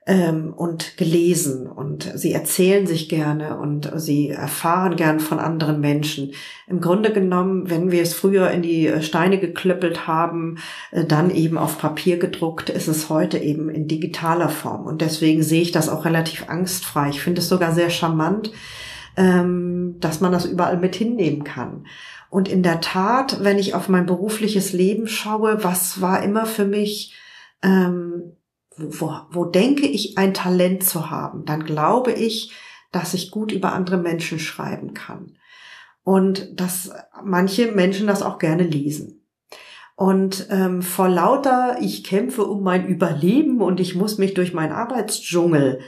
ähm, 0.08 0.54
und 0.56 0.96
gelesen 0.96 1.66
und 1.66 2.10
sie 2.14 2.32
erzählen 2.32 2.86
sich 2.86 3.10
gerne 3.10 3.58
und 3.58 3.92
sie 3.96 4.30
erfahren 4.30 4.96
gern 4.96 5.20
von 5.20 5.38
anderen 5.38 5.82
Menschen. 5.82 6.32
Im 6.66 6.80
Grunde 6.80 7.12
genommen, 7.12 7.68
wenn 7.68 7.90
wir 7.90 8.00
es 8.00 8.14
früher 8.14 8.50
in 8.50 8.62
die 8.62 8.90
Steine 9.02 9.38
geklöppelt 9.38 10.06
haben, 10.06 10.56
äh, 10.92 11.04
dann 11.04 11.30
eben 11.30 11.58
auf 11.58 11.78
Papier 11.78 12.16
gedruckt, 12.16 12.70
ist 12.70 12.88
es 12.88 13.10
heute 13.10 13.36
eben 13.36 13.68
in 13.68 13.86
digitaler 13.86 14.48
Form. 14.48 14.86
Und 14.86 15.02
deswegen 15.02 15.42
sehe 15.42 15.60
ich 15.60 15.72
das 15.72 15.90
auch 15.90 16.06
relativ 16.06 16.48
angstfrei. 16.48 17.10
Ich 17.10 17.20
finde 17.20 17.42
es 17.42 17.50
sogar 17.50 17.72
sehr 17.72 17.90
charmant, 17.90 18.50
ähm, 19.18 19.96
dass 20.00 20.22
man 20.22 20.32
das 20.32 20.46
überall 20.46 20.78
mit 20.78 20.96
hinnehmen 20.96 21.44
kann. 21.44 21.84
Und 22.30 22.48
in 22.48 22.62
der 22.62 22.80
Tat, 22.80 23.44
wenn 23.44 23.58
ich 23.58 23.74
auf 23.74 23.90
mein 23.90 24.06
berufliches 24.06 24.72
Leben 24.72 25.06
schaue, 25.06 25.62
was 25.64 26.00
war 26.00 26.22
immer 26.22 26.46
für 26.46 26.64
mich 26.64 27.14
ähm, 27.62 28.32
wo, 28.78 29.12
wo 29.30 29.44
denke 29.44 29.86
ich 29.86 30.18
ein 30.18 30.34
Talent 30.34 30.84
zu 30.84 31.10
haben, 31.10 31.44
dann 31.44 31.64
glaube 31.64 32.12
ich, 32.12 32.52
dass 32.92 33.14
ich 33.14 33.30
gut 33.30 33.52
über 33.52 33.72
andere 33.72 33.98
Menschen 33.98 34.38
schreiben 34.38 34.94
kann. 34.94 35.36
Und 36.04 36.58
dass 36.58 36.90
manche 37.22 37.72
Menschen 37.72 38.06
das 38.06 38.22
auch 38.22 38.38
gerne 38.38 38.62
lesen. 38.62 39.26
Und 39.94 40.46
ähm, 40.50 40.80
vor 40.80 41.08
lauter, 41.08 41.78
ich 41.80 42.04
kämpfe 42.04 42.44
um 42.44 42.62
mein 42.62 42.86
Überleben 42.86 43.60
und 43.60 43.80
ich 43.80 43.94
muss 43.94 44.16
mich 44.16 44.32
durch 44.32 44.54
meinen 44.54 44.72
Arbeitsdschungel 44.72 45.80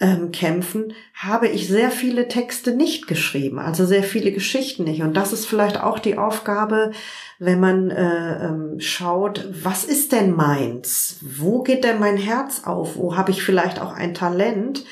ähm, 0.00 0.32
kämpfen, 0.32 0.94
habe 1.14 1.46
ich 1.48 1.68
sehr 1.68 1.90
viele 1.90 2.26
Texte 2.26 2.74
nicht 2.74 3.06
geschrieben, 3.06 3.58
also 3.58 3.84
sehr 3.84 4.02
viele 4.02 4.32
Geschichten 4.32 4.84
nicht. 4.84 5.02
Und 5.02 5.14
das 5.14 5.32
ist 5.32 5.46
vielleicht 5.46 5.80
auch 5.80 5.98
die 5.98 6.16
Aufgabe, 6.16 6.92
wenn 7.38 7.60
man 7.60 7.90
äh, 7.90 8.46
ähm, 8.46 8.80
schaut, 8.80 9.46
was 9.62 9.84
ist 9.84 10.12
denn 10.12 10.34
meins? 10.34 11.18
Wo 11.20 11.62
geht 11.62 11.84
denn 11.84 12.00
mein 12.00 12.16
Herz 12.16 12.62
auf? 12.64 12.96
Wo 12.96 13.16
habe 13.16 13.30
ich 13.30 13.42
vielleicht 13.42 13.80
auch 13.80 13.92
ein 13.92 14.14
Talent? 14.14 14.84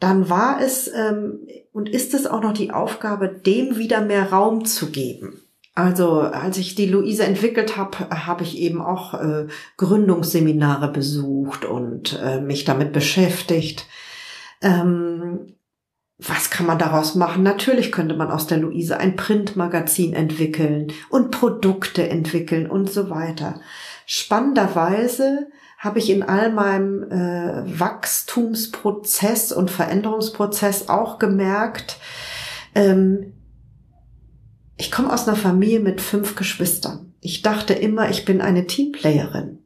Dann 0.00 0.30
war 0.30 0.60
es 0.62 0.88
ähm, 0.88 1.40
und 1.72 1.88
ist 1.88 2.14
es 2.14 2.26
auch 2.26 2.40
noch 2.40 2.52
die 2.54 2.70
Aufgabe, 2.70 3.28
dem 3.28 3.76
wieder 3.76 4.00
mehr 4.00 4.32
Raum 4.32 4.64
zu 4.64 4.90
geben. 4.90 5.42
Also 5.74 6.20
als 6.20 6.58
ich 6.58 6.74
die 6.74 6.86
Luise 6.86 7.22
entwickelt 7.24 7.76
habe, 7.76 8.08
habe 8.26 8.42
ich 8.42 8.58
eben 8.58 8.80
auch 8.80 9.14
äh, 9.14 9.46
Gründungsseminare 9.76 10.90
besucht 10.90 11.64
und 11.64 12.18
äh, 12.20 12.40
mich 12.40 12.64
damit 12.64 12.92
beschäftigt. 12.92 13.86
Ähm, 14.62 15.54
was 16.18 16.50
kann 16.50 16.66
man 16.66 16.78
daraus 16.78 17.14
machen? 17.14 17.44
Natürlich 17.44 17.92
könnte 17.92 18.16
man 18.16 18.30
aus 18.30 18.48
der 18.48 18.58
Luise 18.58 18.98
ein 18.98 19.14
Printmagazin 19.14 20.14
entwickeln 20.14 20.92
und 21.10 21.30
Produkte 21.30 22.08
entwickeln 22.08 22.68
und 22.68 22.90
so 22.90 23.08
weiter. 23.08 23.60
Spannenderweise 24.04 25.46
habe 25.78 26.00
ich 26.00 26.10
in 26.10 26.24
all 26.24 26.50
meinem 26.50 27.04
äh, 27.04 27.78
Wachstumsprozess 27.78 29.52
und 29.52 29.70
Veränderungsprozess 29.70 30.88
auch 30.88 31.20
gemerkt, 31.20 31.98
ähm, 32.74 33.34
ich 34.76 34.90
komme 34.90 35.12
aus 35.12 35.26
einer 35.26 35.36
Familie 35.36 35.80
mit 35.80 36.00
fünf 36.00 36.36
Geschwistern. 36.36 37.14
Ich 37.20 37.42
dachte 37.42 37.74
immer, 37.74 38.10
ich 38.10 38.24
bin 38.24 38.40
eine 38.40 38.66
Teamplayerin. 38.66 39.58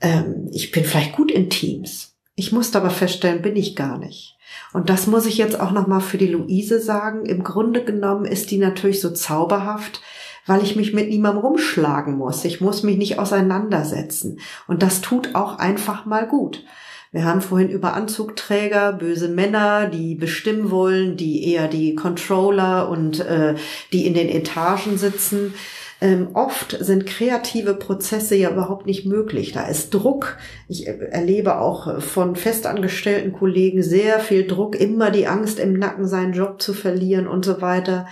Ähm, 0.00 0.48
ich 0.52 0.72
bin 0.72 0.84
vielleicht 0.84 1.14
gut 1.14 1.30
in 1.30 1.48
Teams. 1.48 2.15
Ich 2.36 2.52
musste 2.52 2.78
aber 2.78 2.90
feststellen, 2.90 3.40
bin 3.40 3.56
ich 3.56 3.74
gar 3.74 3.96
nicht. 3.98 4.36
Und 4.74 4.90
das 4.90 5.06
muss 5.06 5.24
ich 5.24 5.38
jetzt 5.38 5.58
auch 5.58 5.70
nochmal 5.70 6.02
für 6.02 6.18
die 6.18 6.28
Luise 6.28 6.80
sagen. 6.80 7.24
Im 7.24 7.42
Grunde 7.42 7.82
genommen 7.82 8.26
ist 8.26 8.50
die 8.50 8.58
natürlich 8.58 9.00
so 9.00 9.10
zauberhaft, 9.10 10.02
weil 10.46 10.62
ich 10.62 10.76
mich 10.76 10.92
mit 10.92 11.08
niemandem 11.08 11.42
rumschlagen 11.42 12.16
muss. 12.16 12.44
Ich 12.44 12.60
muss 12.60 12.82
mich 12.82 12.98
nicht 12.98 13.18
auseinandersetzen. 13.18 14.38
Und 14.66 14.82
das 14.82 15.00
tut 15.00 15.34
auch 15.34 15.58
einfach 15.58 16.04
mal 16.04 16.28
gut. 16.28 16.62
Wir 17.10 17.24
haben 17.24 17.40
vorhin 17.40 17.70
über 17.70 17.94
Anzugträger, 17.94 18.92
böse 18.92 19.28
Männer, 19.28 19.88
die 19.88 20.14
bestimmen 20.14 20.70
wollen, 20.70 21.16
die 21.16 21.50
eher 21.50 21.68
die 21.68 21.94
Controller 21.94 22.90
und 22.90 23.20
äh, 23.20 23.54
die 23.94 24.06
in 24.06 24.12
den 24.12 24.28
Etagen 24.28 24.98
sitzen. 24.98 25.54
Ähm, 26.00 26.30
oft 26.34 26.76
sind 26.78 27.06
kreative 27.06 27.74
Prozesse 27.74 28.36
ja 28.36 28.50
überhaupt 28.50 28.86
nicht 28.86 29.06
möglich. 29.06 29.52
Da 29.52 29.66
ist 29.66 29.94
Druck. 29.94 30.36
Ich 30.68 30.86
erlebe 30.86 31.58
auch 31.58 32.02
von 32.02 32.36
festangestellten 32.36 33.32
Kollegen 33.32 33.82
sehr 33.82 34.20
viel 34.20 34.46
Druck, 34.46 34.78
immer 34.78 35.10
die 35.10 35.26
Angst 35.26 35.58
im 35.58 35.72
Nacken, 35.72 36.06
seinen 36.06 36.34
Job 36.34 36.60
zu 36.60 36.74
verlieren 36.74 37.26
und 37.26 37.44
so 37.44 37.62
weiter. 37.62 38.06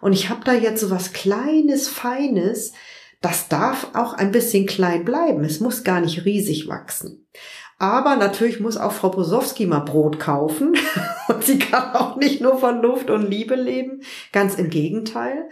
Und 0.00 0.12
ich 0.12 0.28
habe 0.28 0.44
da 0.44 0.52
jetzt 0.52 0.80
so 0.80 0.90
was 0.90 1.12
Kleines, 1.12 1.88
Feines. 1.88 2.72
Das 3.22 3.48
darf 3.48 3.88
auch 3.94 4.14
ein 4.14 4.32
bisschen 4.32 4.66
klein 4.66 5.04
bleiben. 5.04 5.44
Es 5.44 5.60
muss 5.60 5.84
gar 5.84 6.00
nicht 6.00 6.24
riesig 6.24 6.68
wachsen. 6.68 7.26
Aber 7.78 8.16
natürlich 8.16 8.60
muss 8.60 8.76
auch 8.76 8.92
Frau 8.92 9.08
Bosowski 9.08 9.64
mal 9.64 9.80
Brot 9.80 10.20
kaufen. 10.20 10.74
Und 11.28 11.42
sie 11.42 11.58
kann 11.58 11.94
auch 11.94 12.16
nicht 12.16 12.42
nur 12.42 12.58
von 12.58 12.82
Luft 12.82 13.08
und 13.08 13.30
Liebe 13.30 13.54
leben. 13.54 14.02
Ganz 14.32 14.56
im 14.56 14.68
Gegenteil. 14.68 15.48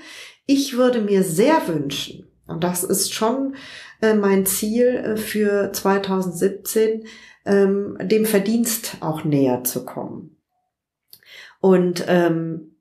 Ich 0.50 0.78
würde 0.78 1.02
mir 1.02 1.24
sehr 1.24 1.68
wünschen, 1.68 2.26
und 2.46 2.64
das 2.64 2.82
ist 2.82 3.12
schon 3.12 3.54
äh, 4.00 4.14
mein 4.14 4.46
Ziel 4.46 4.86
äh, 4.86 5.16
für 5.18 5.70
2017, 5.74 7.04
ähm, 7.44 7.98
dem 8.00 8.24
Verdienst 8.24 8.96
auch 9.00 9.24
näher 9.24 9.62
zu 9.64 9.84
kommen. 9.84 10.38
Und 11.60 12.02
ähm, 12.08 12.76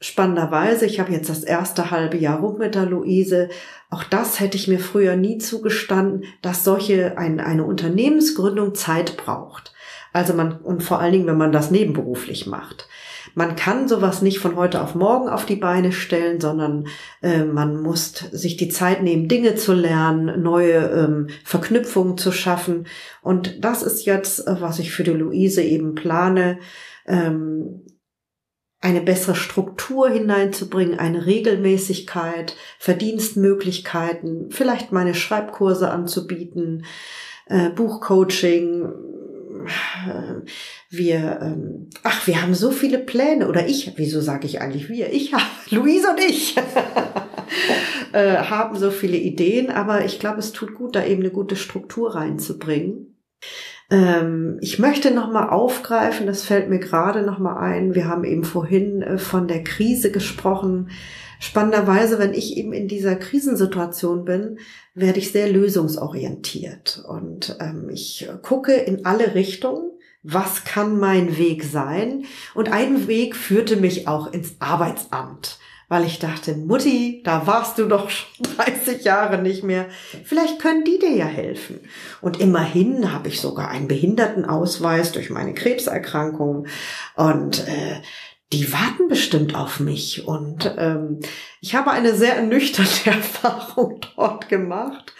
spannenderweise, 0.00 0.86
ich 0.86 1.00
habe 1.00 1.12
jetzt 1.12 1.28
das 1.28 1.44
erste 1.44 1.90
halbe 1.90 2.16
Jahr 2.16 2.40
rum 2.40 2.56
mit 2.56 2.74
der 2.74 2.86
Luise, 2.86 3.50
auch 3.90 4.04
das 4.04 4.40
hätte 4.40 4.56
ich 4.56 4.66
mir 4.66 4.78
früher 4.78 5.14
nie 5.14 5.36
zugestanden, 5.36 6.24
dass 6.40 6.64
solche 6.64 7.18
ein, 7.18 7.40
eine 7.40 7.64
Unternehmensgründung 7.64 8.74
Zeit 8.74 9.18
braucht. 9.18 9.74
Also 10.14 10.32
man, 10.32 10.62
und 10.62 10.82
vor 10.82 10.98
allen 10.98 11.12
Dingen, 11.12 11.26
wenn 11.26 11.36
man 11.36 11.52
das 11.52 11.70
nebenberuflich 11.70 12.46
macht. 12.46 12.88
Man 13.34 13.56
kann 13.56 13.88
sowas 13.88 14.22
nicht 14.22 14.38
von 14.38 14.56
heute 14.56 14.82
auf 14.82 14.94
morgen 14.94 15.28
auf 15.28 15.46
die 15.46 15.56
Beine 15.56 15.92
stellen, 15.92 16.40
sondern 16.40 16.86
äh, 17.22 17.44
man 17.44 17.80
muss 17.80 18.12
sich 18.32 18.56
die 18.56 18.68
Zeit 18.68 19.02
nehmen, 19.02 19.28
Dinge 19.28 19.54
zu 19.54 19.72
lernen, 19.72 20.42
neue 20.42 20.90
ähm, 20.90 21.28
Verknüpfungen 21.44 22.18
zu 22.18 22.32
schaffen. 22.32 22.86
Und 23.22 23.64
das 23.64 23.82
ist 23.82 24.04
jetzt, 24.04 24.46
äh, 24.46 24.60
was 24.60 24.78
ich 24.78 24.92
für 24.92 25.04
die 25.04 25.12
Luise 25.12 25.62
eben 25.62 25.94
plane, 25.94 26.58
ähm, 27.06 27.84
eine 28.82 29.00
bessere 29.00 29.36
Struktur 29.36 30.10
hineinzubringen, 30.10 30.98
eine 30.98 31.24
Regelmäßigkeit, 31.24 32.56
Verdienstmöglichkeiten, 32.80 34.50
vielleicht 34.50 34.90
meine 34.90 35.14
Schreibkurse 35.14 35.88
anzubieten, 35.88 36.84
äh, 37.46 37.70
Buchcoaching, 37.70 39.11
wir, 40.90 41.40
ähm, 41.42 41.90
ach, 42.02 42.26
wir 42.26 42.42
haben 42.42 42.54
so 42.54 42.70
viele 42.70 42.98
Pläne, 42.98 43.48
oder 43.48 43.66
ich, 43.66 43.92
wieso 43.96 44.20
sage 44.20 44.46
ich 44.46 44.60
eigentlich 44.60 44.88
wir? 44.88 45.12
Ich 45.12 45.32
habe, 45.32 45.44
Luise 45.70 46.10
und 46.10 46.20
ich 46.20 46.56
äh, 48.12 48.36
haben 48.36 48.76
so 48.76 48.90
viele 48.90 49.16
Ideen, 49.16 49.70
aber 49.70 50.04
ich 50.04 50.18
glaube, 50.18 50.38
es 50.38 50.52
tut 50.52 50.74
gut, 50.74 50.96
da 50.96 51.04
eben 51.04 51.22
eine 51.22 51.32
gute 51.32 51.56
Struktur 51.56 52.14
reinzubringen. 52.14 53.16
Ähm, 53.90 54.58
ich 54.60 54.78
möchte 54.78 55.10
nochmal 55.10 55.50
aufgreifen, 55.50 56.26
das 56.26 56.44
fällt 56.44 56.70
mir 56.70 56.78
gerade 56.78 57.22
nochmal 57.22 57.58
ein, 57.58 57.94
wir 57.94 58.08
haben 58.08 58.24
eben 58.24 58.44
vorhin 58.44 59.02
äh, 59.02 59.18
von 59.18 59.48
der 59.48 59.62
Krise 59.62 60.10
gesprochen. 60.10 60.90
Spannenderweise, 61.42 62.20
wenn 62.20 62.34
ich 62.34 62.56
eben 62.56 62.72
in 62.72 62.86
dieser 62.86 63.16
Krisensituation 63.16 64.24
bin, 64.24 64.60
werde 64.94 65.18
ich 65.18 65.32
sehr 65.32 65.48
lösungsorientiert 65.50 67.02
und 67.08 67.56
ähm, 67.58 67.90
ich 67.92 68.28
gucke 68.42 68.72
in 68.74 69.04
alle 69.04 69.34
Richtungen. 69.34 69.90
Was 70.22 70.62
kann 70.62 71.00
mein 71.00 71.36
Weg 71.38 71.64
sein? 71.64 72.26
Und 72.54 72.70
ein 72.70 73.08
Weg 73.08 73.34
führte 73.34 73.74
mich 73.74 74.06
auch 74.06 74.32
ins 74.32 74.54
Arbeitsamt 74.60 75.58
weil 75.92 76.06
ich 76.06 76.18
dachte, 76.18 76.54
Mutti, 76.54 77.20
da 77.22 77.46
warst 77.46 77.76
du 77.76 77.86
doch 77.86 78.08
schon 78.08 78.46
30 78.56 79.04
Jahre 79.04 79.42
nicht 79.42 79.62
mehr. 79.62 79.88
Vielleicht 80.24 80.58
können 80.58 80.84
die 80.84 80.98
dir 80.98 81.14
ja 81.14 81.26
helfen. 81.26 81.80
Und 82.22 82.40
immerhin 82.40 83.12
habe 83.12 83.28
ich 83.28 83.42
sogar 83.42 83.68
einen 83.68 83.88
Behindertenausweis 83.88 85.12
durch 85.12 85.28
meine 85.28 85.52
Krebserkrankung 85.52 86.66
und 87.14 87.68
äh, 87.68 88.00
die 88.52 88.72
warten 88.72 89.08
bestimmt 89.08 89.54
auf 89.54 89.80
mich. 89.80 90.26
Und 90.26 90.74
ähm, 90.78 91.20
ich 91.60 91.74
habe 91.74 91.90
eine 91.90 92.14
sehr 92.14 92.36
ernüchternde 92.36 92.90
Erfahrung 93.06 94.00
dort 94.16 94.48
gemacht 94.48 95.12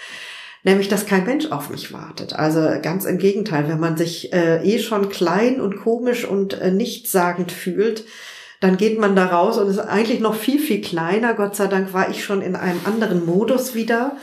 nämlich 0.64 0.88
dass 0.88 1.06
kein 1.06 1.24
Mensch 1.24 1.50
auf 1.50 1.70
mich 1.70 1.92
wartet. 1.92 2.34
Also 2.34 2.60
ganz 2.82 3.04
im 3.04 3.18
Gegenteil, 3.18 3.68
wenn 3.68 3.80
man 3.80 3.96
sich 3.96 4.32
äh, 4.32 4.62
eh 4.62 4.78
schon 4.78 5.08
klein 5.08 5.60
und 5.60 5.76
komisch 5.76 6.24
und 6.24 6.54
äh, 6.54 6.70
nichtssagend 6.70 7.52
fühlt, 7.52 8.04
dann 8.60 8.76
geht 8.76 8.98
man 8.98 9.16
da 9.16 9.26
raus 9.26 9.58
und 9.58 9.68
ist 9.68 9.80
eigentlich 9.80 10.20
noch 10.20 10.36
viel, 10.36 10.60
viel 10.60 10.80
kleiner. 10.80 11.34
Gott 11.34 11.56
sei 11.56 11.66
Dank 11.66 11.92
war 11.92 12.10
ich 12.10 12.24
schon 12.24 12.42
in 12.42 12.54
einem 12.54 12.80
anderen 12.84 13.26
Modus 13.26 13.74
wieder. 13.74 14.16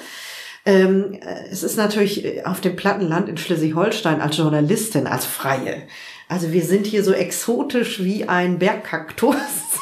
Ähm, 0.66 1.14
äh, 1.22 1.50
es 1.52 1.64
ist 1.64 1.76
natürlich 1.76 2.46
auf 2.46 2.62
dem 2.62 2.78
Plattenland 2.78 3.28
in 3.28 3.38
Schleswig-Holstein 3.38 4.22
als 4.22 4.38
Journalistin, 4.38 5.08
als 5.08 5.26
Freie. 5.26 5.84
Also 6.30 6.54
wir 6.54 6.64
sind 6.64 6.86
hier 6.86 7.04
so 7.04 7.12
exotisch 7.12 8.04
wie 8.04 8.30
ein 8.30 8.60
Bergkaktus. 8.60 9.36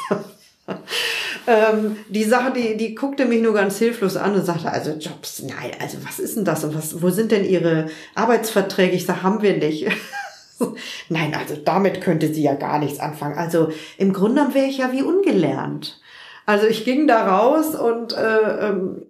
ähm, 1.46 1.96
die 2.08 2.24
Sache, 2.24 2.52
die, 2.54 2.76
die 2.78 2.94
guckte 2.94 3.26
mich 3.26 3.42
nur 3.42 3.52
ganz 3.52 3.78
hilflos 3.78 4.16
an 4.16 4.34
und 4.34 4.44
sagte, 4.44 4.72
also 4.72 4.92
Jobs, 4.92 5.42
nein, 5.42 5.72
also 5.78 5.98
was 6.04 6.18
ist 6.18 6.36
denn 6.36 6.46
das 6.46 6.64
und 6.64 6.74
was, 6.74 7.02
wo 7.02 7.10
sind 7.10 7.32
denn 7.32 7.44
Ihre 7.44 7.90
Arbeitsverträge? 8.14 8.96
Ich 8.96 9.04
sage, 9.04 9.22
haben 9.22 9.42
wir 9.42 9.58
nicht. 9.58 9.86
Nein, 11.08 11.34
also 11.34 11.54
damit 11.54 12.00
könnte 12.00 12.34
sie 12.34 12.42
ja 12.42 12.54
gar 12.54 12.80
nichts 12.80 12.98
anfangen. 12.98 13.38
Also 13.38 13.70
im 13.96 14.12
Grunde 14.12 14.54
wäre 14.54 14.66
ich 14.66 14.78
ja 14.78 14.90
wie 14.90 15.02
ungelernt. 15.02 16.00
Also 16.46 16.66
ich 16.66 16.84
ging 16.84 17.06
da 17.06 17.28
raus 17.28 17.76
und 17.76 18.12
äh, 18.12 18.68
ähm, 18.68 19.06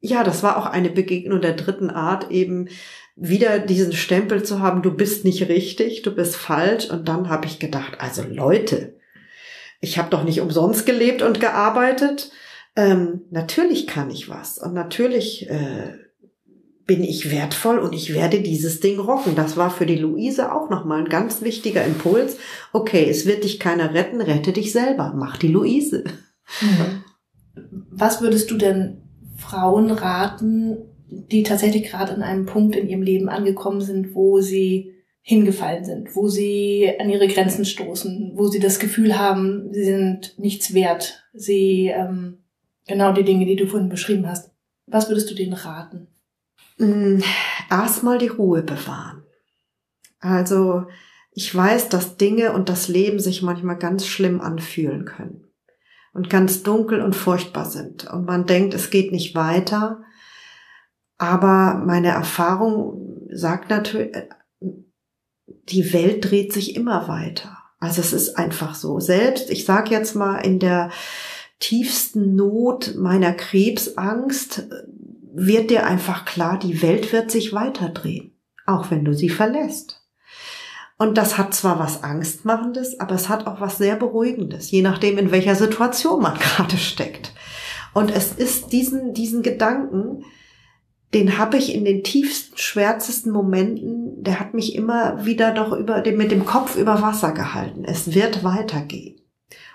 ja, 0.00 0.24
das 0.24 0.42
war 0.42 0.56
auch 0.56 0.66
eine 0.66 0.88
Begegnung 0.88 1.42
der 1.42 1.52
dritten 1.52 1.90
Art, 1.90 2.30
eben 2.30 2.68
wieder 3.16 3.58
diesen 3.58 3.94
Stempel 3.94 4.42
zu 4.42 4.60
haben, 4.60 4.82
du 4.82 4.94
bist 4.94 5.24
nicht 5.24 5.48
richtig, 5.48 6.02
du 6.02 6.14
bist 6.14 6.36
falsch. 6.36 6.90
Und 6.90 7.08
dann 7.08 7.28
habe 7.28 7.46
ich 7.46 7.58
gedacht, 7.58 7.94
also 7.98 8.22
Leute, 8.22 8.96
ich 9.80 9.98
habe 9.98 10.10
doch 10.10 10.22
nicht 10.22 10.40
umsonst 10.40 10.86
gelebt 10.86 11.22
und 11.22 11.40
gearbeitet. 11.40 12.30
Ähm, 12.76 13.22
natürlich 13.30 13.86
kann 13.86 14.10
ich 14.10 14.28
was 14.28 14.58
und 14.58 14.74
natürlich 14.74 15.48
äh, 15.48 15.94
bin 16.86 17.02
ich 17.02 17.30
wertvoll 17.32 17.78
und 17.78 17.94
ich 17.94 18.14
werde 18.14 18.40
dieses 18.40 18.80
Ding 18.80 19.00
rocken. 19.00 19.34
Das 19.34 19.56
war 19.56 19.70
für 19.70 19.86
die 19.86 19.96
Luise 19.96 20.52
auch 20.52 20.70
nochmal 20.70 21.00
ein 21.00 21.08
ganz 21.08 21.42
wichtiger 21.42 21.84
Impuls. 21.84 22.36
Okay, 22.72 23.08
es 23.08 23.26
wird 23.26 23.44
dich 23.44 23.58
keiner 23.58 23.94
retten, 23.94 24.20
rette 24.20 24.52
dich 24.52 24.72
selber. 24.72 25.14
Mach 25.16 25.36
die 25.36 25.48
Luise. 25.48 26.04
Mhm. 26.60 27.02
Was 27.90 28.20
würdest 28.20 28.50
du 28.50 28.56
denn 28.56 29.02
Frauen 29.36 29.90
raten, 29.90 30.76
die 31.08 31.42
tatsächlich 31.42 31.84
gerade 31.84 32.12
an 32.12 32.22
einem 32.22 32.46
Punkt 32.46 32.76
in 32.76 32.88
ihrem 32.88 33.02
Leben 33.02 33.28
angekommen 33.28 33.80
sind, 33.80 34.14
wo 34.14 34.40
sie 34.40 34.92
hingefallen 35.22 35.84
sind, 35.84 36.14
wo 36.14 36.28
sie 36.28 36.92
an 37.00 37.10
ihre 37.10 37.26
Grenzen 37.26 37.64
stoßen, 37.64 38.32
wo 38.34 38.46
sie 38.46 38.60
das 38.60 38.78
Gefühl 38.78 39.18
haben, 39.18 39.72
sie 39.72 39.84
sind 39.84 40.38
nichts 40.38 40.72
wert, 40.72 41.24
sie 41.32 41.88
ähm, 41.88 42.44
genau 42.86 43.12
die 43.12 43.24
Dinge, 43.24 43.44
die 43.44 43.56
du 43.56 43.66
vorhin 43.66 43.88
beschrieben 43.88 44.28
hast. 44.28 44.50
Was 44.86 45.08
würdest 45.08 45.28
du 45.30 45.34
denen 45.34 45.54
raten? 45.54 46.06
Mm, 46.78 47.18
erstmal 47.70 48.18
die 48.18 48.28
Ruhe 48.28 48.62
bewahren. 48.62 49.24
Also 50.20 50.86
ich 51.32 51.54
weiß, 51.54 51.88
dass 51.88 52.16
Dinge 52.16 52.52
und 52.52 52.68
das 52.68 52.88
Leben 52.88 53.18
sich 53.18 53.42
manchmal 53.42 53.78
ganz 53.78 54.06
schlimm 54.06 54.40
anfühlen 54.40 55.04
können 55.04 55.44
und 56.14 56.30
ganz 56.30 56.62
dunkel 56.62 57.02
und 57.02 57.14
furchtbar 57.14 57.66
sind. 57.66 58.10
Und 58.10 58.24
man 58.24 58.46
denkt, 58.46 58.74
es 58.74 58.90
geht 58.90 59.12
nicht 59.12 59.34
weiter. 59.34 60.02
Aber 61.18 61.82
meine 61.84 62.08
Erfahrung 62.08 63.26
sagt 63.30 63.70
natürlich, 63.70 64.16
die 65.68 65.92
Welt 65.92 66.30
dreht 66.30 66.52
sich 66.52 66.76
immer 66.76 67.08
weiter. 67.08 67.56
Also 67.78 68.00
es 68.00 68.12
ist 68.12 68.36
einfach 68.36 68.74
so. 68.74 69.00
Selbst, 69.00 69.50
ich 69.50 69.64
sage 69.64 69.90
jetzt 69.90 70.14
mal, 70.14 70.38
in 70.38 70.58
der 70.58 70.90
tiefsten 71.58 72.34
Not 72.34 72.94
meiner 72.96 73.32
Krebsangst 73.32 74.68
wird 75.34 75.70
dir 75.70 75.86
einfach 75.86 76.24
klar, 76.24 76.58
die 76.58 76.82
Welt 76.82 77.12
wird 77.12 77.30
sich 77.30 77.52
weiterdrehen, 77.52 78.32
auch 78.66 78.90
wenn 78.90 79.04
du 79.04 79.12
sie 79.12 79.28
verlässt. 79.28 80.02
Und 80.98 81.18
das 81.18 81.36
hat 81.36 81.54
zwar 81.54 81.78
was 81.78 82.02
Angstmachendes, 82.02 83.00
aber 83.00 83.14
es 83.14 83.28
hat 83.28 83.46
auch 83.46 83.60
was 83.60 83.76
sehr 83.76 83.96
Beruhigendes, 83.96 84.70
je 84.70 84.80
nachdem, 84.80 85.18
in 85.18 85.30
welcher 85.30 85.54
Situation 85.54 86.22
man 86.22 86.38
gerade 86.38 86.78
steckt. 86.78 87.32
Und 87.92 88.10
es 88.10 88.32
ist 88.32 88.72
diesen, 88.72 89.12
diesen 89.12 89.42
Gedanken, 89.42 90.24
den 91.16 91.38
habe 91.38 91.56
ich 91.56 91.74
in 91.74 91.86
den 91.86 92.04
tiefsten, 92.04 92.58
schwärzesten 92.58 93.32
Momenten, 93.32 94.22
der 94.22 94.38
hat 94.38 94.52
mich 94.52 94.74
immer 94.74 95.24
wieder 95.24 95.52
doch 95.54 95.72
über, 95.72 96.02
mit 96.12 96.30
dem 96.30 96.44
Kopf 96.44 96.76
über 96.76 97.00
Wasser 97.00 97.32
gehalten. 97.32 97.84
Es 97.86 98.14
wird 98.14 98.44
weitergehen. 98.44 99.22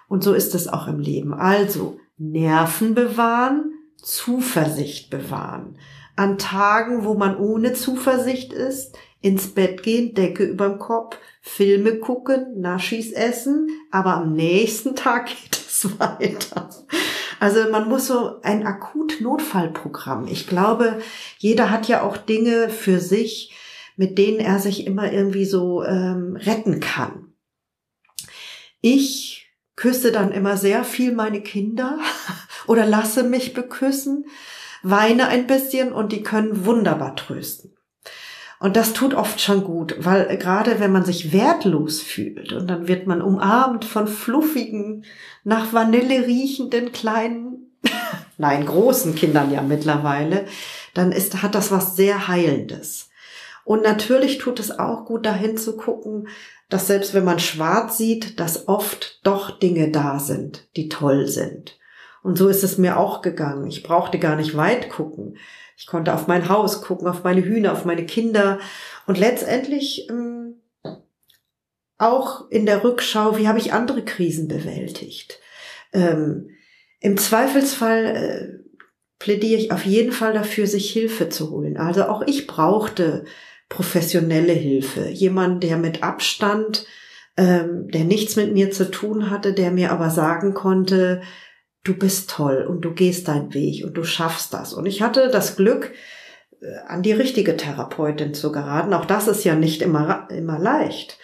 Und 0.08 0.24
so 0.24 0.34
ist 0.34 0.54
es 0.54 0.68
auch 0.68 0.88
im 0.88 1.00
Leben. 1.00 1.34
Also 1.34 1.98
Nerven 2.20 2.94
bewahren, 2.94 3.74
Zuversicht 3.98 5.10
bewahren. 5.10 5.80
An 6.16 6.38
Tagen, 6.38 7.06
wo 7.06 7.16
man 7.16 7.36
ohne 7.36 7.74
Zuversicht 7.74 8.54
ist, 8.54 8.96
ins 9.20 9.48
Bett 9.48 9.82
gehen, 9.82 10.14
Decke 10.14 10.44
überm 10.44 10.78
Kopf, 10.78 11.18
Filme 11.42 11.96
gucken, 11.96 12.62
Naschis 12.62 13.14
essen, 13.14 13.68
aber 13.90 14.14
am 14.18 14.34
nächsten 14.34 14.96
Tag 14.96 15.26
geht 15.42 15.56
es 15.56 16.00
weiter. 16.00 16.70
Also 17.42 17.72
man 17.72 17.90
muss 17.90 18.06
so 18.06 18.40
ein 18.44 18.68
Akut-Notfallprogramm. 18.68 20.28
Ich 20.28 20.46
glaube, 20.46 21.02
jeder 21.40 21.72
hat 21.72 21.88
ja 21.88 22.04
auch 22.04 22.16
Dinge 22.16 22.70
für 22.70 23.00
sich, 23.00 23.52
mit 23.96 24.20
denen 24.20 24.40
er 24.40 24.60
sich 24.60 24.86
immer 24.86 25.12
irgendwie 25.12 25.46
so 25.46 25.84
ähm, 25.84 26.36
retten 26.36 26.80
kann. 26.80 27.34
Ich 28.80 29.50
küsse 29.76 30.12
dann 30.12 30.32
immer 30.32 30.56
sehr 30.56 30.84
viel 30.84 31.14
meine 31.14 31.42
Kinder 31.42 31.98
oder 32.68 32.86
lasse 32.86 33.24
mich 33.24 33.56
beküssen, 33.56 34.28
weine 34.84 35.28
ein 35.28 35.48
bisschen 35.48 35.94
und 35.94 36.12
die 36.12 36.22
können 36.22 36.68
wunderbar 36.68 37.16
trösten. 37.16 37.76
Und 38.62 38.76
das 38.76 38.94
tut 38.94 39.16
oft 39.16 39.42
schon 39.42 39.64
gut, 39.64 39.96
weil 39.98 40.38
gerade 40.38 40.80
wenn 40.80 40.92
man 40.92 41.04
sich 41.04 41.34
wertlos 41.34 42.00
fühlt 42.00 42.54
und 42.54 42.68
dann 42.68 42.88
wird 42.88 43.08
man 43.08 43.24
umarmt 43.24 43.86
von 43.86 44.08
fluffigen, 44.08 45.04
nach 45.44 45.74
Vanille 45.74 46.28
riechenden 46.28 46.92
kleinen, 46.92 47.72
nein, 48.38 48.64
großen 48.68 49.16
Kindern 49.16 49.52
ja 49.52 49.64
mittlerweile, 49.64 50.46
dann 50.94 51.12
ist, 51.12 51.42
hat 51.42 51.56
das 51.56 51.72
was 51.72 51.96
sehr 51.96 52.28
Heilendes. 52.28 53.10
Und 53.66 53.82
natürlich 53.82 54.38
tut 54.38 54.60
es 54.60 54.78
auch 54.78 55.06
gut, 55.06 55.26
dahin 55.26 55.58
zu 55.58 55.76
gucken, 55.76 56.28
dass 56.70 56.86
selbst 56.86 57.16
wenn 57.16 57.26
man 57.26 57.40
schwarz 57.40 57.98
sieht, 57.98 58.40
dass 58.40 58.68
oft 58.68 59.22
doch 59.24 59.58
Dinge 59.58 59.90
da 59.90 60.20
sind, 60.20 60.68
die 60.76 60.88
toll 60.88 61.26
sind. 61.26 61.80
Und 62.22 62.38
so 62.38 62.48
ist 62.48 62.64
es 62.64 62.78
mir 62.78 63.00
auch 63.00 63.24
gegangen. 63.24 63.66
Ich 63.66 63.82
brauchte 63.82 64.20
gar 64.20 64.36
nicht 64.36 64.56
weit 64.56 64.92
gucken. 64.92 65.38
Ich 65.82 65.88
konnte 65.88 66.14
auf 66.14 66.28
mein 66.28 66.48
Haus 66.48 66.84
gucken, 66.84 67.08
auf 67.08 67.24
meine 67.24 67.44
Hühner, 67.44 67.72
auf 67.72 67.86
meine 67.86 68.06
Kinder 68.06 68.60
und 69.08 69.18
letztendlich 69.18 70.08
ähm, 70.12 70.62
auch 71.98 72.52
in 72.52 72.68
der 72.68 72.84
Rückschau, 72.84 73.40
wie 73.40 73.48
habe 73.48 73.58
ich 73.58 73.74
andere 73.74 74.06
Krisen 74.06 74.48
bewältigt. 74.48 75.40
Ähm, 75.92 76.52
Im 77.00 77.18
Zweifelsfall 77.18 78.06
äh, 78.06 78.48
plädiere 79.18 79.60
ich 79.60 79.72
auf 79.72 79.84
jeden 79.84 80.12
Fall 80.12 80.34
dafür, 80.34 80.68
sich 80.68 80.92
Hilfe 80.92 81.30
zu 81.30 81.50
holen. 81.50 81.78
Also 81.78 82.04
auch 82.04 82.22
ich 82.28 82.46
brauchte 82.46 83.26
professionelle 83.68 84.54
Hilfe, 84.54 85.08
jemand, 85.10 85.64
der 85.64 85.78
mit 85.78 86.04
Abstand, 86.04 86.86
ähm, 87.38 87.88
der 87.88 88.04
nichts 88.04 88.36
mit 88.36 88.54
mir 88.54 88.70
zu 88.70 88.92
tun 88.92 89.32
hatte, 89.32 89.54
der 89.54 89.72
mir 89.72 89.92
aber 89.92 90.12
sagen 90.12 90.54
konnte, 90.54 91.24
du 91.84 91.96
bist 91.96 92.30
toll 92.30 92.66
und 92.68 92.82
du 92.82 92.94
gehst 92.94 93.28
deinen 93.28 93.54
Weg 93.54 93.84
und 93.86 93.96
du 93.96 94.04
schaffst 94.04 94.54
das. 94.54 94.74
Und 94.74 94.86
ich 94.86 95.02
hatte 95.02 95.30
das 95.30 95.56
Glück, 95.56 95.94
äh, 96.62 96.78
an 96.88 97.02
die 97.02 97.14
richtige 97.14 97.58
Therapeutin 97.58 98.34
zu 98.34 98.52
geraten. 98.52 98.94
Auch 98.94 99.06
das 99.06 99.28
ist 99.28 99.44
ja 99.44 99.56
nicht 99.56 99.82
immer, 99.82 100.28
immer 100.30 100.60
leicht. 100.60 101.18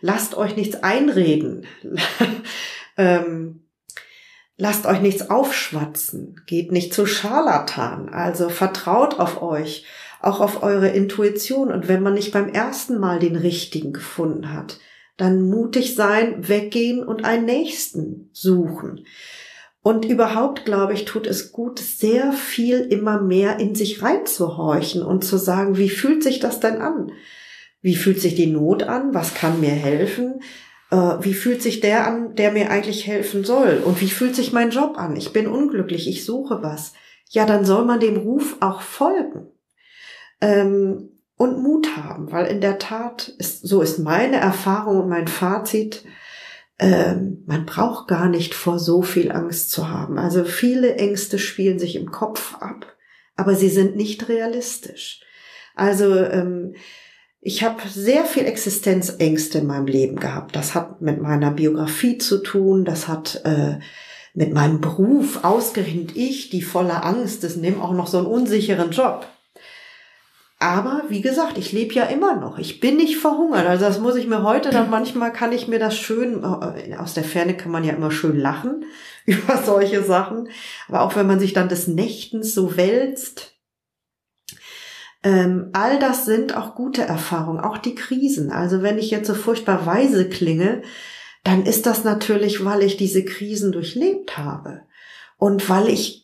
Lasst 0.00 0.36
euch 0.36 0.56
nichts 0.56 0.76
einreden. 0.82 1.66
ähm, 2.96 3.64
lasst 4.56 4.86
euch 4.86 5.00
nichts 5.00 5.30
aufschwatzen. 5.30 6.40
Geht 6.46 6.72
nicht 6.72 6.94
zu 6.94 7.06
Scharlatan. 7.06 8.08
Also 8.08 8.50
vertraut 8.50 9.18
auf 9.18 9.42
euch, 9.42 9.86
auch 10.20 10.40
auf 10.40 10.62
eure 10.62 10.88
Intuition. 10.88 11.72
Und 11.72 11.88
wenn 11.88 12.02
man 12.02 12.14
nicht 12.14 12.32
beim 12.32 12.48
ersten 12.48 12.98
Mal 12.98 13.18
den 13.18 13.36
richtigen 13.36 13.92
gefunden 13.92 14.52
hat, 14.52 14.78
dann 15.16 15.48
mutig 15.48 15.94
sein, 15.94 16.48
weggehen 16.48 17.04
und 17.04 17.24
einen 17.24 17.46
nächsten 17.46 18.30
suchen. 18.32 19.06
Und 19.84 20.06
überhaupt, 20.06 20.64
glaube 20.64 20.94
ich, 20.94 21.04
tut 21.04 21.26
es 21.26 21.52
gut, 21.52 21.78
sehr 21.78 22.32
viel 22.32 22.80
immer 22.80 23.20
mehr 23.20 23.60
in 23.60 23.74
sich 23.74 24.02
reinzuhorchen 24.02 25.02
und 25.02 25.24
zu 25.24 25.36
sagen, 25.36 25.76
wie 25.76 25.90
fühlt 25.90 26.22
sich 26.22 26.40
das 26.40 26.58
denn 26.58 26.78
an? 26.80 27.12
Wie 27.82 27.94
fühlt 27.94 28.18
sich 28.18 28.34
die 28.34 28.46
Not 28.46 28.84
an? 28.84 29.12
Was 29.12 29.34
kann 29.34 29.60
mir 29.60 29.72
helfen? 29.72 30.40
Äh, 30.90 30.96
wie 31.20 31.34
fühlt 31.34 31.60
sich 31.60 31.80
der 31.80 32.06
an, 32.06 32.34
der 32.34 32.50
mir 32.50 32.70
eigentlich 32.70 33.06
helfen 33.06 33.44
soll? 33.44 33.82
Und 33.84 34.00
wie 34.00 34.08
fühlt 34.08 34.34
sich 34.34 34.54
mein 34.54 34.70
Job 34.70 34.96
an? 34.96 35.16
Ich 35.16 35.34
bin 35.34 35.46
unglücklich, 35.46 36.08
ich 36.08 36.24
suche 36.24 36.62
was. 36.62 36.94
Ja, 37.28 37.44
dann 37.44 37.66
soll 37.66 37.84
man 37.84 38.00
dem 38.00 38.16
Ruf 38.16 38.56
auch 38.60 38.80
folgen. 38.80 39.48
Ähm, 40.40 41.10
und 41.36 41.62
Mut 41.62 41.94
haben, 41.98 42.32
weil 42.32 42.46
in 42.46 42.62
der 42.62 42.78
Tat 42.78 43.34
ist, 43.36 43.68
so 43.68 43.82
ist 43.82 43.98
meine 43.98 44.36
Erfahrung 44.36 45.02
und 45.02 45.10
mein 45.10 45.28
Fazit, 45.28 46.06
man 46.78 47.66
braucht 47.66 48.08
gar 48.08 48.28
nicht 48.28 48.54
vor 48.54 48.78
so 48.78 49.02
viel 49.02 49.30
Angst 49.30 49.70
zu 49.70 49.90
haben. 49.90 50.18
Also 50.18 50.44
viele 50.44 50.96
Ängste 50.96 51.38
spielen 51.38 51.78
sich 51.78 51.94
im 51.96 52.10
Kopf 52.10 52.56
ab, 52.60 52.86
aber 53.36 53.54
sie 53.54 53.68
sind 53.68 53.96
nicht 53.96 54.28
realistisch. 54.28 55.20
Also 55.76 56.16
ähm, 56.16 56.74
ich 57.40 57.62
habe 57.62 57.82
sehr 57.88 58.24
viel 58.24 58.46
Existenzängste 58.46 59.58
in 59.58 59.66
meinem 59.66 59.86
Leben 59.86 60.16
gehabt. 60.16 60.56
Das 60.56 60.74
hat 60.74 61.00
mit 61.00 61.20
meiner 61.20 61.50
Biografie 61.50 62.18
zu 62.18 62.38
tun, 62.38 62.84
das 62.84 63.06
hat 63.06 63.42
äh, 63.44 63.78
mit 64.32 64.52
meinem 64.52 64.80
Beruf, 64.80 65.44
ausgerechnet 65.44 66.16
ich, 66.16 66.50
die 66.50 66.62
voller 66.62 67.04
Angst 67.04 67.44
ist, 67.44 67.56
nehme 67.56 67.82
auch 67.82 67.92
noch 67.92 68.08
so 68.08 68.18
einen 68.18 68.26
unsicheren 68.26 68.90
Job. 68.90 69.26
Aber 70.64 71.02
wie 71.10 71.20
gesagt, 71.20 71.58
ich 71.58 71.72
lebe 71.72 71.92
ja 71.92 72.04
immer 72.04 72.36
noch. 72.36 72.56
Ich 72.56 72.80
bin 72.80 72.96
nicht 72.96 73.18
verhungert. 73.18 73.66
Also 73.66 73.84
das 73.84 74.00
muss 74.00 74.16
ich 74.16 74.26
mir 74.26 74.42
heute 74.42 74.70
dann 74.70 74.88
manchmal 74.88 75.30
kann 75.30 75.52
ich 75.52 75.68
mir 75.68 75.78
das 75.78 75.94
schön 75.94 76.42
äh, 76.42 76.96
aus 76.96 77.12
der 77.12 77.22
Ferne 77.22 77.54
kann 77.54 77.70
man 77.70 77.84
ja 77.84 77.92
immer 77.92 78.10
schön 78.10 78.40
lachen 78.40 78.86
über 79.26 79.58
solche 79.58 80.02
Sachen. 80.02 80.48
Aber 80.88 81.02
auch 81.02 81.16
wenn 81.16 81.26
man 81.26 81.38
sich 81.38 81.52
dann 81.52 81.68
des 81.68 81.86
Nächtens 81.86 82.54
so 82.54 82.78
wälzt, 82.78 83.58
ähm, 85.22 85.68
all 85.74 85.98
das 85.98 86.24
sind 86.24 86.56
auch 86.56 86.74
gute 86.74 87.02
Erfahrungen, 87.02 87.60
auch 87.60 87.76
die 87.76 87.94
Krisen. 87.94 88.50
Also 88.50 88.80
wenn 88.80 88.96
ich 88.96 89.10
jetzt 89.10 89.26
so 89.26 89.34
furchtbar 89.34 89.84
weise 89.84 90.30
klinge, 90.30 90.80
dann 91.42 91.66
ist 91.66 91.84
das 91.84 92.04
natürlich, 92.04 92.64
weil 92.64 92.82
ich 92.82 92.96
diese 92.96 93.22
Krisen 93.22 93.70
durchlebt 93.70 94.38
habe 94.38 94.80
und 95.36 95.68
weil 95.68 95.90
ich 95.90 96.23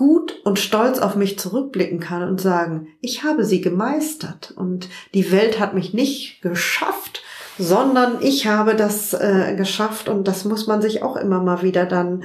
gut 0.00 0.40
und 0.46 0.58
stolz 0.58 0.98
auf 0.98 1.14
mich 1.14 1.38
zurückblicken 1.38 2.00
kann 2.00 2.26
und 2.26 2.40
sagen, 2.40 2.88
ich 3.02 3.22
habe 3.22 3.44
sie 3.44 3.60
gemeistert 3.60 4.50
und 4.50 4.88
die 5.12 5.30
Welt 5.30 5.60
hat 5.60 5.74
mich 5.74 5.92
nicht 5.92 6.40
geschafft, 6.40 7.22
sondern 7.58 8.22
ich 8.22 8.46
habe 8.46 8.76
das 8.76 9.12
äh, 9.12 9.54
geschafft 9.58 10.08
und 10.08 10.26
das 10.26 10.46
muss 10.46 10.66
man 10.66 10.80
sich 10.80 11.02
auch 11.02 11.16
immer 11.16 11.42
mal 11.42 11.60
wieder 11.60 11.84
dann 11.84 12.24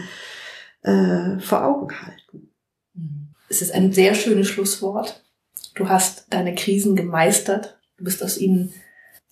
äh, 0.84 1.38
vor 1.42 1.66
Augen 1.66 1.90
halten. 2.02 2.54
Es 3.50 3.62
ist 3.62 3.74
ein 3.74 3.92
sehr 3.92 4.16
schönes 4.16 4.48
Schlusswort. 4.48 5.26
Du 5.76 5.90
hast 5.90 6.28
deine 6.30 6.56
Krisen 6.56 6.96
gemeistert, 6.96 7.78
du 7.98 8.06
bist 8.06 8.24
aus 8.24 8.38
ihnen 8.38 8.72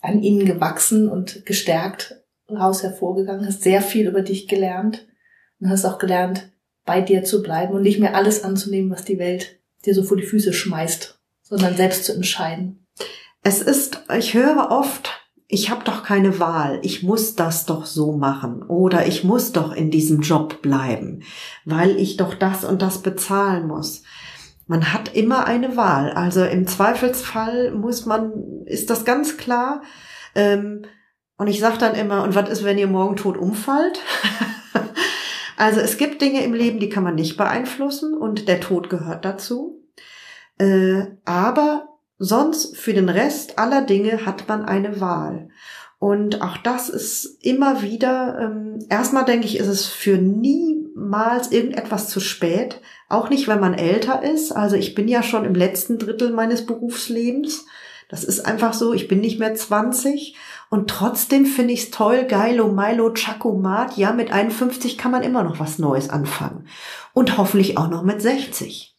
an 0.01 0.21
ihnen 0.21 0.45
gewachsen 0.45 1.07
und 1.07 1.45
gestärkt 1.45 2.21
raus 2.49 2.83
hervorgegangen, 2.83 3.45
hast 3.47 3.63
sehr 3.63 3.81
viel 3.81 4.05
über 4.05 4.21
dich 4.21 4.49
gelernt 4.49 5.07
und 5.61 5.69
hast 5.69 5.85
auch 5.85 5.97
gelernt, 5.97 6.49
bei 6.85 7.01
dir 7.01 7.23
zu 7.23 7.41
bleiben 7.41 7.73
und 7.73 7.81
nicht 7.81 7.99
mehr 7.99 8.15
alles 8.15 8.43
anzunehmen, 8.43 8.91
was 8.91 9.05
die 9.05 9.19
Welt 9.19 9.59
dir 9.85 9.93
so 9.93 10.03
vor 10.03 10.17
die 10.17 10.23
Füße 10.23 10.53
schmeißt, 10.53 11.19
sondern 11.41 11.75
selbst 11.75 12.05
zu 12.05 12.13
entscheiden. 12.13 12.85
Es 13.41 13.61
ist, 13.61 14.03
ich 14.17 14.33
höre 14.33 14.71
oft, 14.71 15.09
ich 15.47 15.69
habe 15.69 15.83
doch 15.83 16.03
keine 16.03 16.39
Wahl, 16.39 16.79
ich 16.81 17.03
muss 17.03 17.35
das 17.35 17.65
doch 17.65 17.85
so 17.85 18.13
machen 18.13 18.63
oder 18.63 19.05
ich 19.05 19.23
muss 19.23 19.51
doch 19.51 19.73
in 19.73 19.91
diesem 19.91 20.21
Job 20.21 20.61
bleiben, 20.61 21.23
weil 21.65 21.97
ich 21.97 22.17
doch 22.17 22.33
das 22.33 22.63
und 22.63 22.81
das 22.81 23.01
bezahlen 23.01 23.67
muss. 23.67 24.03
Man 24.65 24.93
hat 24.93 25.13
immer 25.13 25.45
eine 25.45 25.75
Wahl. 25.75 26.11
Also 26.11 26.43
im 26.45 26.67
Zweifelsfall 26.67 27.71
muss 27.71 28.05
man, 28.05 28.31
ist 28.65 28.89
das 28.89 29.03
ganz 29.03 29.37
klar. 29.37 29.81
Ähm, 30.35 30.85
und 31.37 31.47
ich 31.47 31.59
sage 31.59 31.77
dann 31.77 31.95
immer, 31.95 32.23
und 32.23 32.33
was 32.33 32.49
ist, 32.49 32.63
wenn 32.63 32.77
ihr 32.77 32.87
morgen 32.87 33.17
tot 33.17 33.37
umfallt? 33.37 33.99
Also 35.57 35.79
es 35.79 35.97
gibt 35.97 36.21
Dinge 36.21 36.43
im 36.43 36.53
Leben, 36.53 36.79
die 36.79 36.89
kann 36.89 37.03
man 37.03 37.15
nicht 37.15 37.37
beeinflussen 37.37 38.13
und 38.13 38.47
der 38.47 38.59
Tod 38.59 38.89
gehört 38.89 39.25
dazu. 39.25 39.81
Äh, 40.57 41.05
aber 41.25 41.89
sonst 42.17 42.77
für 42.77 42.93
den 42.93 43.09
Rest 43.09 43.59
aller 43.59 43.81
Dinge 43.81 44.25
hat 44.25 44.47
man 44.47 44.65
eine 44.65 44.99
Wahl. 44.99 45.49
Und 45.99 46.41
auch 46.41 46.57
das 46.57 46.89
ist 46.89 47.37
immer 47.45 47.81
wieder, 47.81 48.37
ähm, 48.37 48.79
erstmal 48.89 49.23
denke 49.23 49.45
ich, 49.45 49.57
ist 49.57 49.67
es 49.67 49.85
für 49.85 50.17
niemals 50.17 51.51
irgendetwas 51.51 52.09
zu 52.09 52.19
spät. 52.19 52.81
Auch 53.07 53.29
nicht, 53.29 53.47
wenn 53.47 53.61
man 53.61 53.73
älter 53.73 54.21
ist. 54.21 54.51
Also 54.51 54.75
ich 54.75 54.95
bin 54.95 55.07
ja 55.07 55.23
schon 55.23 55.45
im 55.45 55.55
letzten 55.55 55.97
Drittel 55.97 56.31
meines 56.31 56.65
Berufslebens. 56.65 57.65
Das 58.09 58.25
ist 58.25 58.45
einfach 58.45 58.73
so, 58.73 58.93
ich 58.93 59.07
bin 59.07 59.21
nicht 59.21 59.39
mehr 59.39 59.55
20 59.55 60.35
und 60.73 60.89
trotzdem 60.89 61.45
finde 61.45 61.71
ich 61.71 61.83
es 61.83 61.91
toll, 61.91 62.23
geilo, 62.23 62.67
Milo, 62.67 63.13
Chacomat. 63.13 63.95
Ja, 63.95 64.11
mit 64.11 64.31
51 64.31 64.97
kann 64.97 65.11
man 65.11 65.21
immer 65.21 65.43
noch 65.43 65.59
was 65.59 65.77
Neues 65.77 66.09
anfangen. 66.09 66.65
Und 67.13 67.37
hoffentlich 67.37 67.77
auch 67.77 67.91
noch 67.91 68.01
mit 68.01 68.23
60. 68.23 68.95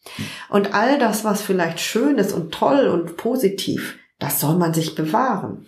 Und 0.47 0.73
all 0.73 0.97
das, 0.99 1.25
was 1.25 1.41
vielleicht 1.41 1.81
schön 1.81 2.17
ist 2.17 2.31
und 2.31 2.53
toll 2.53 2.87
und 2.87 3.17
positiv, 3.17 3.97
das 4.19 4.39
soll 4.39 4.55
man 4.55 4.73
sich 4.73 4.95
bewahren. 4.95 5.67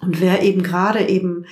Und 0.00 0.20
wer 0.20 0.42
eben 0.42 0.64
gerade 0.64 1.08
eben 1.08 1.46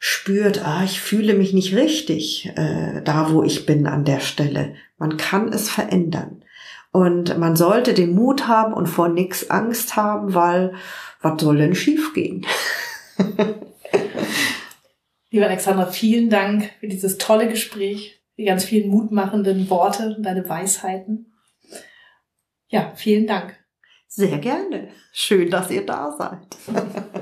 spürt, 0.00 0.66
ah, 0.66 0.82
ich 0.82 1.00
fühle 1.00 1.34
mich 1.34 1.52
nicht 1.52 1.76
richtig 1.76 2.50
äh, 2.56 3.02
da, 3.02 3.30
wo 3.30 3.44
ich 3.44 3.66
bin 3.66 3.86
an 3.86 4.04
der 4.04 4.18
Stelle, 4.18 4.74
man 4.98 5.16
kann 5.16 5.52
es 5.52 5.70
verändern. 5.70 6.42
Und 6.90 7.38
man 7.38 7.54
sollte 7.54 7.94
den 7.94 8.16
Mut 8.16 8.48
haben 8.48 8.74
und 8.74 8.88
vor 8.88 9.08
nichts 9.08 9.48
Angst 9.48 9.94
haben, 9.94 10.34
weil 10.34 10.74
was 11.20 11.40
soll 11.40 11.58
denn 11.58 11.76
schiefgehen? 11.76 12.44
Liebe 15.30 15.46
Alexandra, 15.46 15.86
vielen 15.86 16.28
Dank 16.30 16.70
für 16.80 16.88
dieses 16.88 17.18
tolle 17.18 17.48
Gespräch, 17.48 18.22
die 18.36 18.44
ganz 18.44 18.64
vielen 18.64 18.90
mutmachenden 18.90 19.70
Worte 19.70 20.14
und 20.16 20.22
deine 20.24 20.48
Weisheiten. 20.48 21.32
Ja, 22.68 22.92
vielen 22.94 23.26
Dank. 23.26 23.56
Sehr 24.08 24.38
gerne. 24.38 24.88
Schön, 25.12 25.50
dass 25.50 25.70
ihr 25.70 25.86
da 25.86 26.12
seid. 26.12 26.46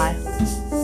Bye. 0.00 0.79